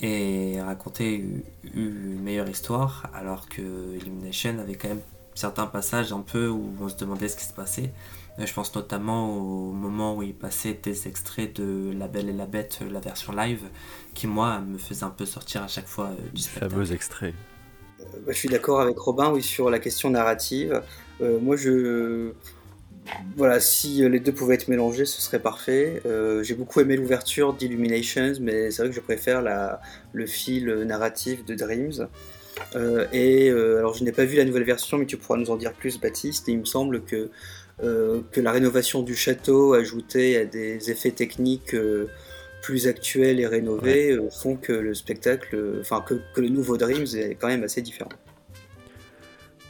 et 0.00 0.60
racontait 0.60 1.22
une 1.74 2.22
meilleure 2.22 2.48
histoire, 2.48 3.10
alors 3.14 3.48
que 3.48 3.62
Illumination 3.96 4.58
avait 4.58 4.74
quand 4.74 4.88
même 4.88 5.02
certains 5.40 5.66
passages 5.66 6.12
un 6.12 6.20
peu 6.20 6.48
où 6.48 6.72
on 6.80 6.88
se 6.88 6.96
demandait 6.96 7.28
ce 7.28 7.36
qui 7.36 7.44
se 7.44 7.52
passait. 7.52 7.92
Euh, 8.38 8.46
je 8.46 8.52
pense 8.52 8.74
notamment 8.74 9.34
au 9.34 9.72
moment 9.72 10.16
où 10.16 10.22
il 10.22 10.34
passait 10.34 10.78
des 10.80 11.08
extraits 11.08 11.56
de 11.60 11.92
La 11.98 12.08
Belle 12.08 12.28
et 12.28 12.32
la 12.32 12.46
Bête, 12.46 12.80
la 12.90 13.00
version 13.00 13.32
live, 13.32 13.62
qui 14.14 14.26
moi 14.26 14.60
me 14.60 14.78
faisait 14.78 15.04
un 15.04 15.10
peu 15.10 15.26
sortir 15.26 15.62
à 15.62 15.68
chaque 15.68 15.88
fois 15.88 16.08
euh, 16.08 16.30
du 16.34 16.42
spectacle. 16.42 16.72
Fameux 16.72 16.92
extrait. 16.92 17.34
Euh, 18.00 18.04
bah, 18.26 18.32
je 18.32 18.38
suis 18.38 18.48
d'accord 18.48 18.80
avec 18.80 18.98
Robin, 18.98 19.30
oui, 19.30 19.42
sur 19.42 19.70
la 19.70 19.78
question 19.78 20.10
narrative. 20.10 20.82
moi, 21.20 21.56
je. 21.56 22.32
Voilà, 23.36 23.58
si 23.58 24.08
les 24.08 24.20
deux 24.20 24.32
pouvaient 24.32 24.54
être 24.54 24.68
mélangés, 24.68 25.06
ce 25.06 25.20
serait 25.20 25.40
parfait. 25.40 26.00
J'ai 26.42 26.54
beaucoup 26.54 26.80
aimé 26.80 26.96
l'ouverture 26.96 27.54
d'Illuminations, 27.54 28.34
mais 28.40 28.70
c'est 28.70 28.82
vrai 28.82 28.90
que 28.90 28.94
je 28.94 29.00
préfère 29.00 29.42
la, 29.42 29.80
le 30.12 30.26
fil 30.26 30.66
narratif 30.84 31.44
de 31.44 31.54
Dreams. 31.54 32.08
Et 33.12 33.50
alors, 33.50 33.94
je 33.94 34.04
n'ai 34.04 34.12
pas 34.12 34.24
vu 34.24 34.36
la 34.36 34.44
nouvelle 34.44 34.64
version, 34.64 34.98
mais 34.98 35.06
tu 35.06 35.16
pourras 35.16 35.38
nous 35.38 35.50
en 35.50 35.56
dire 35.56 35.72
plus, 35.72 35.98
Baptiste. 36.00 36.48
Et 36.48 36.52
il 36.52 36.60
me 36.60 36.64
semble 36.64 37.02
que 37.02 37.30
euh, 37.82 38.20
que 38.30 38.42
la 38.42 38.52
rénovation 38.52 39.02
du 39.02 39.16
château 39.16 39.72
ajoutée 39.72 40.36
à 40.36 40.44
des 40.44 40.90
effets 40.90 41.12
techniques 41.12 41.74
euh, 41.74 42.10
plus 42.60 42.86
actuels 42.86 43.40
et 43.40 43.46
rénovés 43.46 44.10
euh, 44.10 44.28
font 44.28 44.56
que 44.56 44.72
le 44.72 44.92
spectacle, 44.92 45.78
enfin 45.80 46.04
que, 46.06 46.20
le 46.36 46.48
nouveau 46.50 46.76
Dreams 46.76 47.06
est 47.14 47.36
quand 47.36 47.48
même 47.48 47.62
assez 47.62 47.80
différent. 47.80 48.10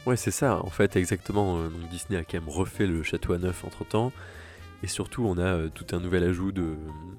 Ouais, 0.05 0.17
c'est 0.17 0.31
ça, 0.31 0.59
en 0.61 0.69
fait, 0.69 0.97
exactement. 0.97 1.63
Donc 1.63 1.89
Disney 1.89 2.19
a 2.19 2.25
quand 2.25 2.33
même 2.33 2.49
refait 2.49 2.87
le 2.87 3.01
château 3.01 3.31
à 3.31 3.37
neuf 3.37 3.63
entre 3.63 3.85
temps. 3.85 4.11
Et 4.83 4.87
surtout, 4.87 5.23
on 5.25 5.37
a 5.37 5.69
tout 5.69 5.85
un 5.95 6.01
nouvel 6.01 6.23
ajout 6.23 6.51
de, 6.51 6.75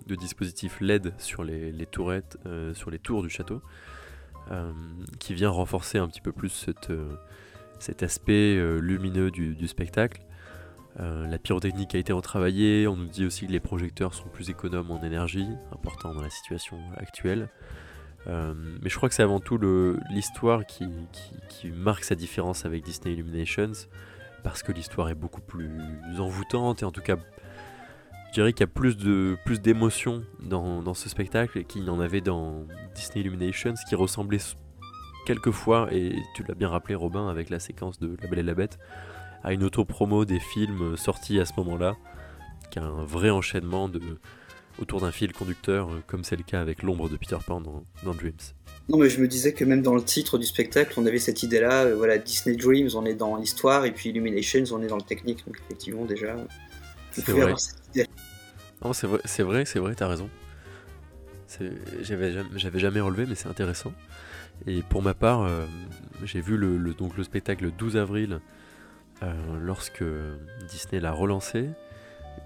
dispositifs 0.08 0.78
LED 0.80 1.14
sur 1.16 1.42
les, 1.42 1.86
tourettes, 1.90 2.36
sur 2.74 2.90
les 2.90 2.98
tours 2.98 3.22
du 3.22 3.30
château, 3.30 3.62
qui 5.18 5.34
vient 5.34 5.50
renforcer 5.50 5.98
un 5.98 6.08
petit 6.08 6.20
peu 6.20 6.32
plus 6.32 6.66
cet 7.78 8.02
aspect 8.02 8.56
lumineux 8.80 9.30
du 9.30 9.68
spectacle. 9.68 10.22
Euh, 11.00 11.26
la 11.26 11.38
pyrotechnique 11.38 11.94
a 11.94 11.98
été 11.98 12.12
retravaillée, 12.12 12.86
on 12.86 12.96
nous 12.96 13.06
dit 13.06 13.24
aussi 13.24 13.46
que 13.46 13.52
les 13.52 13.60
projecteurs 13.60 14.12
sont 14.12 14.28
plus 14.28 14.50
économes 14.50 14.90
en 14.90 15.02
énergie, 15.02 15.48
important 15.72 16.14
dans 16.14 16.20
la 16.20 16.30
situation 16.30 16.78
actuelle. 16.96 17.48
Euh, 18.26 18.54
mais 18.82 18.90
je 18.90 18.96
crois 18.96 19.08
que 19.08 19.14
c'est 19.14 19.22
avant 19.22 19.40
tout 19.40 19.58
l'histoire 20.10 20.64
qui, 20.66 20.86
marque 21.74 22.04
sa 22.04 22.14
différence 22.14 22.66
avec 22.66 22.84
Disney 22.84 23.14
Illuminations, 23.14 23.72
parce 24.42 24.62
que 24.62 24.72
l'histoire 24.72 25.08
est 25.08 25.14
beaucoup 25.14 25.40
plus 25.40 25.70
envoûtante, 26.18 26.82
et 26.82 26.84
en 26.84 26.92
tout 26.92 27.00
cas, 27.00 27.16
je 28.32 28.40
dirais 28.40 28.54
qu'il 28.54 28.60
y 28.60 28.64
a 28.64 28.66
plus 28.66 28.96
de 28.96 29.36
plus 29.44 29.60
d'émotions 29.60 30.24
dans, 30.40 30.94
ce 30.94 31.10
spectacle 31.10 31.64
qu'il 31.64 31.82
n'y 31.82 31.90
en 31.90 32.00
avait 32.00 32.22
dans 32.22 32.64
Disney 32.94 33.20
Illuminations, 33.20 33.74
qui 33.86 33.94
ressemblait 33.94 34.38
quelquefois, 35.26 35.88
et 35.92 36.16
tu 36.34 36.42
l'as 36.48 36.54
bien 36.54 36.70
rappelé 36.70 36.94
Robin 36.94 37.28
avec 37.28 37.50
la 37.50 37.58
séquence 37.58 38.00
de 38.00 38.16
La 38.22 38.28
Belle 38.28 38.38
et 38.38 38.42
la 38.42 38.54
Bête, 38.54 38.78
à 39.44 39.52
une 39.52 39.62
auto-promo 39.62 40.24
des 40.24 40.40
films 40.40 40.96
sortis 40.96 41.40
à 41.40 41.44
ce 41.44 41.52
moment-là, 41.58 41.94
qui 42.70 42.78
a 42.78 42.84
un 42.84 43.04
vrai 43.04 43.28
enchaînement 43.28 43.90
de, 43.90 44.00
autour 44.78 45.02
d'un 45.02 45.12
fil 45.12 45.34
conducteur, 45.34 45.90
euh, 45.90 46.02
comme 46.06 46.24
c'est 46.24 46.36
le 46.36 46.42
cas 46.42 46.62
avec 46.62 46.82
l'ombre 46.82 47.10
de 47.10 47.18
Peter 47.18 47.36
Pan 47.46 47.60
dans, 47.60 47.84
Dreams. 48.14 48.32
Non, 48.88 48.96
mais 48.96 49.10
je 49.10 49.20
me 49.20 49.28
disais 49.28 49.52
que 49.52 49.66
même 49.66 49.82
dans 49.82 49.94
le 49.94 50.02
titre 50.02 50.38
du 50.38 50.46
spectacle, 50.46 50.94
on 50.96 51.04
avait 51.04 51.18
cette 51.18 51.42
idée-là. 51.42 51.84
Euh, 51.84 51.96
voilà, 51.96 52.16
Disney 52.16 52.56
Dreams, 52.56 52.88
on 52.94 53.04
est 53.04 53.14
dans 53.14 53.36
l'histoire, 53.36 53.84
et 53.84 53.92
puis 53.92 54.08
Illuminations, 54.08 54.64
on 54.72 54.80
est 54.80 54.86
dans 54.86 54.96
le 54.96 55.02
technique. 55.02 55.44
Donc 55.46 55.60
effectivement, 55.66 56.06
déjà, 56.06 56.34
c'est 57.12 57.30
vrai. 57.30 57.54
C'est 58.92 59.06
vrai, 59.42 59.64
c'est 59.64 59.78
vrai, 59.78 59.94
t'as 59.94 60.08
raison. 60.08 60.28
J'avais 62.00 62.32
jamais, 62.32 62.78
jamais 62.78 63.00
relevé, 63.00 63.26
mais 63.26 63.34
c'est 63.34 63.48
intéressant. 63.48 63.92
Et 64.66 64.82
pour 64.82 65.02
ma 65.02 65.14
part, 65.14 65.42
euh, 65.42 65.66
j'ai 66.24 66.40
vu 66.40 66.56
le, 66.56 66.94
donc 66.94 67.16
le 67.16 67.24
spectacle 67.24 67.64
le 67.64 67.70
12 67.70 67.96
avril 67.96 68.40
euh, 69.22 69.32
lorsque 69.60 70.04
Disney 70.68 71.00
l'a 71.00 71.12
relancé. 71.12 71.68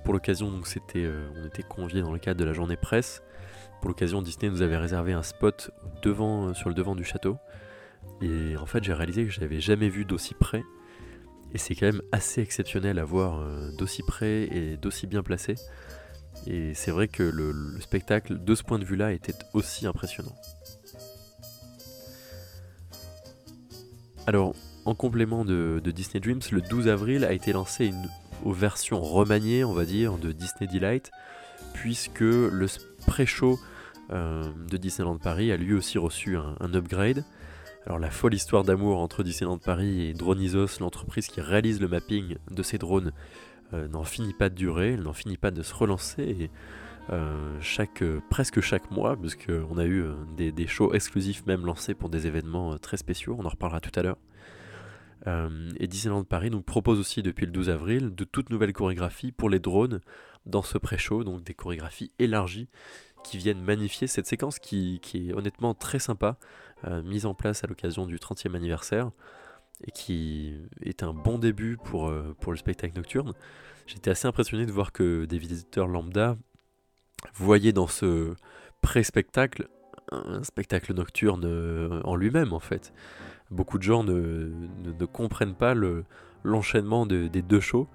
Pour 0.05 0.13
l'occasion, 0.13 0.53
euh, 0.97 1.29
on 1.37 1.47
était 1.47 1.63
conviés 1.63 2.03
dans 2.03 2.13
le 2.13 2.19
cadre 2.19 2.41
de 2.41 2.45
la 2.45 2.53
journée 2.53 2.77
presse. 2.77 3.23
Pour 3.81 3.89
l'occasion, 3.89 4.23
Disney 4.23 4.51
nous 4.51 4.63
avait 4.63 4.77
réservé 4.77 5.13
un 5.13 5.23
spot 5.23 5.71
devant, 6.03 6.55
sur 6.55 6.69
le 6.69 6.75
devant 6.75 6.97
du 6.97 7.05
château. 7.05 7.37
Et 8.21 8.57
en 8.57 8.67
fait, 8.67 8.83
j'ai 8.85 8.93
réalisé 8.93 9.25
que 9.25 9.31
je 9.31 9.41
n'avais 9.41 9.61
jamais 9.61 9.89
vu 9.89 10.05
d'aussi 10.05 10.35
près. 10.35 10.65
Et 11.55 11.59
c'est 11.59 11.75
quand 11.75 11.87
même 11.87 12.03
assez 12.13 12.41
exceptionnel 12.41 12.99
à 12.99 13.05
voir 13.05 13.43
d'aussi 13.79 14.03
près 14.03 14.45
et 14.45 14.77
d'aussi 14.77 15.07
bien 15.07 15.23
placé. 15.23 15.55
Et 16.47 16.75
c'est 16.75 16.91
vrai 16.91 17.09
que 17.09 17.23
le, 17.23 17.81
spectacle, 17.81 18.43
de 18.43 18.55
ce 18.55 18.63
point 18.63 18.79
de 18.79 18.85
vue-là, 18.85 19.13
était 19.13 19.35
aussi 19.53 19.87
impressionnant. 19.87 20.35
Alors, 24.27 24.55
en 24.85 24.95
complément 24.95 25.45
de, 25.45 25.81
Disney 25.85 26.21
Dreams, 26.21 26.43
le 26.53 26.61
12 26.61 26.89
avril 26.89 27.25
a 27.25 27.33
été 27.33 27.53
lancé 27.53 27.87
une 27.87 28.09
version 28.53 29.01
remaniée, 29.01 29.65
on 29.65 29.73
va 29.73 29.85
dire, 29.85 30.19
de 30.19 30.33
Disney 30.33 30.71
Delight, 30.73 31.11
puisque 31.75 32.21
le 32.21 32.67
pré-show 33.07 33.59
euh, 34.13 34.45
de 34.71 34.77
Disneyland 34.77 35.19
Paris 35.19 35.51
a 35.51 35.57
lui 35.57 35.75
aussi 35.75 35.99
reçu 35.99 36.37
un, 36.37 36.75
upgrade. 36.75 37.25
Alors 37.87 37.99
la 37.99 38.11
folle 38.11 38.35
histoire 38.35 38.65
d'amour 38.65 38.99
entre 38.99 39.23
Disneyland 39.23 39.59
Paris 39.59 40.09
et 40.09 40.13
Dronizos, 40.13 40.79
l'entreprise 40.81 41.29
qui 41.29 41.41
réalise 41.41 41.81
le 41.81 41.89
mapping 41.89 42.37
de 42.51 42.63
ces 42.63 42.79
drones, 42.79 43.13
n'en 43.73 44.05
finit 44.05 44.35
pas 44.35 44.49
de 44.49 44.55
durer, 44.55 44.93
elle 44.93 45.03
n'en 45.03 45.13
finit 45.13 45.37
pas 45.37 45.51
de 45.51 45.63
se 45.63 45.75
relancer. 45.75 46.51
Euh, 47.11 47.59
chaque, 47.61 48.03
presque 48.31 48.61
chaque 48.61 48.91
mois, 48.91 49.17
puisqu'on 49.17 49.79
a 49.79 49.87
eu 49.87 50.05
des, 50.37 50.67
shows 50.67 50.93
exclusifs 50.93 51.47
même 51.47 51.65
lancés 51.65 51.95
pour 51.95 52.09
des 52.09 52.27
événements 52.27 52.79
très 52.79 52.97
spéciaux, 52.97 53.37
on 53.39 53.45
en 53.45 53.51
reparlera 53.51 53.81
tout 53.81 53.93
à 53.99 54.03
l'heure. 54.03 54.19
Euh, 55.27 55.71
et 55.79 55.87
Disneyland 55.87 56.25
Paris 56.25 56.51
nous 56.51 56.63
propose 56.63 56.99
aussi 57.01 57.23
depuis 57.23 57.47
le 57.47 57.53
12 57.53 57.71
avril 57.71 58.15
de 58.15 58.25
toutes 58.25 58.51
nouvelles 58.51 58.73
chorégraphies 58.73 59.33
pour 59.33 59.51
les 59.51 59.59
drones 59.59 60.01
dans 60.45 60.63
ce 60.63 60.79
pré-show, 60.79 61.25
donc 61.25 61.43
des 61.43 61.55
chorégraphies 61.55 62.13
élargies 62.19 62.69
qui 63.25 63.39
viennent 63.39 63.61
magnifier 63.61 64.07
cette 64.07 64.27
séquence 64.27 64.61
qui, 64.61 65.01
est 65.15 65.33
honnêtement 65.33 65.75
très 65.75 65.99
sympa, 65.99 66.39
euh, 66.85 67.03
mise 67.03 67.27
en 67.27 67.35
place 67.35 67.65
à 67.65 67.67
l'occasion 67.67 68.07
du 68.07 68.17
30e 68.17 68.55
anniversaire 68.55 69.11
et 69.85 69.91
qui 69.91 70.55
est 70.83 71.03
un 71.03 71.13
bon 71.13 71.39
début 71.39 71.77
pour, 71.77 72.09
euh, 72.09 72.35
pour 72.41 72.53
le 72.53 72.59
spectacle 72.59 72.97
nocturne. 72.97 73.33
J'étais 73.87 74.11
assez 74.11 74.27
impressionné 74.27 74.67
de 74.67 74.73
voir 74.73 74.93
que 74.93 75.25
des 75.27 75.39
visiteurs 75.39 75.87
lambda 75.87 76.37
voyaient 77.35 77.73
dans 77.73 77.87
ce 77.87 78.35
pré-spectacle 78.81 79.69
un 80.13 80.45
spectacle 80.45 80.95
nocturne 80.95 82.01
en 82.05 82.15
lui-même 82.15 82.53
en 82.53 82.61
fait 82.61 82.93
beaucoup 83.51 83.79
de 83.79 83.83
gens 83.83 84.05
ne, 84.05 85.05
comprennent 85.07 85.55
pas 85.55 85.75
l'enchaînement 86.45 87.07
des 87.07 87.43
deux 87.43 87.61
shows, 87.61 87.89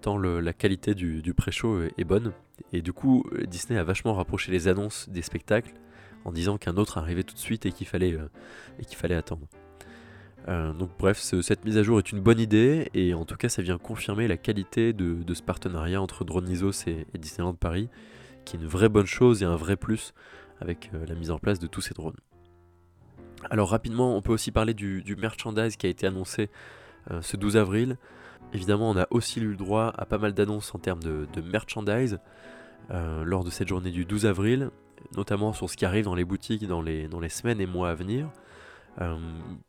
tant 0.00 0.18
la 0.18 0.52
qualité 0.52 0.94
du, 0.94 1.34
pré-show 1.34 1.82
est, 1.96 2.04
bonne. 2.04 2.32
Et 2.72 2.82
du 2.82 2.92
coup, 2.92 3.24
Disney 3.46 3.78
a 3.78 3.84
vachement 3.84 4.14
rapproché 4.14 4.52
les 4.52 4.68
annonces 4.68 5.08
des 5.08 5.22
spectacles 5.22 5.72
en 6.24 6.32
disant 6.32 6.58
qu'un 6.58 6.76
autre 6.76 6.98
arrivait 6.98 7.22
tout 7.22 7.34
de 7.34 7.40
suite 7.40 7.64
et 7.64 7.72
qu'il 7.72 7.86
fallait, 7.86 8.12
euh, 8.12 8.28
fallait 8.94 9.14
attendre. 9.14 9.48
Euh, 10.48 10.72
donc 10.72 10.90
bref, 10.98 11.18
cette 11.18 11.64
mise 11.64 11.76
à 11.76 11.82
jour 11.82 11.98
est 11.98 12.12
une 12.12 12.20
bonne 12.20 12.40
idée 12.40 12.90
et 12.94 13.14
en 13.14 13.24
tout 13.24 13.36
cas 13.36 13.48
ça 13.48 13.62
vient 13.62 13.78
confirmer 13.78 14.26
la 14.26 14.36
qualité 14.36 14.92
de, 14.92 15.34
ce 15.34 15.42
partenariat 15.42 16.00
entre 16.00 16.24
Dronizos 16.24 16.86
et, 16.86 17.06
et, 17.14 17.18
Disneyland 17.18 17.54
Paris, 17.54 17.88
qui 18.44 18.56
est 18.56 18.60
une 18.60 18.66
vraie 18.66 18.88
bonne 18.88 19.06
chose 19.06 19.42
et 19.42 19.46
un 19.46 19.56
vrai 19.56 19.76
plus 19.76 20.14
avec 20.60 20.90
euh, 20.94 21.04
la 21.06 21.14
mise 21.14 21.30
en 21.30 21.38
place 21.38 21.58
de 21.58 21.66
tous 21.66 21.80
ces 21.80 21.94
drones. 21.94 22.16
Alors 23.50 23.70
rapidement, 23.70 24.16
on 24.16 24.22
peut 24.22 24.32
aussi 24.32 24.50
parler 24.50 24.74
du, 24.74 25.16
merchandise 25.18 25.76
qui 25.76 25.86
a 25.86 25.90
été 25.90 26.06
annoncé 26.06 26.50
euh, 27.10 27.22
ce 27.22 27.36
12 27.36 27.56
avril. 27.56 27.96
Évidemment, 28.52 28.90
on 28.90 28.96
a 28.96 29.06
aussi 29.10 29.40
eu 29.40 29.48
le 29.48 29.56
droit 29.56 29.92
à 29.96 30.04
pas 30.04 30.18
mal 30.18 30.32
d'annonces 30.32 30.74
en 30.74 30.78
termes 30.78 31.02
de, 31.02 31.26
merchandise 31.40 32.18
lors 32.90 33.44
de 33.44 33.50
cette 33.50 33.68
journée 33.68 33.92
du 33.92 34.04
12 34.04 34.26
avril, 34.26 34.70
notamment 35.16 35.52
sur 35.52 35.70
ce 35.70 35.76
qui 35.76 35.84
arrive 35.84 36.06
dans 36.06 36.16
les 36.16 36.24
boutiques 36.24 36.66
dans 36.66 36.82
les 36.82 37.28
semaines 37.28 37.60
et 37.60 37.66
mois 37.66 37.90
à 37.90 37.94
venir. 37.94 38.28
Euh, 39.00 39.16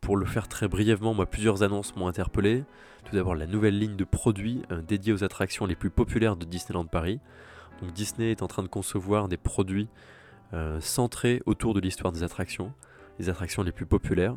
pour 0.02 0.18
le 0.18 0.26
faire 0.26 0.48
très 0.48 0.68
brièvement, 0.68 1.16
plusieurs 1.26 1.64
annonces 1.64 1.96
m'ont 1.96 2.08
interpellé. 2.08 2.64
Tout 3.06 3.16
d'abord 3.16 3.36
la 3.36 3.48
nouvelle 3.48 3.78
ligne 3.78 3.96
de 3.96 4.04
produits 4.04 4.62
dédiés 4.88 5.14
aux 5.14 5.24
attractions 5.24 5.66
les 5.66 5.76
plus 5.76 5.90
populaires 5.90 6.36
de 6.36 6.46
Disneyland 6.46 6.86
Paris. 6.86 7.20
Disney 7.96 8.32
est 8.32 8.44
en 8.44 8.48
train 8.48 8.62
de 8.62 8.68
concevoir 8.68 9.28
des 9.28 9.38
produits 9.38 9.88
centrés 10.80 11.42
autour 11.48 11.74
de 11.74 11.80
l'histoire 11.80 12.12
des 12.12 12.22
attractions 12.22 12.74
les 13.22 13.30
attractions 13.30 13.64
les 13.64 13.72
plus 13.72 13.86
populaires. 13.86 14.36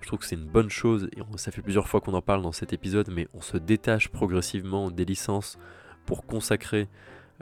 Je 0.00 0.06
trouve 0.06 0.18
que 0.18 0.26
c'est 0.26 0.36
une 0.36 0.46
bonne 0.46 0.68
chose, 0.68 1.08
et 1.16 1.22
ça 1.36 1.50
fait 1.50 1.62
plusieurs 1.62 1.88
fois 1.88 2.00
qu'on 2.00 2.14
en 2.14 2.22
parle 2.22 2.42
dans 2.42 2.52
cet 2.52 2.72
épisode, 2.72 3.08
mais 3.10 3.28
on 3.34 3.40
se 3.40 3.56
détache 3.56 4.08
progressivement 4.08 4.90
des 4.90 5.04
licences 5.04 5.58
pour 6.04 6.26
consacrer 6.26 6.88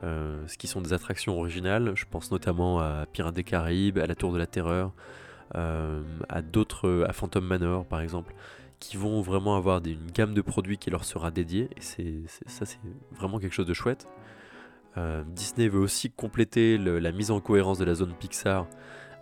euh, 0.02 0.46
ce 0.46 0.56
qui 0.56 0.68
sont 0.68 0.80
des 0.80 0.92
attractions 0.92 1.36
originales. 1.36 1.92
Je 1.96 2.04
pense 2.08 2.30
notamment 2.30 2.78
à 2.78 3.06
Pirates 3.12 3.34
des 3.34 3.44
Caraïbes, 3.44 3.98
à 3.98 4.06
la 4.06 4.14
Tour 4.14 4.32
de 4.32 4.38
la 4.38 4.46
Terreur, 4.46 4.92
euh, 4.92 4.92
à 5.54 6.42
d'autres, 6.42 7.04
à 7.08 7.12
Phantom 7.12 7.44
Manor 7.44 7.84
par 7.86 8.00
exemple, 8.00 8.34
qui 8.80 8.96
vont 8.96 9.22
vraiment 9.22 9.56
avoir 9.56 9.80
une 9.84 10.10
gamme 10.12 10.34
de 10.34 10.42
produits 10.42 10.78
qui 10.78 10.90
leur 10.90 11.04
sera 11.04 11.30
dédiée, 11.30 11.70
et 11.76 11.80
c'est, 11.80 12.22
ça 12.46 12.66
c'est 12.66 12.78
vraiment 13.12 13.38
quelque 13.38 13.54
chose 13.54 13.66
de 13.66 13.74
chouette. 13.74 14.06
Disney 15.26 15.68
veut 15.68 15.80
aussi 15.80 16.10
compléter 16.10 16.78
la 16.78 17.12
mise 17.12 17.30
en 17.30 17.40
cohérence 17.40 17.78
de 17.78 17.84
la 17.84 17.94
zone 17.94 18.14
Pixar 18.14 18.66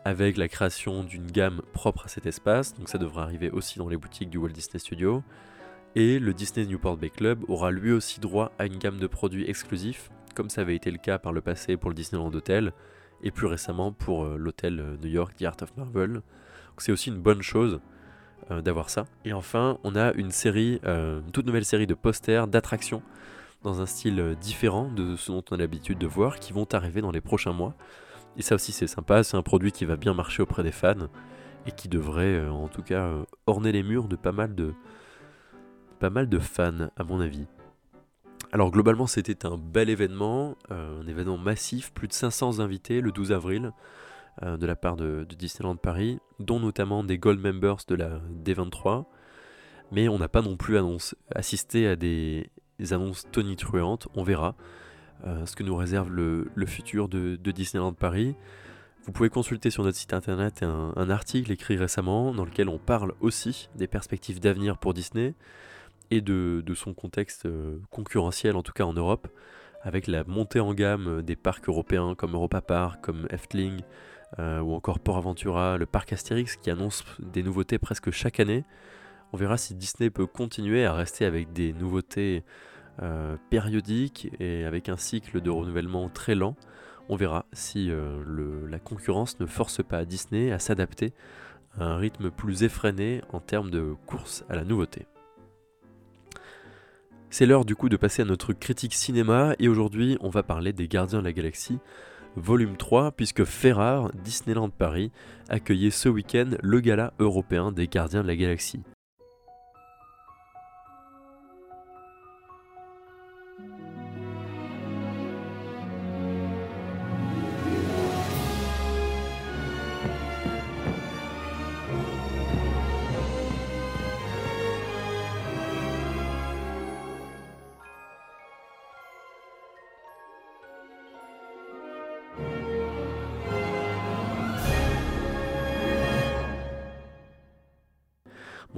avec 0.04 0.36
la 0.36 0.48
création 0.48 1.04
d'une 1.04 1.30
gamme 1.30 1.62
propre 1.72 2.06
à 2.06 2.08
cet 2.08 2.26
espace, 2.26 2.74
donc 2.74 2.88
ça 2.88 2.98
devrait 2.98 3.22
arriver 3.22 3.50
aussi 3.50 3.78
dans 3.78 3.88
les 3.88 3.96
boutiques 3.96 4.30
du 4.30 4.38
Walt 4.38 4.50
Disney 4.50 4.78
Studio. 4.78 5.22
Et 5.94 6.18
le 6.18 6.34
Disney 6.34 6.66
Newport 6.66 6.96
Bay 6.96 7.10
Club 7.10 7.44
aura 7.48 7.70
lui 7.70 7.92
aussi 7.92 8.18
droit 8.18 8.50
à 8.58 8.66
une 8.66 8.78
gamme 8.78 8.98
de 8.98 9.06
produits 9.06 9.48
exclusifs, 9.48 10.10
comme 10.34 10.50
ça 10.50 10.62
avait 10.62 10.74
été 10.74 10.90
le 10.90 10.98
cas 10.98 11.18
par 11.18 11.32
le 11.32 11.40
passé 11.40 11.76
pour 11.76 11.90
le 11.90 11.94
Disneyland 11.94 12.32
Hotel, 12.34 12.72
et 13.22 13.30
plus 13.30 13.46
récemment 13.46 13.92
pour 13.92 14.24
euh, 14.24 14.36
l'hôtel 14.36 14.80
euh, 14.80 14.96
New 15.02 15.08
York 15.08 15.34
The 15.36 15.42
Art 15.44 15.56
of 15.62 15.76
Marvel. 15.76 16.22
C'est 16.78 16.92
aussi 16.92 17.10
une 17.10 17.20
bonne 17.20 17.42
chose 17.42 17.80
euh, 18.50 18.60
d'avoir 18.60 18.90
ça. 18.90 19.06
Et 19.24 19.32
enfin, 19.32 19.78
on 19.84 19.94
a 19.94 20.12
une 20.14 20.32
série, 20.32 20.80
une 20.84 21.30
toute 21.32 21.46
nouvelle 21.46 21.64
série 21.64 21.86
de 21.86 21.94
posters, 21.94 22.48
d'attractions, 22.48 23.02
dans 23.62 23.80
un 23.80 23.86
style 23.86 24.36
différent 24.40 24.90
de 24.90 25.14
ce 25.14 25.30
dont 25.30 25.44
on 25.52 25.54
a 25.54 25.58
l'habitude 25.58 25.98
de 25.98 26.06
voir, 26.08 26.40
qui 26.40 26.52
vont 26.52 26.66
arriver 26.72 27.00
dans 27.02 27.12
les 27.12 27.20
prochains 27.20 27.52
mois. 27.52 27.74
Et 28.36 28.42
ça 28.42 28.56
aussi 28.56 28.72
c'est 28.72 28.88
sympa, 28.88 29.22
c'est 29.22 29.36
un 29.36 29.42
produit 29.42 29.70
qui 29.70 29.84
va 29.84 29.96
bien 29.96 30.14
marcher 30.14 30.42
auprès 30.42 30.64
des 30.64 30.72
fans 30.72 31.08
et 31.66 31.70
qui 31.70 31.88
devrait 31.88 32.48
en 32.48 32.66
tout 32.66 32.82
cas 32.82 33.12
orner 33.46 33.70
les 33.70 33.84
murs 33.84 34.08
de 34.08 34.16
pas 34.16 34.32
mal 34.32 34.56
de 34.56 34.74
pas 36.00 36.10
mal 36.10 36.28
de 36.28 36.38
fans 36.40 36.88
à 36.96 37.04
mon 37.04 37.20
avis. 37.20 37.46
Alors 38.52 38.70
globalement 38.70 39.06
c'était 39.06 39.46
un 39.46 39.56
bel 39.56 39.88
événement, 39.88 40.56
euh, 40.70 41.00
un 41.00 41.06
événement 41.06 41.38
massif, 41.38 41.92
plus 41.92 42.08
de 42.08 42.12
500 42.12 42.60
invités 42.60 43.00
le 43.00 43.12
12 43.12 43.32
avril 43.32 43.72
de 44.40 44.64
la 44.64 44.76
part 44.76 44.96
de, 44.96 45.26
Disneyland 45.38 45.76
Paris, 45.76 46.18
dont 46.38 46.58
notamment 46.58 47.04
des 47.04 47.18
Gold 47.18 47.38
Members 47.38 47.80
de 47.86 47.94
la 47.94 48.18
D23, 48.42 49.04
mais 49.90 50.08
on 50.08 50.18
n'a 50.18 50.28
pas 50.28 50.40
non 50.40 50.56
plus 50.56 50.78
assisté 51.34 51.86
à 51.86 51.96
des, 51.96 52.48
des 52.78 52.94
annonces 52.94 53.26
tonitruantes, 53.30 54.08
on 54.14 54.22
verra. 54.22 54.54
Euh, 55.24 55.46
ce 55.46 55.54
que 55.54 55.62
nous 55.62 55.76
réserve 55.76 56.10
le, 56.10 56.66
futur 56.66 57.08
de, 57.08 57.36
Disneyland 57.36 57.92
Paris. 57.92 58.34
Vous 59.04 59.12
pouvez 59.12 59.28
consulter 59.28 59.70
sur 59.70 59.84
notre 59.84 59.96
site 59.96 60.14
internet 60.14 60.62
un, 60.64 61.10
article 61.10 61.52
écrit 61.52 61.76
récemment 61.76 62.32
dans 62.32 62.44
lequel 62.44 62.68
on 62.68 62.78
parle 62.78 63.14
aussi 63.20 63.68
des 63.76 63.86
perspectives 63.86 64.40
d'avenir 64.40 64.78
pour 64.78 64.94
Disney 64.94 65.34
et 66.12 66.20
de, 66.20 66.62
son 66.74 66.92
contexte 66.92 67.46
euh, 67.46 67.78
concurrentiel, 67.90 68.54
en 68.54 68.62
tout 68.62 68.72
cas 68.72 68.84
en 68.84 68.92
Europe, 68.92 69.28
avec 69.82 70.06
la 70.06 70.24
montée 70.24 70.60
en 70.60 70.74
gamme 70.74 71.22
des 71.22 71.36
parcs 71.36 71.68
européens 71.68 72.14
comme 72.14 72.34
Europa 72.34 72.60
Park, 72.60 73.02
comme 73.02 73.26
Efteling 73.30 73.80
euh, 74.38 74.60
ou 74.60 74.74
encore 74.74 75.00
Port 75.00 75.16
Aventura, 75.16 75.78
le 75.78 75.86
parc 75.86 76.12
Astérix 76.12 76.56
qui 76.56 76.70
annonce 76.70 77.02
des 77.18 77.42
nouveautés 77.42 77.78
presque 77.78 78.10
chaque 78.10 78.40
année. 78.40 78.64
On 79.32 79.38
verra 79.38 79.56
si 79.56 79.74
Disney 79.74 80.10
peut 80.10 80.26
continuer 80.26 80.84
à 80.84 80.92
rester 80.92 81.24
avec 81.24 81.52
des 81.54 81.72
nouveautés 81.72 82.44
euh, 83.02 83.36
périodique 83.48 84.28
et 84.38 84.64
avec 84.64 84.90
un 84.90 84.98
cycle 84.98 85.40
de 85.40 85.48
renouvellement 85.48 86.10
très 86.10 86.34
lent. 86.34 86.56
On 87.08 87.16
verra 87.16 87.46
si 87.54 87.90
euh, 87.90 88.22
la 88.68 88.78
concurrence 88.78 89.40
ne 89.40 89.46
force 89.46 89.82
pas 89.82 90.04
Disney 90.04 90.52
à 90.52 90.58
s'adapter 90.58 91.14
à 91.78 91.84
un 91.84 91.96
rythme 91.96 92.30
plus 92.30 92.64
effréné 92.64 93.22
en 93.32 93.40
termes 93.40 93.70
de 93.70 93.94
course 94.06 94.44
à 94.50 94.56
la 94.56 94.64
nouveauté. 94.64 95.06
C'est 97.32 97.46
l'heure 97.46 97.64
du 97.64 97.74
coup 97.74 97.88
de 97.88 97.96
passer 97.96 98.20
à 98.20 98.26
notre 98.26 98.52
critique 98.52 98.92
cinéma 98.92 99.54
et 99.58 99.66
aujourd'hui 99.66 100.18
on 100.20 100.28
va 100.28 100.42
parler 100.42 100.74
des 100.74 100.86
Gardiens 100.86 101.20
de 101.20 101.24
la 101.24 101.32
Galaxie 101.32 101.78
volume 102.36 102.76
3 102.76 103.12
puisque 103.12 103.44
Ferrare, 103.44 104.10
Disneyland 104.22 104.68
Paris, 104.68 105.10
accueillait 105.48 105.88
ce 105.88 106.10
week-end 106.10 106.50
le 106.60 106.80
gala 106.80 107.14
européen 107.20 107.72
des 107.72 107.88
Gardiens 107.88 108.22
de 108.22 108.28
la 108.28 108.36
Galaxie. 108.36 108.82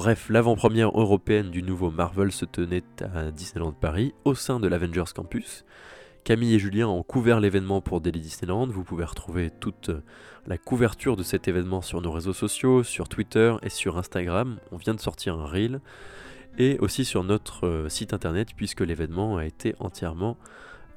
Bref, 0.04 0.28
l'avant-première 0.28 0.90
européenne 0.90 1.50
du 1.50 1.62
nouveau 1.62 1.90
Marvel 1.90 2.30
se 2.30 2.44
tenait 2.44 2.84
à 3.00 3.30
Disneyland 3.30 3.72
Paris, 3.72 4.12
au 4.26 4.34
sein 4.34 4.60
de 4.60 4.68
l'Avengers 4.68 5.14
Campus. 5.14 5.64
Camille 6.24 6.52
et 6.54 6.58
Julien 6.58 6.88
ont 6.88 7.02
couvert 7.02 7.40
l'événement 7.40 7.80
pour 7.80 8.02
Daily 8.02 8.20
Disneyland. 8.20 8.66
Vous 8.66 8.84
pouvez 8.84 9.06
retrouver 9.06 9.50
toute 9.60 9.90
la 10.46 10.58
couverture 10.58 11.16
de 11.16 11.22
cet 11.22 11.48
événement 11.48 11.80
sur 11.80 12.02
nos 12.02 12.12
réseaux 12.12 12.34
sociaux, 12.34 12.82
sur 12.82 13.08
Twitter 13.08 13.54
et 13.62 13.70
sur 13.70 13.96
Instagram. 13.96 14.58
On 14.72 14.76
vient 14.76 14.92
de 14.92 15.00
sortir 15.00 15.38
un 15.38 15.46
reel. 15.46 15.80
Et 16.58 16.76
aussi 16.80 17.06
sur 17.06 17.24
notre 17.24 17.66
euh, 17.66 17.88
site 17.88 18.12
internet, 18.12 18.48
puisque 18.54 18.82
l'événement 18.82 19.38
a 19.38 19.46
été 19.46 19.74
entièrement 19.78 20.36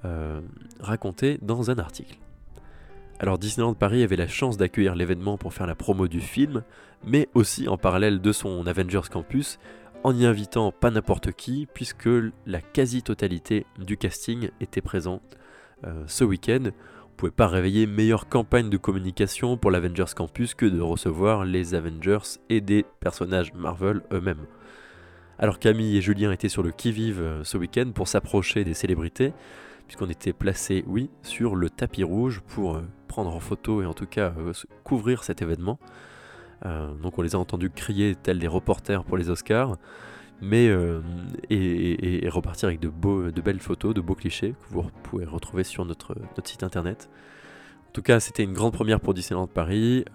euh, 0.03 0.41
raconté 0.81 1.39
dans 1.41 1.71
un 1.71 1.77
article. 1.79 2.17
Alors 3.19 3.37
Disneyland 3.39 3.73
Paris 3.73 4.03
avait 4.03 4.17
la 4.17 4.27
chance 4.27 4.57
d'accueillir 4.57 4.95
l'événement 4.95 5.37
pour 5.37 5.53
faire 5.53 5.65
la 5.65 5.75
promo 5.75 6.07
du 6.07 6.21
film, 6.21 6.63
mais 7.05 7.29
aussi 7.33 7.67
en 7.67 7.77
parallèle 7.77 8.21
de 8.21 8.31
son 8.31 8.65
Avengers 8.67 9.09
Campus, 9.11 9.59
en 10.03 10.15
y 10.15 10.25
invitant 10.25 10.71
pas 10.71 10.91
n'importe 10.91 11.31
qui, 11.31 11.67
puisque 11.73 12.09
la 12.45 12.61
quasi-totalité 12.61 13.65
du 13.79 13.97
casting 13.97 14.49
était 14.61 14.81
présent 14.81 15.21
euh, 15.85 16.03
ce 16.07 16.23
week-end. 16.23 16.71
On 17.05 17.15
pouvait 17.17 17.31
pas 17.31 17.47
réveiller 17.47 17.87
meilleure 17.87 18.29
campagne 18.29 18.69
de 18.69 18.77
communication 18.77 19.57
pour 19.57 19.71
l'Avengers 19.71 20.13
Campus 20.15 20.53
que 20.53 20.65
de 20.65 20.79
recevoir 20.79 21.45
les 21.45 21.73
Avengers 21.73 22.39
et 22.49 22.61
des 22.61 22.85
personnages 22.99 23.53
Marvel 23.53 24.01
eux-mêmes. 24.11 24.45
Alors 25.39 25.59
Camille 25.59 25.95
et 25.95 26.01
Julien 26.01 26.31
étaient 26.31 26.49
sur 26.49 26.63
le 26.63 26.71
qui-vive 26.71 27.21
euh, 27.21 27.43
ce 27.43 27.57
week-end 27.57 27.91
pour 27.93 28.07
s'approcher 28.07 28.63
des 28.63 28.73
célébrités, 28.73 29.33
puisqu'on 29.85 30.09
était 30.09 30.33
placés, 30.33 30.83
oui, 30.87 31.11
sur 31.21 31.55
le 31.55 31.69
tapis 31.69 32.03
rouge 32.03 32.41
pour 32.47 32.75
euh, 32.75 32.81
prendre 33.07 33.35
en 33.35 33.39
photo 33.39 33.81
et 33.83 33.85
en 33.85 33.93
tout 33.93 34.07
cas 34.07 34.33
euh, 34.39 34.53
couvrir 34.83 35.23
cet 35.23 35.41
événement. 35.43 35.79
Euh, 36.65 36.93
donc 36.95 37.17
on 37.17 37.21
les 37.21 37.35
a 37.35 37.39
entendus 37.39 37.69
crier 37.69 38.15
tels 38.15 38.39
des 38.39 38.47
reporters 38.47 39.03
pour 39.03 39.17
les 39.17 39.29
Oscars, 39.29 39.77
mais 40.41 40.69
et, 41.49 42.29
repartir 42.29 42.67
avec 42.67 42.79
de, 42.79 42.89
beaux, 42.89 43.31
de 43.31 43.41
belles 43.41 43.59
photos, 43.59 43.93
de 43.93 44.01
beaux 44.01 44.15
clichés 44.15 44.51
que 44.51 44.73
vous 44.73 44.83
pouvez 45.03 45.25
retrouver 45.25 45.63
sur 45.63 45.83
notre, 45.85 46.15
notre 46.35 46.47
site 46.47 46.63
internet. 46.63 47.09
En 47.89 47.91
tout 47.91 48.03
cas, 48.03 48.19
c'était 48.19 48.43
une 48.43 48.53
grande 48.53 48.73
première 48.73 48.99
pour 48.99 49.15
Disneyland 49.15 49.47
Paris 49.47 50.05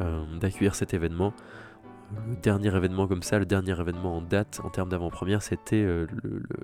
d'accueillir 0.40 0.76
cet 0.76 0.95
événement. 0.95 1.32
Le 2.28 2.36
dernier 2.36 2.68
événement 2.76 3.09
comme 3.09 3.22
ça, 3.22 3.40
le 3.40 3.47
dernier 3.47 3.72
événement 3.80 4.18
en 4.18 4.22
date 4.22 4.61
en 4.62 4.70
termes 4.70 4.90
d'avant-première, 4.90 5.43
c'était 5.43 5.84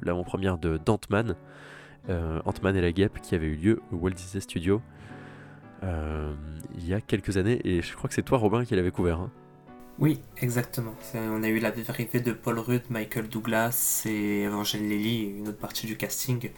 l'avant-première 0.03 0.59
de 0.59 0.79
Dantman, 0.85 1.35
euh, 2.09 2.41
Ant-Man 2.47 2.74
et 2.76 2.81
la 2.81 2.93
guêpe 2.93 3.20
qui 3.20 3.35
avait 3.35 3.49
eu 3.49 3.57
lieu 3.57 3.81
au 3.93 3.97
Walt 3.97 4.12
Disney 4.12 4.41
Studio 4.41 4.81
euh, 5.83 6.33
il 6.74 6.89
y 6.89 6.95
a 6.95 7.01
quelques 7.01 7.37
années. 7.37 7.61
Et 7.64 7.83
je 7.83 7.95
crois 7.95 8.09
que 8.09 8.14
c'est 8.14 8.22
toi, 8.22 8.39
Robin, 8.39 8.64
qui 8.64 8.74
l'avait 8.74 8.91
couvert. 8.91 9.20
Hein. 9.20 9.31
Oui, 9.99 10.20
exactement. 10.40 10.94
On 11.14 11.42
a 11.42 11.49
eu 11.49 11.59
la 11.59 11.72
arrivée 11.88 12.20
de 12.20 12.32
Paul 12.32 12.59
Rudd, 12.61 12.82
Michael 12.88 13.28
Douglas 13.28 14.03
et 14.07 14.42
Evangeline 14.42 14.88
Lilly, 14.88 15.38
une 15.38 15.49
autre 15.49 15.59
partie 15.59 15.86
du 15.86 15.96
casting 15.96 16.51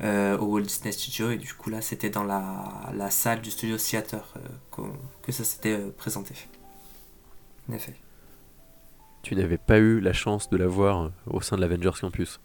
euh, 0.00 0.38
au 0.38 0.46
Walt 0.46 0.62
Disney 0.62 0.92
Studio. 0.92 1.30
Et 1.30 1.36
du 1.36 1.52
coup, 1.52 1.68
là, 1.68 1.82
c'était 1.82 2.08
dans 2.08 2.24
la, 2.24 3.10
salle 3.10 3.42
du 3.42 3.50
studio 3.50 3.76
Theater 3.76 4.34
que 5.22 5.32
ça 5.32 5.44
s'était 5.44 5.76
présenté. 5.98 6.34
En 7.68 7.74
effet. 7.74 7.94
Tu 9.22 9.34
n'avais 9.34 9.58
pas 9.58 9.78
eu 9.78 10.00
la 10.00 10.12
chance 10.12 10.48
de 10.48 10.56
la 10.56 10.68
voir 10.68 11.10
au 11.26 11.40
sein 11.40 11.56
de 11.56 11.60
l'Avengers 11.60 11.98
Campus, 12.00 12.40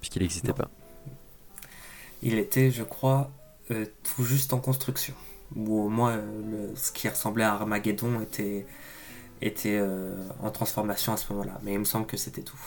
puisqu'il 0.00 0.22
n'existait 0.22 0.52
pas. 0.52 0.70
Il 2.22 2.38
était, 2.38 2.70
je 2.70 2.84
crois, 2.84 3.32
euh, 3.70 3.84
tout 4.04 4.22
juste 4.22 4.52
en 4.52 4.60
construction. 4.60 5.12
Ou 5.56 5.82
au 5.84 5.88
moins, 5.88 6.12
euh, 6.12 6.68
ce 6.76 6.92
qui 6.92 7.08
ressemblait 7.08 7.42
à 7.44 7.54
Armageddon 7.54 8.20
était, 8.20 8.64
était 9.42 9.78
euh, 9.80 10.14
en 10.40 10.50
transformation 10.50 11.12
à 11.12 11.16
ce 11.16 11.32
moment-là. 11.32 11.60
Mais 11.62 11.74
il 11.74 11.78
me 11.78 11.84
semble 11.84 12.06
que 12.06 12.16
c'était 12.16 12.42
tout. 12.42 12.60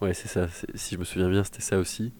Ouais, 0.00 0.14
c'est 0.14 0.28
ça. 0.28 0.46
Si 0.74 0.94
je 0.94 1.00
me 1.00 1.04
souviens 1.04 1.28
bien, 1.28 1.44
c'était 1.44 1.62
ça 1.62 1.78
aussi. 1.78 2.12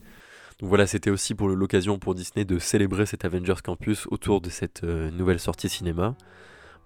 Donc 0.60 0.68
voilà, 0.68 0.86
c'était 0.86 1.10
aussi 1.10 1.34
pour 1.34 1.48
l'occasion 1.48 1.98
pour 1.98 2.14
Disney 2.14 2.44
de 2.44 2.58
célébrer 2.58 3.06
cet 3.06 3.24
Avengers 3.24 3.60
Campus 3.64 4.06
autour 4.10 4.40
de 4.40 4.50
cette 4.50 4.84
nouvelle 4.84 5.40
sortie 5.40 5.68
cinéma. 5.68 6.14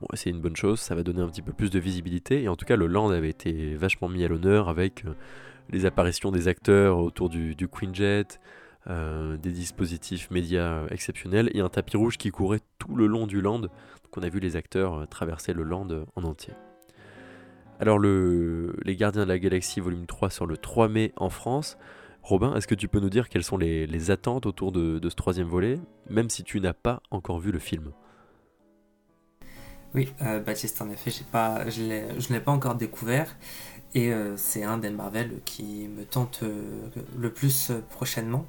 Bon, 0.00 0.08
c'est 0.14 0.30
une 0.30 0.40
bonne 0.40 0.56
chose, 0.56 0.80
ça 0.80 0.94
va 0.94 1.02
donner 1.02 1.20
un 1.20 1.28
petit 1.28 1.42
peu 1.42 1.52
plus 1.52 1.68
de 1.68 1.78
visibilité. 1.78 2.42
Et 2.42 2.48
en 2.48 2.56
tout 2.56 2.64
cas, 2.64 2.76
le 2.76 2.86
land 2.86 3.10
avait 3.10 3.28
été 3.28 3.74
vachement 3.74 4.08
mis 4.08 4.24
à 4.24 4.28
l'honneur 4.28 4.70
avec 4.70 5.04
les 5.70 5.84
apparitions 5.84 6.30
des 6.30 6.48
acteurs 6.48 6.98
autour 6.98 7.28
du, 7.28 7.54
du 7.54 7.68
Queen 7.68 7.94
Jet, 7.94 8.40
euh, 8.88 9.36
des 9.36 9.50
dispositifs 9.50 10.30
médias 10.30 10.86
exceptionnels 10.90 11.50
et 11.54 11.60
un 11.60 11.68
tapis 11.68 11.96
rouge 11.96 12.18
qui 12.18 12.30
courait 12.30 12.60
tout 12.78 12.94
le 12.94 13.08
long 13.08 13.26
du 13.26 13.40
land. 13.40 13.62
A 14.22 14.28
vu 14.28 14.40
les 14.40 14.56
acteurs 14.56 14.94
euh, 14.94 15.06
traverser 15.06 15.52
le 15.52 15.62
land 15.62 15.88
en 16.14 16.24
entier. 16.24 16.54
Alors 17.78 17.98
le, 17.98 18.74
les 18.82 18.96
Gardiens 18.96 19.24
de 19.24 19.28
la 19.28 19.38
Galaxie 19.38 19.80
volume 19.80 20.06
3 20.06 20.30
sur 20.30 20.46
le 20.46 20.56
3 20.56 20.88
mai 20.88 21.12
en 21.16 21.28
France 21.28 21.76
Robin, 22.22 22.56
est-ce 22.56 22.66
que 22.66 22.74
tu 22.74 22.88
peux 22.88 22.98
nous 22.98 23.10
dire 23.10 23.28
quelles 23.28 23.44
sont 23.44 23.56
les, 23.56 24.10
attentes 24.10 24.46
autour 24.46 24.72
de, 24.72 24.98
ce 25.00 25.14
troisième 25.14 25.46
volet, 25.46 25.78
même 26.10 26.28
si 26.28 26.42
tu 26.42 26.60
n'as 26.60 26.72
pas 26.72 27.00
encore 27.12 27.38
vu 27.38 27.52
le 27.52 27.60
film? 27.60 27.92
Oui, 29.94 30.12
euh, 30.22 30.40
Baptiste, 30.40 30.82
en 30.82 30.90
effet, 30.90 31.12
je 31.12 31.82
ne 31.82 32.32
l'ai 32.32 32.40
pas 32.40 32.50
encore 32.50 32.74
découvert. 32.74 33.36
Et 33.94 34.12
euh, 34.12 34.36
c'est 34.36 34.64
un 34.64 34.76
des 34.78 34.90
Marvel 34.90 35.40
qui 35.44 35.86
me 35.86 36.04
tente 36.04 36.42
le 37.16 37.32
plus 37.32 37.70
prochainement. 37.90 38.44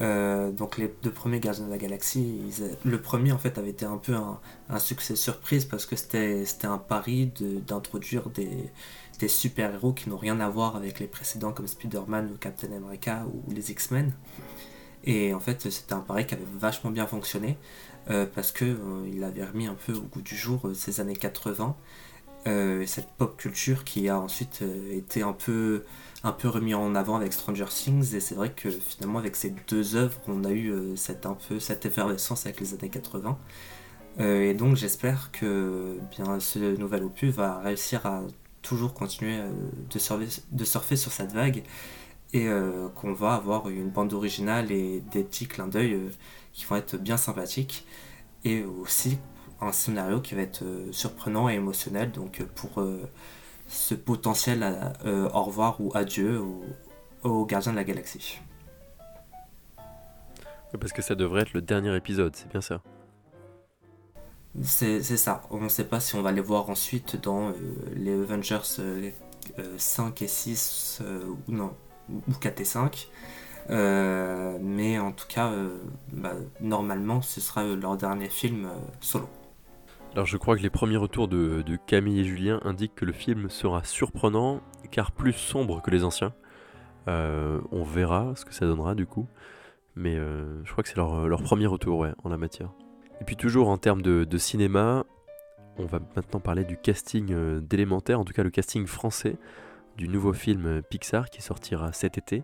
Donc 0.00 0.76
les 0.76 0.92
deux 1.02 1.10
premiers 1.10 1.40
Gardiens 1.40 1.66
de 1.66 1.70
la 1.70 1.78
Galaxie, 1.78 2.40
le 2.84 3.00
premier 3.00 3.32
en 3.32 3.38
fait 3.38 3.58
avait 3.58 3.70
été 3.70 3.84
un 3.84 3.96
peu 3.96 4.14
un, 4.14 4.78
succès 4.78 5.16
surprise 5.16 5.64
parce 5.64 5.86
que 5.86 5.96
c'était 5.96 6.44
un 6.64 6.78
pari 6.78 7.32
d'introduire 7.66 8.28
des, 8.30 8.70
des 9.18 9.28
super-héros 9.28 9.92
qui 9.92 10.08
n'ont 10.08 10.16
rien 10.16 10.40
à 10.40 10.48
voir 10.48 10.76
avec 10.76 11.00
les 11.00 11.06
précédents 11.06 11.52
comme 11.52 11.66
Spider-Man 11.66 12.30
ou 12.32 12.36
Captain 12.36 12.72
America 12.72 13.24
ou 13.32 13.52
les 13.52 13.70
X-Men. 13.70 14.12
Et 15.04 15.34
en 15.34 15.40
fait, 15.40 15.70
c'était 15.70 15.92
un 15.92 16.00
pari 16.00 16.26
qui 16.26 16.34
avait 16.34 16.44
vachement 16.58 16.90
bien 16.90 17.06
fonctionné 17.06 17.58
euh, 18.10 18.26
parce 18.26 18.52
que 18.52 18.64
euh, 18.64 19.26
avait 19.26 19.44
remis 19.44 19.66
un 19.66 19.74
peu 19.74 19.92
au 19.92 20.02
goût 20.02 20.22
du 20.22 20.36
jour 20.36 20.68
euh, 20.68 20.74
ces 20.74 21.00
années 21.00 21.16
80 21.16 21.76
et 22.46 22.86
cette 22.86 23.08
pop 23.16 23.38
culture 23.38 23.84
qui 23.84 24.06
a 24.10 24.20
ensuite 24.20 24.62
été 24.90 25.22
un 25.22 25.32
peu 25.32 25.82
un 26.24 26.32
peu 26.32 26.48
remis 26.48 26.74
en 26.74 26.94
avant 26.94 27.16
avec 27.16 27.32
Stranger 27.32 27.66
Things 27.68 28.14
et 28.14 28.20
c'est 28.20 28.34
vrai 28.34 28.50
que 28.50 28.70
finalement 28.70 29.18
avec 29.18 29.36
ces 29.36 29.54
deux 29.68 29.94
œuvres 29.94 30.18
on 30.26 30.42
a 30.44 30.50
eu 30.50 30.96
cette 30.96 31.26
un 31.26 31.36
peu 31.48 31.60
cette 31.60 31.86
effervescence 31.86 32.46
avec 32.46 32.60
les 32.60 32.74
années 32.74 32.88
80 32.88 33.38
et 34.18 34.54
donc 34.54 34.76
j'espère 34.76 35.30
que 35.32 35.98
bien 36.10 36.40
ce 36.40 36.76
nouvel 36.76 37.04
opus 37.04 37.30
va 37.34 37.60
réussir 37.60 38.06
à 38.06 38.22
toujours 38.64 38.94
continuer 38.94 39.38
euh, 39.38 39.52
de, 39.90 40.64
surfer, 40.64 40.96
sur 40.96 41.12
cette 41.12 41.32
vague 41.32 41.62
et 42.32 42.48
euh, 42.48 42.88
qu'on 42.88 43.12
va 43.12 43.34
avoir 43.34 43.68
une 43.68 43.90
bande 43.90 44.12
originale 44.12 44.72
et 44.72 45.00
des 45.12 45.22
petits 45.22 45.46
clins 45.46 45.68
d'œil 45.68 45.92
euh, 45.92 46.08
qui 46.52 46.64
vont 46.64 46.76
être 46.76 46.96
bien 46.96 47.16
sympathiques 47.16 47.86
et 48.44 48.64
aussi 48.64 49.18
un 49.60 49.70
scénario 49.70 50.20
qui 50.20 50.34
va 50.34 50.42
être 50.42 50.64
surprenant 50.90 51.48
et 51.48 51.54
émotionnel. 51.54 52.10
Donc 52.10 52.42
pour 52.54 52.84
ce 53.66 53.94
potentiel 53.94 54.92
au 55.04 55.42
revoir 55.42 55.80
ou 55.80 55.90
adieu 55.94 56.42
aux 57.22 57.46
gardiens 57.46 57.72
de 57.72 57.76
la 57.76 57.84
galaxie. 57.84 58.40
Parce 60.78 60.92
que 60.92 61.02
ça 61.02 61.14
devrait 61.14 61.42
être 61.42 61.52
le 61.52 61.62
dernier 61.62 61.94
épisode, 61.96 62.34
c'est 62.34 62.50
bien 62.50 62.60
ça 62.60 62.80
c'est 64.62 65.02
ça. 65.02 65.42
On 65.50 65.60
ne 65.60 65.68
sait 65.68 65.84
pas 65.84 66.00
si 66.00 66.14
on 66.14 66.22
va 66.22 66.32
les 66.32 66.40
voir 66.40 66.70
ensuite 66.70 67.20
dans 67.20 67.48
euh, 67.48 67.54
les 67.96 68.12
Avengers 68.12 68.60
5 68.62 68.78
euh, 68.78 69.10
euh, 69.58 70.10
et 70.20 70.28
6 70.28 71.02
ou 71.48 71.52
non, 71.52 71.74
ou 72.08 72.32
4 72.40 72.60
et 72.60 72.64
5. 72.64 73.08
mais 73.68 74.98
en 74.98 75.12
tout 75.12 75.26
cas, 75.26 75.52
bah, 76.12 76.34
normalement, 76.60 77.20
ce 77.22 77.40
sera 77.40 77.64
leur 77.64 77.96
dernier 77.96 78.28
film 78.28 78.68
solo. 79.00 79.28
Alors 80.14 80.26
je 80.26 80.36
crois 80.36 80.56
que 80.56 80.62
les 80.62 80.70
premiers 80.70 80.96
retours 80.96 81.28
de, 81.28 81.76
Camille 81.86 82.20
et 82.20 82.24
Julien 82.24 82.60
indiquent 82.64 82.94
que 82.94 83.04
le 83.04 83.12
film 83.12 83.50
sera 83.50 83.82
surprenant 83.84 84.60
car 84.90 85.10
plus 85.10 85.32
sombre 85.32 85.82
que 85.82 85.90
les 85.90 86.04
anciens. 86.04 86.32
on 87.06 87.82
verra 87.82 88.32
ce 88.36 88.44
que 88.44 88.54
ça 88.54 88.64
donnera 88.64 88.94
du 88.94 89.06
coup. 89.06 89.26
Mais 89.96 90.16
je 90.16 90.70
crois 90.70 90.82
que 90.84 90.88
c'est 90.88 90.96
leur, 90.96 91.42
premier 91.42 91.66
retour 91.66 92.06
en 92.22 92.28
la 92.28 92.36
matière. 92.36 92.70
Et 93.20 93.24
puis 93.24 93.36
toujours 93.36 93.68
en 93.68 93.78
termes 93.78 94.02
de, 94.02 94.38
cinéma, 94.38 95.04
on 95.78 95.86
va 95.86 96.00
maintenant 96.14 96.40
parler 96.40 96.64
du 96.64 96.76
casting 96.76 97.32
euh, 97.32 97.60
d'élémentaire, 97.60 98.20
en 98.20 98.24
tout 98.24 98.32
cas 98.32 98.42
le 98.42 98.50
casting 98.50 98.86
français 98.86 99.36
du 99.96 100.08
nouveau 100.08 100.32
film 100.32 100.66
euh, 100.66 100.82
Pixar 100.82 101.30
qui 101.30 101.42
sortira 101.42 101.92
cet 101.92 102.18
été 102.18 102.42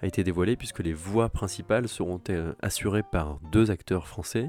a 0.00 0.06
été 0.06 0.22
dévoilé 0.22 0.56
puisque 0.56 0.80
les 0.80 0.92
voix 0.92 1.28
principales 1.28 1.88
seront 1.88 2.20
euh, 2.30 2.52
assurées 2.60 3.02
par 3.02 3.38
deux 3.52 3.70
acteurs 3.70 4.06
français, 4.06 4.48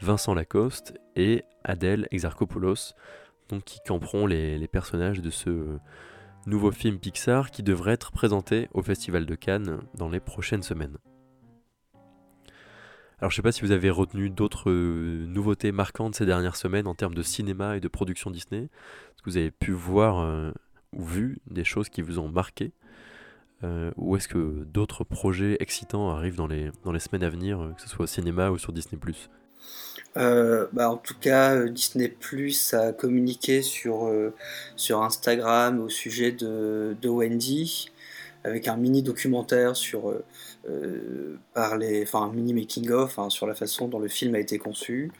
Vincent 0.00 0.34
Lacoste 0.34 0.94
et 1.16 1.44
Adèle 1.64 2.06
Exarchopoulos, 2.10 2.94
qui 3.64 3.80
camperont 3.86 4.26
les, 4.26 4.68
personnages 4.68 5.20
de 5.20 5.30
ce 5.30 5.78
nouveau 6.46 6.70
film 6.70 6.98
Pixar 6.98 7.50
qui 7.50 7.62
devrait 7.62 7.92
être 7.92 8.12
présenté 8.12 8.68
au 8.72 8.82
Festival 8.82 9.26
de 9.26 9.34
Cannes 9.34 9.80
dans 9.94 10.08
les 10.08 10.20
prochaines 10.20 10.62
semaines. 10.62 10.98
Alors 13.20 13.30
je 13.30 13.36
sais 13.36 13.42
pas 13.42 13.50
si 13.50 13.62
vous 13.62 13.72
avez 13.72 13.90
retenu 13.90 14.30
d'autres 14.30 14.70
euh, 14.70 15.26
nouveautés 15.26 15.72
marquantes 15.72 16.14
ces 16.14 16.26
dernières 16.26 16.54
semaines 16.54 16.86
en 16.86 16.94
termes 16.94 17.14
de 17.14 17.22
cinéma 17.22 17.76
et 17.76 17.80
de 17.80 17.88
production 17.88 18.30
Disney. 18.30 18.62
Est-ce 18.62 19.22
que 19.22 19.30
vous 19.30 19.36
avez 19.36 19.50
pu 19.50 19.72
voir 19.72 20.20
euh, 20.20 20.52
ou 20.92 21.04
vu 21.04 21.38
des 21.50 21.64
choses 21.64 21.88
qui 21.88 22.00
vous 22.00 22.20
ont 22.20 22.28
marqué 22.28 22.72
euh, 23.64 23.90
Ou 23.96 24.16
est-ce 24.16 24.28
que 24.28 24.64
d'autres 24.64 25.02
projets 25.02 25.56
excitants 25.58 26.10
arrivent 26.10 26.36
dans 26.36 26.46
les, 26.46 26.70
dans 26.84 26.92
les 26.92 27.00
semaines 27.00 27.24
à 27.24 27.28
venir, 27.28 27.72
que 27.76 27.82
ce 27.82 27.88
soit 27.88 28.04
au 28.04 28.06
cinéma 28.06 28.50
ou 28.50 28.58
sur 28.58 28.72
Disney⁇ 28.72 29.00
bah, 30.18 30.90
en 30.90 30.96
tout 30.96 31.16
cas, 31.18 31.64
Disney 31.64 32.08
Plus 32.08 32.74
a 32.74 32.92
communiqué 32.92 33.62
sur, 33.62 34.12
sur 34.76 35.02
Instagram 35.02 35.80
au 35.80 35.88
sujet 35.88 36.32
de, 36.32 36.96
de 37.00 37.08
Wendy 37.08 37.90
avec 38.44 38.68
un 38.68 38.76
mini 38.76 39.02
documentaire 39.02 39.76
sur 39.76 40.10
euh, 40.10 40.24
euh, 40.68 41.36
par 41.54 41.76
les, 41.76 42.02
enfin 42.02 42.22
un 42.22 42.32
mini 42.32 42.54
making 42.54 42.90
of 42.90 43.18
hein, 43.18 43.30
sur 43.30 43.46
la 43.46 43.54
façon 43.54 43.88
dont 43.88 43.98
le 43.98 44.08
film 44.08 44.34
a 44.34 44.38
été 44.38 44.58
conçu. 44.58 45.12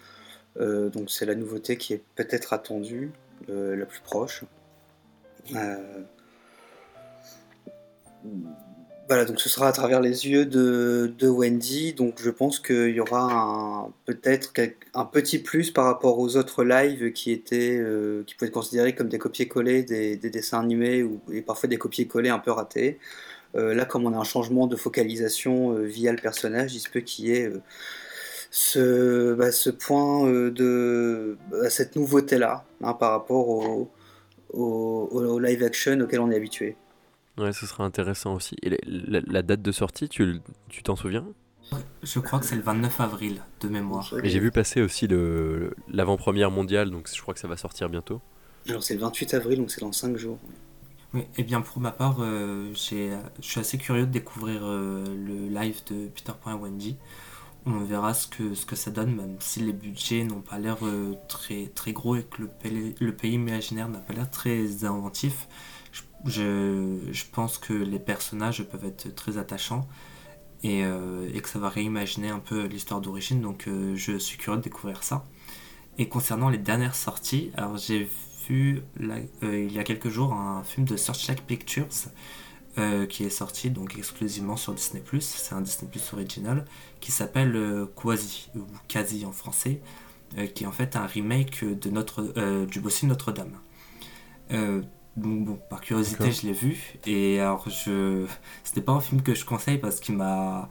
Euh, 0.58 0.88
donc 0.88 1.10
c'est 1.10 1.26
la 1.26 1.34
nouveauté 1.34 1.76
qui 1.76 1.94
est 1.94 2.02
peut-être 2.14 2.52
attendue, 2.52 3.12
la 3.48 3.86
plus 3.86 4.00
proche. 4.00 4.44
Voilà, 9.08 9.24
donc 9.24 9.40
ce 9.40 9.48
sera 9.48 9.68
à 9.68 9.72
travers 9.72 10.02
les 10.02 10.28
yeux 10.28 10.44
de, 10.44 11.28
Wendy, 11.28 11.94
donc 11.94 12.20
je 12.20 12.28
pense 12.28 12.60
qu'il 12.60 12.90
y 12.90 13.00
aura 13.00 13.90
peut-être 14.04 14.52
un 14.92 15.06
petit 15.06 15.38
plus 15.38 15.70
par 15.70 15.86
rapport 15.86 16.18
aux 16.18 16.36
autres 16.36 16.62
lives 16.62 17.12
qui 17.12 17.32
étaient, 17.32 17.78
euh, 17.78 18.22
qui 18.26 18.34
pouvaient 18.34 18.48
être 18.48 18.54
considérés 18.54 18.94
comme 18.94 19.08
des 19.08 19.16
copier-coller 19.18 19.82
des, 19.82 20.16
dessins 20.18 20.60
animés 20.60 21.02
ou 21.02 21.22
et 21.32 21.40
parfois 21.40 21.70
des 21.70 21.78
copier-coller 21.78 22.28
un 22.28 22.38
peu 22.38 22.50
ratés. 22.50 22.98
Euh, 23.56 23.74
là, 23.74 23.86
comme 23.86 24.04
on 24.04 24.12
a 24.12 24.18
un 24.18 24.24
changement 24.24 24.66
de 24.66 24.76
focalisation 24.76 25.72
euh, 25.72 25.84
via 25.84 26.12
le 26.12 26.18
personnage, 26.18 26.74
il 26.74 26.80
se 26.80 26.90
peut 26.90 27.00
qu'il 27.00 27.26
y 27.28 27.32
ait 27.32 27.50
ce, 28.50 29.32
bah, 29.34 29.52
ce 29.52 29.70
point 29.70 30.30
de 30.30 31.38
bah, 31.50 31.70
cette 31.70 31.96
nouveauté-là 31.96 32.66
hein, 32.82 32.92
par 32.94 33.12
rapport 33.12 33.48
au 34.52 35.38
live 35.40 35.62
action 35.64 35.98
auquel 36.00 36.20
on 36.20 36.30
est 36.30 36.36
habitué. 36.36 36.76
Ouais, 37.38 37.52
ce 37.52 37.66
sera 37.66 37.84
intéressant 37.84 38.34
aussi. 38.34 38.56
Et 38.62 38.78
la, 38.86 39.42
date 39.42 39.62
de 39.62 39.72
sortie, 39.72 40.08
tu 40.08 40.42
t'en 40.82 40.96
souviens? 40.96 41.24
Je 42.02 42.20
crois 42.20 42.38
que 42.38 42.46
c'est 42.46 42.56
le 42.56 42.62
29 42.62 43.00
avril, 43.00 43.42
de 43.60 43.68
mémoire. 43.68 44.12
Et 44.22 44.28
j'ai 44.28 44.40
vu 44.40 44.50
passer 44.50 44.80
aussi 44.80 45.08
l'avant-première 45.88 46.50
mondiale, 46.50 46.90
donc 46.90 47.08
je 47.12 47.20
crois 47.20 47.34
que 47.34 47.40
ça 47.40 47.48
va 47.48 47.56
sortir 47.56 47.88
bientôt. 47.88 48.20
Alors 48.68 48.82
c'est 48.82 48.94
le 48.94 49.00
28 49.00 49.34
avril, 49.34 49.58
donc 49.58 49.70
c'est 49.70 49.80
dans 49.80 49.92
5 49.92 50.16
jours. 50.16 50.38
Oui, 51.14 51.22
et 51.36 51.42
bien 51.42 51.60
pour 51.60 51.80
ma 51.80 51.90
part, 51.90 52.16
euh, 52.20 52.70
je 52.74 53.10
suis 53.40 53.60
assez 53.60 53.78
curieux 53.78 54.06
de 54.06 54.12
découvrir 54.12 54.60
euh, 54.62 55.04
le 55.06 55.48
live 55.48 55.80
de 55.90 56.06
Peter 56.08 56.32
Pan 56.42 56.52
et 56.52 56.54
Wendy. 56.54 56.96
On 57.66 57.80
verra 57.80 58.14
ce 58.14 58.26
que, 58.26 58.54
ce 58.54 58.64
que 58.64 58.76
ça 58.76 58.90
donne, 58.90 59.14
même 59.14 59.36
si 59.40 59.60
les 59.60 59.72
budgets 59.72 60.24
n'ont 60.24 60.40
pas 60.40 60.58
l'air 60.58 60.78
euh, 60.82 61.14
très, 61.28 61.66
très 61.74 61.92
gros 61.92 62.16
et 62.16 62.22
que 62.22 62.42
le 62.42 62.94
le 62.98 63.12
pays 63.12 63.32
imaginaire 63.32 63.88
n'a 63.88 63.98
pas 63.98 64.14
l'air 64.14 64.30
très 64.30 64.84
inventif 64.84 65.48
je, 66.24 67.24
pense 67.32 67.58
que 67.58 67.72
les 67.72 67.98
personnages 67.98 68.62
peuvent 68.64 68.84
être 68.84 69.14
très 69.14 69.38
attachants 69.38 69.88
et, 70.62 70.84
euh, 70.84 71.30
que 71.40 71.48
ça 71.48 71.58
va 71.58 71.68
réimaginer 71.68 72.28
un 72.28 72.40
peu 72.40 72.66
l'histoire 72.66 73.00
d'origine. 73.00 73.40
Donc 73.40 73.68
euh, 73.68 73.94
je 73.94 74.18
suis 74.18 74.38
curieux 74.38 74.58
de 74.58 74.62
découvrir 74.64 75.02
ça. 75.02 75.26
Et 75.98 76.08
concernant 76.08 76.48
les 76.48 76.58
dernières 76.58 76.94
sorties, 76.94 77.50
alors 77.56 77.76
j'ai 77.76 78.08
vu 78.48 78.82
euh, 79.00 79.26
il 79.42 79.72
y 79.72 79.78
a 79.78 79.84
quelques 79.84 80.08
jours 80.08 80.32
un 80.32 80.62
film 80.64 80.86
de 80.86 80.96
Searchlight 80.96 81.42
Pictures 81.42 81.88
qui 83.08 83.24
est 83.24 83.30
sorti 83.30 83.70
donc 83.70 83.98
exclusivement 83.98 84.56
sur 84.56 84.72
Disney+. 84.72 85.02
C'est 85.18 85.52
un 85.52 85.62
Disney 85.62 85.90
original 86.12 86.64
qui 87.00 87.10
s'appelle 87.10 87.88
Quasi 87.96 88.50
ou 88.54 88.62
Quasi 88.86 89.26
en 89.26 89.32
français, 89.32 89.80
qui 90.54 90.62
est 90.62 90.66
en 90.68 90.70
fait 90.70 90.94
un 90.94 91.04
remake 91.04 91.64
de 91.64 91.90
notre 91.90 92.66
du 92.66 92.78
Bossu 92.78 93.06
Notre-Dame 93.06 93.58
bon, 95.18 95.58
par 95.68 95.80
curiosité, 95.80 96.32
je 96.32 96.46
l'ai 96.46 96.52
vu. 96.52 96.94
Et 97.06 97.40
alors, 97.40 97.68
je... 97.68 98.26
c'était 98.64 98.80
pas 98.80 98.92
un 98.92 99.00
film 99.00 99.22
que 99.22 99.34
je 99.34 99.44
conseille 99.44 99.78
parce 99.78 100.00
qu'il 100.00 100.16
m'a, 100.16 100.68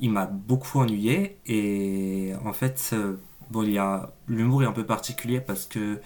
il 0.00 0.10
m'a 0.10 0.26
beaucoup 0.26 0.78
ennuyé. 0.80 1.38
Et 1.46 2.32
en 2.44 2.52
fait, 2.52 2.90
euh, 2.92 3.16
bon, 3.50 3.62
il 3.62 3.72
y 3.72 3.78
a 3.78 4.12
l'humour 4.26 4.62
est 4.62 4.66
un 4.66 4.72
peu 4.72 4.86
particulier 4.86 5.40
parce 5.40 5.66
que 5.66 6.00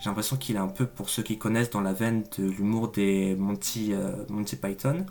j'ai 0.00 0.08
l'impression 0.08 0.36
qu'il 0.36 0.56
est 0.56 0.60
un 0.60 0.68
peu 0.68 0.86
pour 0.86 1.08
ceux 1.08 1.22
qui 1.22 1.38
connaissent 1.38 1.70
dans 1.70 1.80
la 1.80 1.92
veine 1.92 2.24
de 2.38 2.44
l'humour 2.44 2.92
des 2.92 3.34
Monty, 3.34 3.92
euh, 3.92 4.24
Monty 4.28 4.56
Python. 4.56 5.06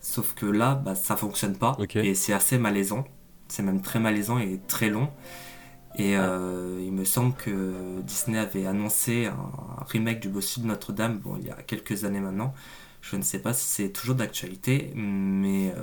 Sauf 0.00 0.34
que 0.34 0.46
là, 0.46 0.74
bah, 0.74 0.94
ça 0.94 1.16
fonctionne 1.16 1.56
pas 1.56 1.76
et 1.94 2.14
c'est 2.14 2.32
assez 2.32 2.58
malaisant. 2.58 3.04
C'est 3.48 3.62
même 3.62 3.82
très 3.82 3.98
malaisant 3.98 4.38
et 4.38 4.60
très 4.68 4.88
long. 4.88 5.10
Et 5.96 6.16
euh, 6.16 6.80
il 6.84 6.92
me 6.92 7.04
semble 7.04 7.34
que 7.34 8.00
Disney 8.02 8.38
avait 8.38 8.66
annoncé 8.66 9.26
un 9.26 9.84
remake 9.86 10.20
du 10.20 10.28
Bossu 10.28 10.60
de 10.60 10.66
Notre-Dame, 10.66 11.18
bon, 11.18 11.36
il 11.38 11.46
y 11.46 11.50
a 11.50 11.56
quelques 11.56 12.04
années 12.04 12.20
maintenant. 12.20 12.54
Je 13.02 13.16
ne 13.16 13.22
sais 13.22 13.40
pas 13.40 13.54
si 13.54 13.66
c'est 13.66 13.90
toujours 13.90 14.14
d'actualité, 14.14 14.92
mais, 14.94 15.74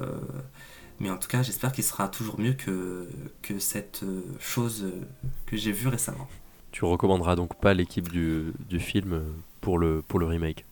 mais 0.99 1.09
en 1.09 1.17
tout 1.17 1.27
cas, 1.27 1.41
j'espère 1.41 1.71
qu'il 1.71 1.83
sera 1.83 2.07
toujours 2.07 2.39
mieux 2.39 2.53
que, 2.53 3.09
que 3.41 3.57
cette 3.59 4.05
chose 4.39 4.85
que 5.47 5.57
j'ai 5.57 5.71
vue 5.71 5.87
récemment. 5.87 6.27
Tu 6.71 6.85
recommanderas 6.85 7.35
donc 7.35 7.55
pas 7.55 7.73
l'équipe 7.73 8.07
du, 8.07 8.53
du, 8.69 8.79
film 8.79 9.23
pour 9.61 9.79
le, 9.79 10.03
pour 10.07 10.19
le 10.19 10.27
remake? 10.27 10.63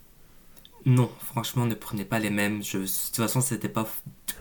Non, 0.86 1.10
franchement, 1.20 1.66
ne 1.66 1.74
prenez 1.74 2.06
pas 2.06 2.20
les 2.20 2.30
mêmes. 2.30 2.64
Je, 2.64 2.78
de 2.78 2.84
toute 2.84 3.16
façon, 3.16 3.42
c'était 3.42 3.70
pas 3.70 3.88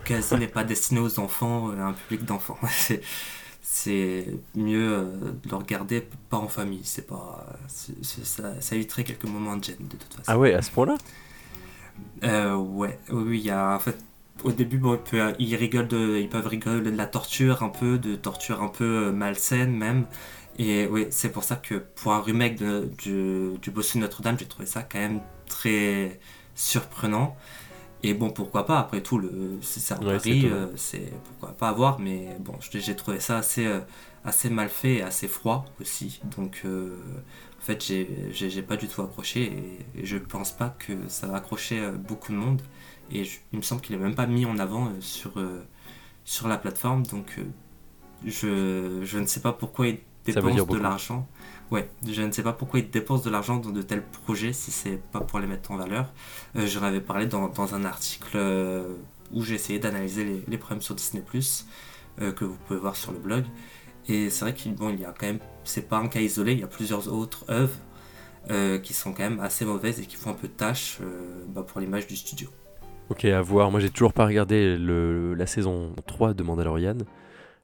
quasi 0.03 0.35
n'est 0.37 0.47
pas 0.47 0.63
destiné 0.63 0.99
aux 0.99 1.19
enfants, 1.19 1.71
à 1.71 1.85
un 1.85 1.93
public 1.93 2.23
d'enfants. 2.25 2.59
c'est 3.67 4.27
mieux 4.53 4.93
euh, 4.93 5.03
de 5.43 5.49
le 5.49 5.55
regarder 5.55 6.07
pas 6.29 6.37
en 6.37 6.47
famille. 6.47 6.81
C'est 6.83 7.07
pas, 7.07 7.47
ça, 7.67 8.61
ça, 8.61 8.75
éviterait 8.75 9.03
quelques 9.03 9.25
moments 9.25 9.57
de 9.57 9.63
gêne 9.63 9.77
de 9.79 9.97
toute 9.97 10.13
façon. 10.13 10.23
Ah 10.27 10.37
ouais, 10.37 10.53
à 10.53 10.61
ce 10.61 10.69
point-là? 10.69 10.95
Euh, 12.23 12.55
ouais, 12.55 12.99
oui, 13.09 13.39
il 13.39 13.45
y 13.45 13.49
a 13.49 13.75
en 13.75 13.79
fait 13.79 13.97
au 14.43 14.51
début, 14.51 14.77
bon, 14.77 14.99
ils, 15.39 15.55
rigolent 15.55 15.87
de, 15.87 16.19
ils 16.19 16.29
peuvent 16.29 16.45
rigoler 16.45 16.91
de 16.91 16.95
la 16.95 17.07
torture 17.07 17.63
un 17.63 17.69
peu, 17.69 17.97
de 17.97 18.15
torture 18.15 18.61
un 18.61 18.67
peu 18.67 19.07
euh, 19.07 19.11
malsaine 19.11 19.75
même. 19.75 20.05
Et 20.59 20.85
oui, 20.85 21.07
c'est 21.09 21.31
pour 21.31 21.43
ça 21.43 21.55
que 21.55 21.75
pour 21.75 22.13
un 22.13 22.21
remake 22.21 22.57
de, 22.57 22.87
du, 22.99 23.57
du 23.59 23.71
Bossu 23.71 23.97
Notre-Dame, 23.97 24.37
j'ai 24.37 24.45
trouvé 24.45 24.67
ça 24.67 24.83
quand 24.83 24.99
même 24.99 25.21
très 25.47 26.19
surprenant. 26.53 27.35
Et 28.03 28.13
bon, 28.13 28.29
pourquoi 28.29 28.65
pas, 28.65 28.79
après 28.79 29.01
tout, 29.01 29.21
c'est 29.61 29.93
un 29.93 29.97
pari, 29.97 30.45
euh, 30.45 30.67
c'est 30.75 31.11
pourquoi 31.23 31.57
pas 31.57 31.69
avoir, 31.69 31.99
mais 31.99 32.37
bon, 32.39 32.53
j'ai 32.71 32.95
trouvé 32.95 33.19
ça 33.19 33.37
assez, 33.37 33.65
euh, 33.65 33.79
assez 34.23 34.49
mal 34.49 34.69
fait 34.69 34.95
et 34.95 35.01
assez 35.01 35.27
froid 35.27 35.65
aussi. 35.81 36.21
Donc, 36.37 36.61
euh, 36.65 36.97
en 37.59 37.61
fait, 37.61 37.83
j'ai 37.83 38.61
pas 38.61 38.77
du 38.77 38.87
tout 38.87 39.01
accroché 39.01 39.77
et, 39.95 40.05
je 40.05 40.17
pense 40.17 40.51
pas 40.51 40.75
que 40.77 40.93
ça 41.07 41.27
va 41.27 41.37
accrocher 41.37 41.89
beaucoup 42.07 42.31
de 42.31 42.37
monde. 42.37 42.61
Et 43.11 43.23
il 43.53 43.57
me 43.57 43.63
semble 43.63 43.81
qu'il 43.81 43.95
est 43.95 43.99
même 43.99 44.15
pas 44.15 44.27
mis 44.27 44.45
en 44.45 44.59
avant 44.59 44.91
sur, 44.99 45.33
sur 46.25 46.47
la 46.47 46.57
plateforme, 46.57 47.05
donc 47.07 47.39
je, 48.25 49.01
je 49.03 49.17
ne 49.17 49.25
sais 49.25 49.41
pas 49.41 49.53
pourquoi 49.53 49.87
il 49.87 49.99
dépense 50.25 50.67
de 50.67 50.77
l'argent. 50.77 51.27
Ouais, 51.71 51.89
je 52.07 52.21
ne 52.21 52.31
sais 52.31 52.43
pas 52.43 52.53
pourquoi 52.53 52.79
ils 52.79 52.89
dépensent 52.89 53.23
de 53.23 53.29
l'argent 53.31 53.57
dans 53.57 53.71
de 53.71 53.81
tels 53.81 54.03
projets 54.03 54.53
si 54.53 54.69
c'est 54.69 55.01
pas 55.11 55.21
pour 55.21 55.39
les 55.39 55.47
mettre 55.47 55.71
en 55.71 55.77
valeur. 55.77 56.13
Euh, 56.55 56.67
J'en 56.67 56.83
avais 56.83 57.01
parlé 57.01 57.25
dans, 57.25 57.75
un 57.75 57.85
article 57.85 58.35
euh, 58.35 58.93
où 59.33 59.41
j'ai 59.41 59.55
essayé 59.55 59.79
d'analyser 59.79 60.43
les, 60.47 60.57
problèmes 60.57 60.81
sur 60.81 60.93
Disney 60.93 61.23
euh, 62.21 62.31
que 62.31 62.45
vous 62.45 62.55
pouvez 62.67 62.79
voir 62.79 62.95
sur 62.95 63.11
le 63.11 63.17
blog. 63.17 63.45
Et 64.07 64.29
c'est 64.29 64.45
vrai 64.45 64.53
qu'il 64.53 64.75
bon, 64.75 64.95
y 64.95 65.05
a 65.05 65.13
quand 65.17 65.25
même, 65.25 65.39
c'est 65.63 65.89
pas 65.89 65.97
un 65.97 66.07
cas 66.07 66.19
isolé, 66.19 66.53
il 66.53 66.59
y 66.59 66.63
a 66.63 66.67
plusieurs 66.67 67.11
autres 67.11 67.45
œuvres 67.49 67.77
qui 68.83 68.93
sont 68.93 69.11
quand 69.11 69.23
même 69.23 69.39
assez 69.39 69.65
mauvaises 69.65 69.99
et 69.99 70.05
qui 70.05 70.17
font 70.17 70.29
un 70.29 70.35
peu 70.35 70.47
tâche 70.47 70.99
bah, 71.47 71.65
pour 71.67 71.81
l'image 71.81 72.05
du 72.05 72.15
studio. 72.15 72.47
Ok, 73.09 73.25
à 73.25 73.41
voir. 73.41 73.71
Moi, 73.71 73.79
j'ai 73.79 73.89
toujours 73.89 74.13
pas 74.13 74.27
regardé 74.27 74.77
le, 74.77 75.33
la 75.33 75.47
saison 75.47 75.95
3 76.05 76.35
de 76.35 76.43
Mandalorian. 76.43 76.97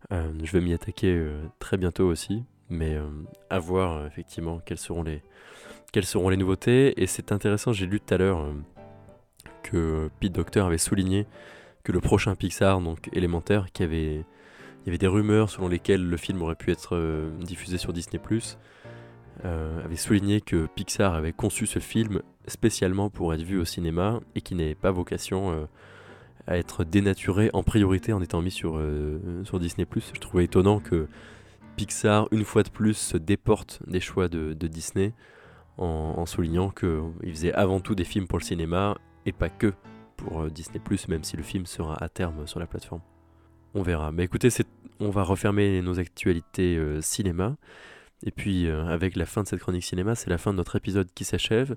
je 0.10 0.52
vais 0.52 0.60
m'y 0.60 0.74
attaquer 0.74 1.24
très 1.60 1.78
bientôt 1.78 2.08
aussi 2.08 2.41
mais 2.72 2.95
euh, 2.95 3.03
à 3.49 3.59
voir 3.59 3.97
euh, 3.97 4.07
effectivement 4.07 4.59
quelles 4.65 4.80
seront 4.80 5.03
les, 5.03 5.22
quelles 5.91 6.05
seront 6.05 6.30
les 6.30 6.38
nouveautés. 6.38 6.99
Et 7.01 7.05
c'est 7.05 7.32
intéressant, 7.32 7.74
j'ai 7.74 7.86
lu 7.86 7.99
tout 7.99 8.13
à 8.13 8.17
l'heure 8.17 8.39
euh, 8.39 8.53
que 9.61 10.09
Pete 10.19 10.32
Docter 10.32 10.61
avait 10.61 10.80
souligné 10.80 11.28
que 11.84 11.91
le 11.91 11.99
prochain 11.99 12.34
Pixar, 12.36 12.80
donc 12.82 13.09
élémentaire, 13.13 13.67
qui 13.74 13.84
avait, 13.84 14.15
il 14.15 14.86
y 14.86 14.89
avait 14.89 14.97
des 14.97 15.07
rumeurs 15.07 15.49
selon 15.49 15.67
lesquelles 15.67 16.03
le 16.03 16.17
film 16.17 16.41
aurait 16.41 16.55
pu 16.55 16.72
être 16.72 17.32
diffusé 17.39 17.78
sur 17.78 17.91
Disney⁇ 17.91 18.22
avait 19.43 19.95
souligné 19.95 20.41
que 20.41 20.67
Pixar 20.67 21.15
avait 21.15 21.34
conçu 21.34 21.65
ce 21.65 21.80
film 21.80 22.22
spécialement 22.45 23.09
pour 23.09 23.34
être 23.34 23.41
vu 23.41 23.59
au 23.59 23.65
cinéma 23.65 24.19
et 24.36 24.41
qui 24.41 24.53
n'avait 24.53 24.76
pas 24.76 24.91
vocation 24.91 25.67
à 26.45 26.59
être 26.59 26.84
dénaturé 26.84 27.49
en 27.53 27.63
priorité 27.63 28.13
en 28.13 28.22
étant 28.22 28.43
mis 28.43 28.51
sur, 28.51 28.80
sur 29.43 29.59
Disney⁇ 29.59 29.88
Je 30.13 30.19
trouvais 30.19 30.43
étonnant 30.43 30.80
que 30.80 31.07
Pixar, 31.82 32.27
une 32.29 32.43
fois 32.43 32.61
de 32.61 32.69
plus, 32.69 32.93
se 32.93 33.17
déporte 33.17 33.79
des 33.88 33.99
choix 33.99 34.27
de, 34.27 34.53
Disney 34.53 35.13
en, 35.79 36.27
soulignant 36.27 36.69
qu'il 36.69 37.32
faisait 37.32 37.53
avant 37.53 37.79
tout 37.79 37.95
des 37.95 38.03
films 38.03 38.27
pour 38.27 38.38
le 38.38 38.43
cinéma 38.43 38.99
et 39.25 39.32
pas 39.32 39.49
que 39.49 39.73
pour 40.15 40.43
euh, 40.43 40.49
Disney, 40.51 40.79
même 41.07 41.23
si 41.23 41.38
le 41.38 41.41
film 41.41 41.65
sera 41.65 41.95
à 41.95 42.07
terme 42.07 42.45
sur 42.45 42.59
la 42.59 42.67
plateforme. 42.67 43.01
On 43.73 43.82
verra. 43.82 44.11
Mais 44.11 44.25
écoutez, 44.25 44.49
on 44.99 45.09
va 45.09 45.23
refermer 45.23 45.82
nos 45.82 45.99
actualités 45.99 46.77
euh, 46.77 47.01
cinéma. 47.01 47.55
Et 48.23 48.29
puis, 48.29 48.67
euh, 48.67 48.86
avec 48.86 49.15
la 49.15 49.25
fin 49.25 49.41
de 49.41 49.47
cette 49.47 49.61
chronique 49.61 49.84
cinéma, 49.84 50.13
c'est 50.13 50.29
la 50.29 50.38
fin 50.38 50.51
de 50.51 50.57
notre 50.57 50.75
épisode 50.75 51.07
qui 51.15 51.23
s'achève. 51.23 51.75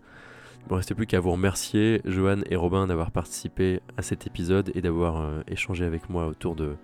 Il 0.61 0.65
ne 0.65 0.71
me 0.73 0.77
restait 0.77 0.95
plus 0.95 1.07
qu'à 1.07 1.21
vous 1.21 1.33
remercier, 1.33 2.03
Johan 2.05 2.41
et 2.51 2.57
Robin, 2.57 2.87
d'avoir 2.87 3.11
participé 3.11 3.81
à 3.97 4.03
cet 4.03 4.27
épisode 4.27 4.71
et 4.75 4.83
d'avoir 4.83 5.43
échangé 5.49 5.87
avec 5.87 6.11
moi 6.11 6.27
autour 6.27 6.57
de 6.57 6.77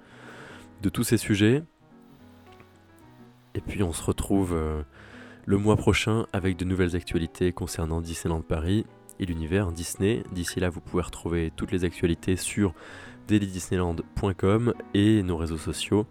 tous 0.90 1.04
ces 1.04 1.18
sujets. 1.18 1.62
Et 3.54 3.60
puis 3.60 3.82
on 3.82 3.92
se 3.92 4.02
retrouve 4.02 4.52
euh, 4.54 4.82
le 5.46 5.58
mois 5.58 5.76
prochain 5.76 6.26
avec 6.32 6.56
de 6.56 6.64
nouvelles 6.64 6.96
actualités 6.96 7.52
concernant 7.52 8.00
Disneyland 8.00 8.42
Paris 8.42 8.86
et 9.18 9.26
l'univers 9.26 9.72
Disney. 9.72 10.22
D'ici 10.32 10.60
là, 10.60 10.70
vous 10.70 10.80
pouvez 10.80 11.02
retrouver 11.02 11.52
toutes 11.54 11.72
les 11.72 11.84
actualités 11.84 12.36
sur 12.36 12.74
dailydisneyland.com 13.28 14.74
et 14.94 15.22
nos 15.22 15.36
réseaux 15.36 15.56
sociaux, 15.56 16.06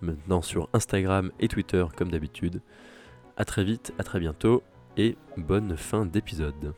maintenant 0.00 0.42
sur 0.42 0.68
Instagram 0.72 1.32
et 1.40 1.48
Twitter 1.48 1.84
comme 1.96 2.10
d'habitude. 2.10 2.60
A 3.36 3.44
très 3.44 3.64
vite, 3.64 3.92
à 3.98 4.04
très 4.04 4.20
bientôt 4.20 4.62
et 4.96 5.16
bonne 5.36 5.76
fin 5.76 6.04
d'épisode. 6.06 6.74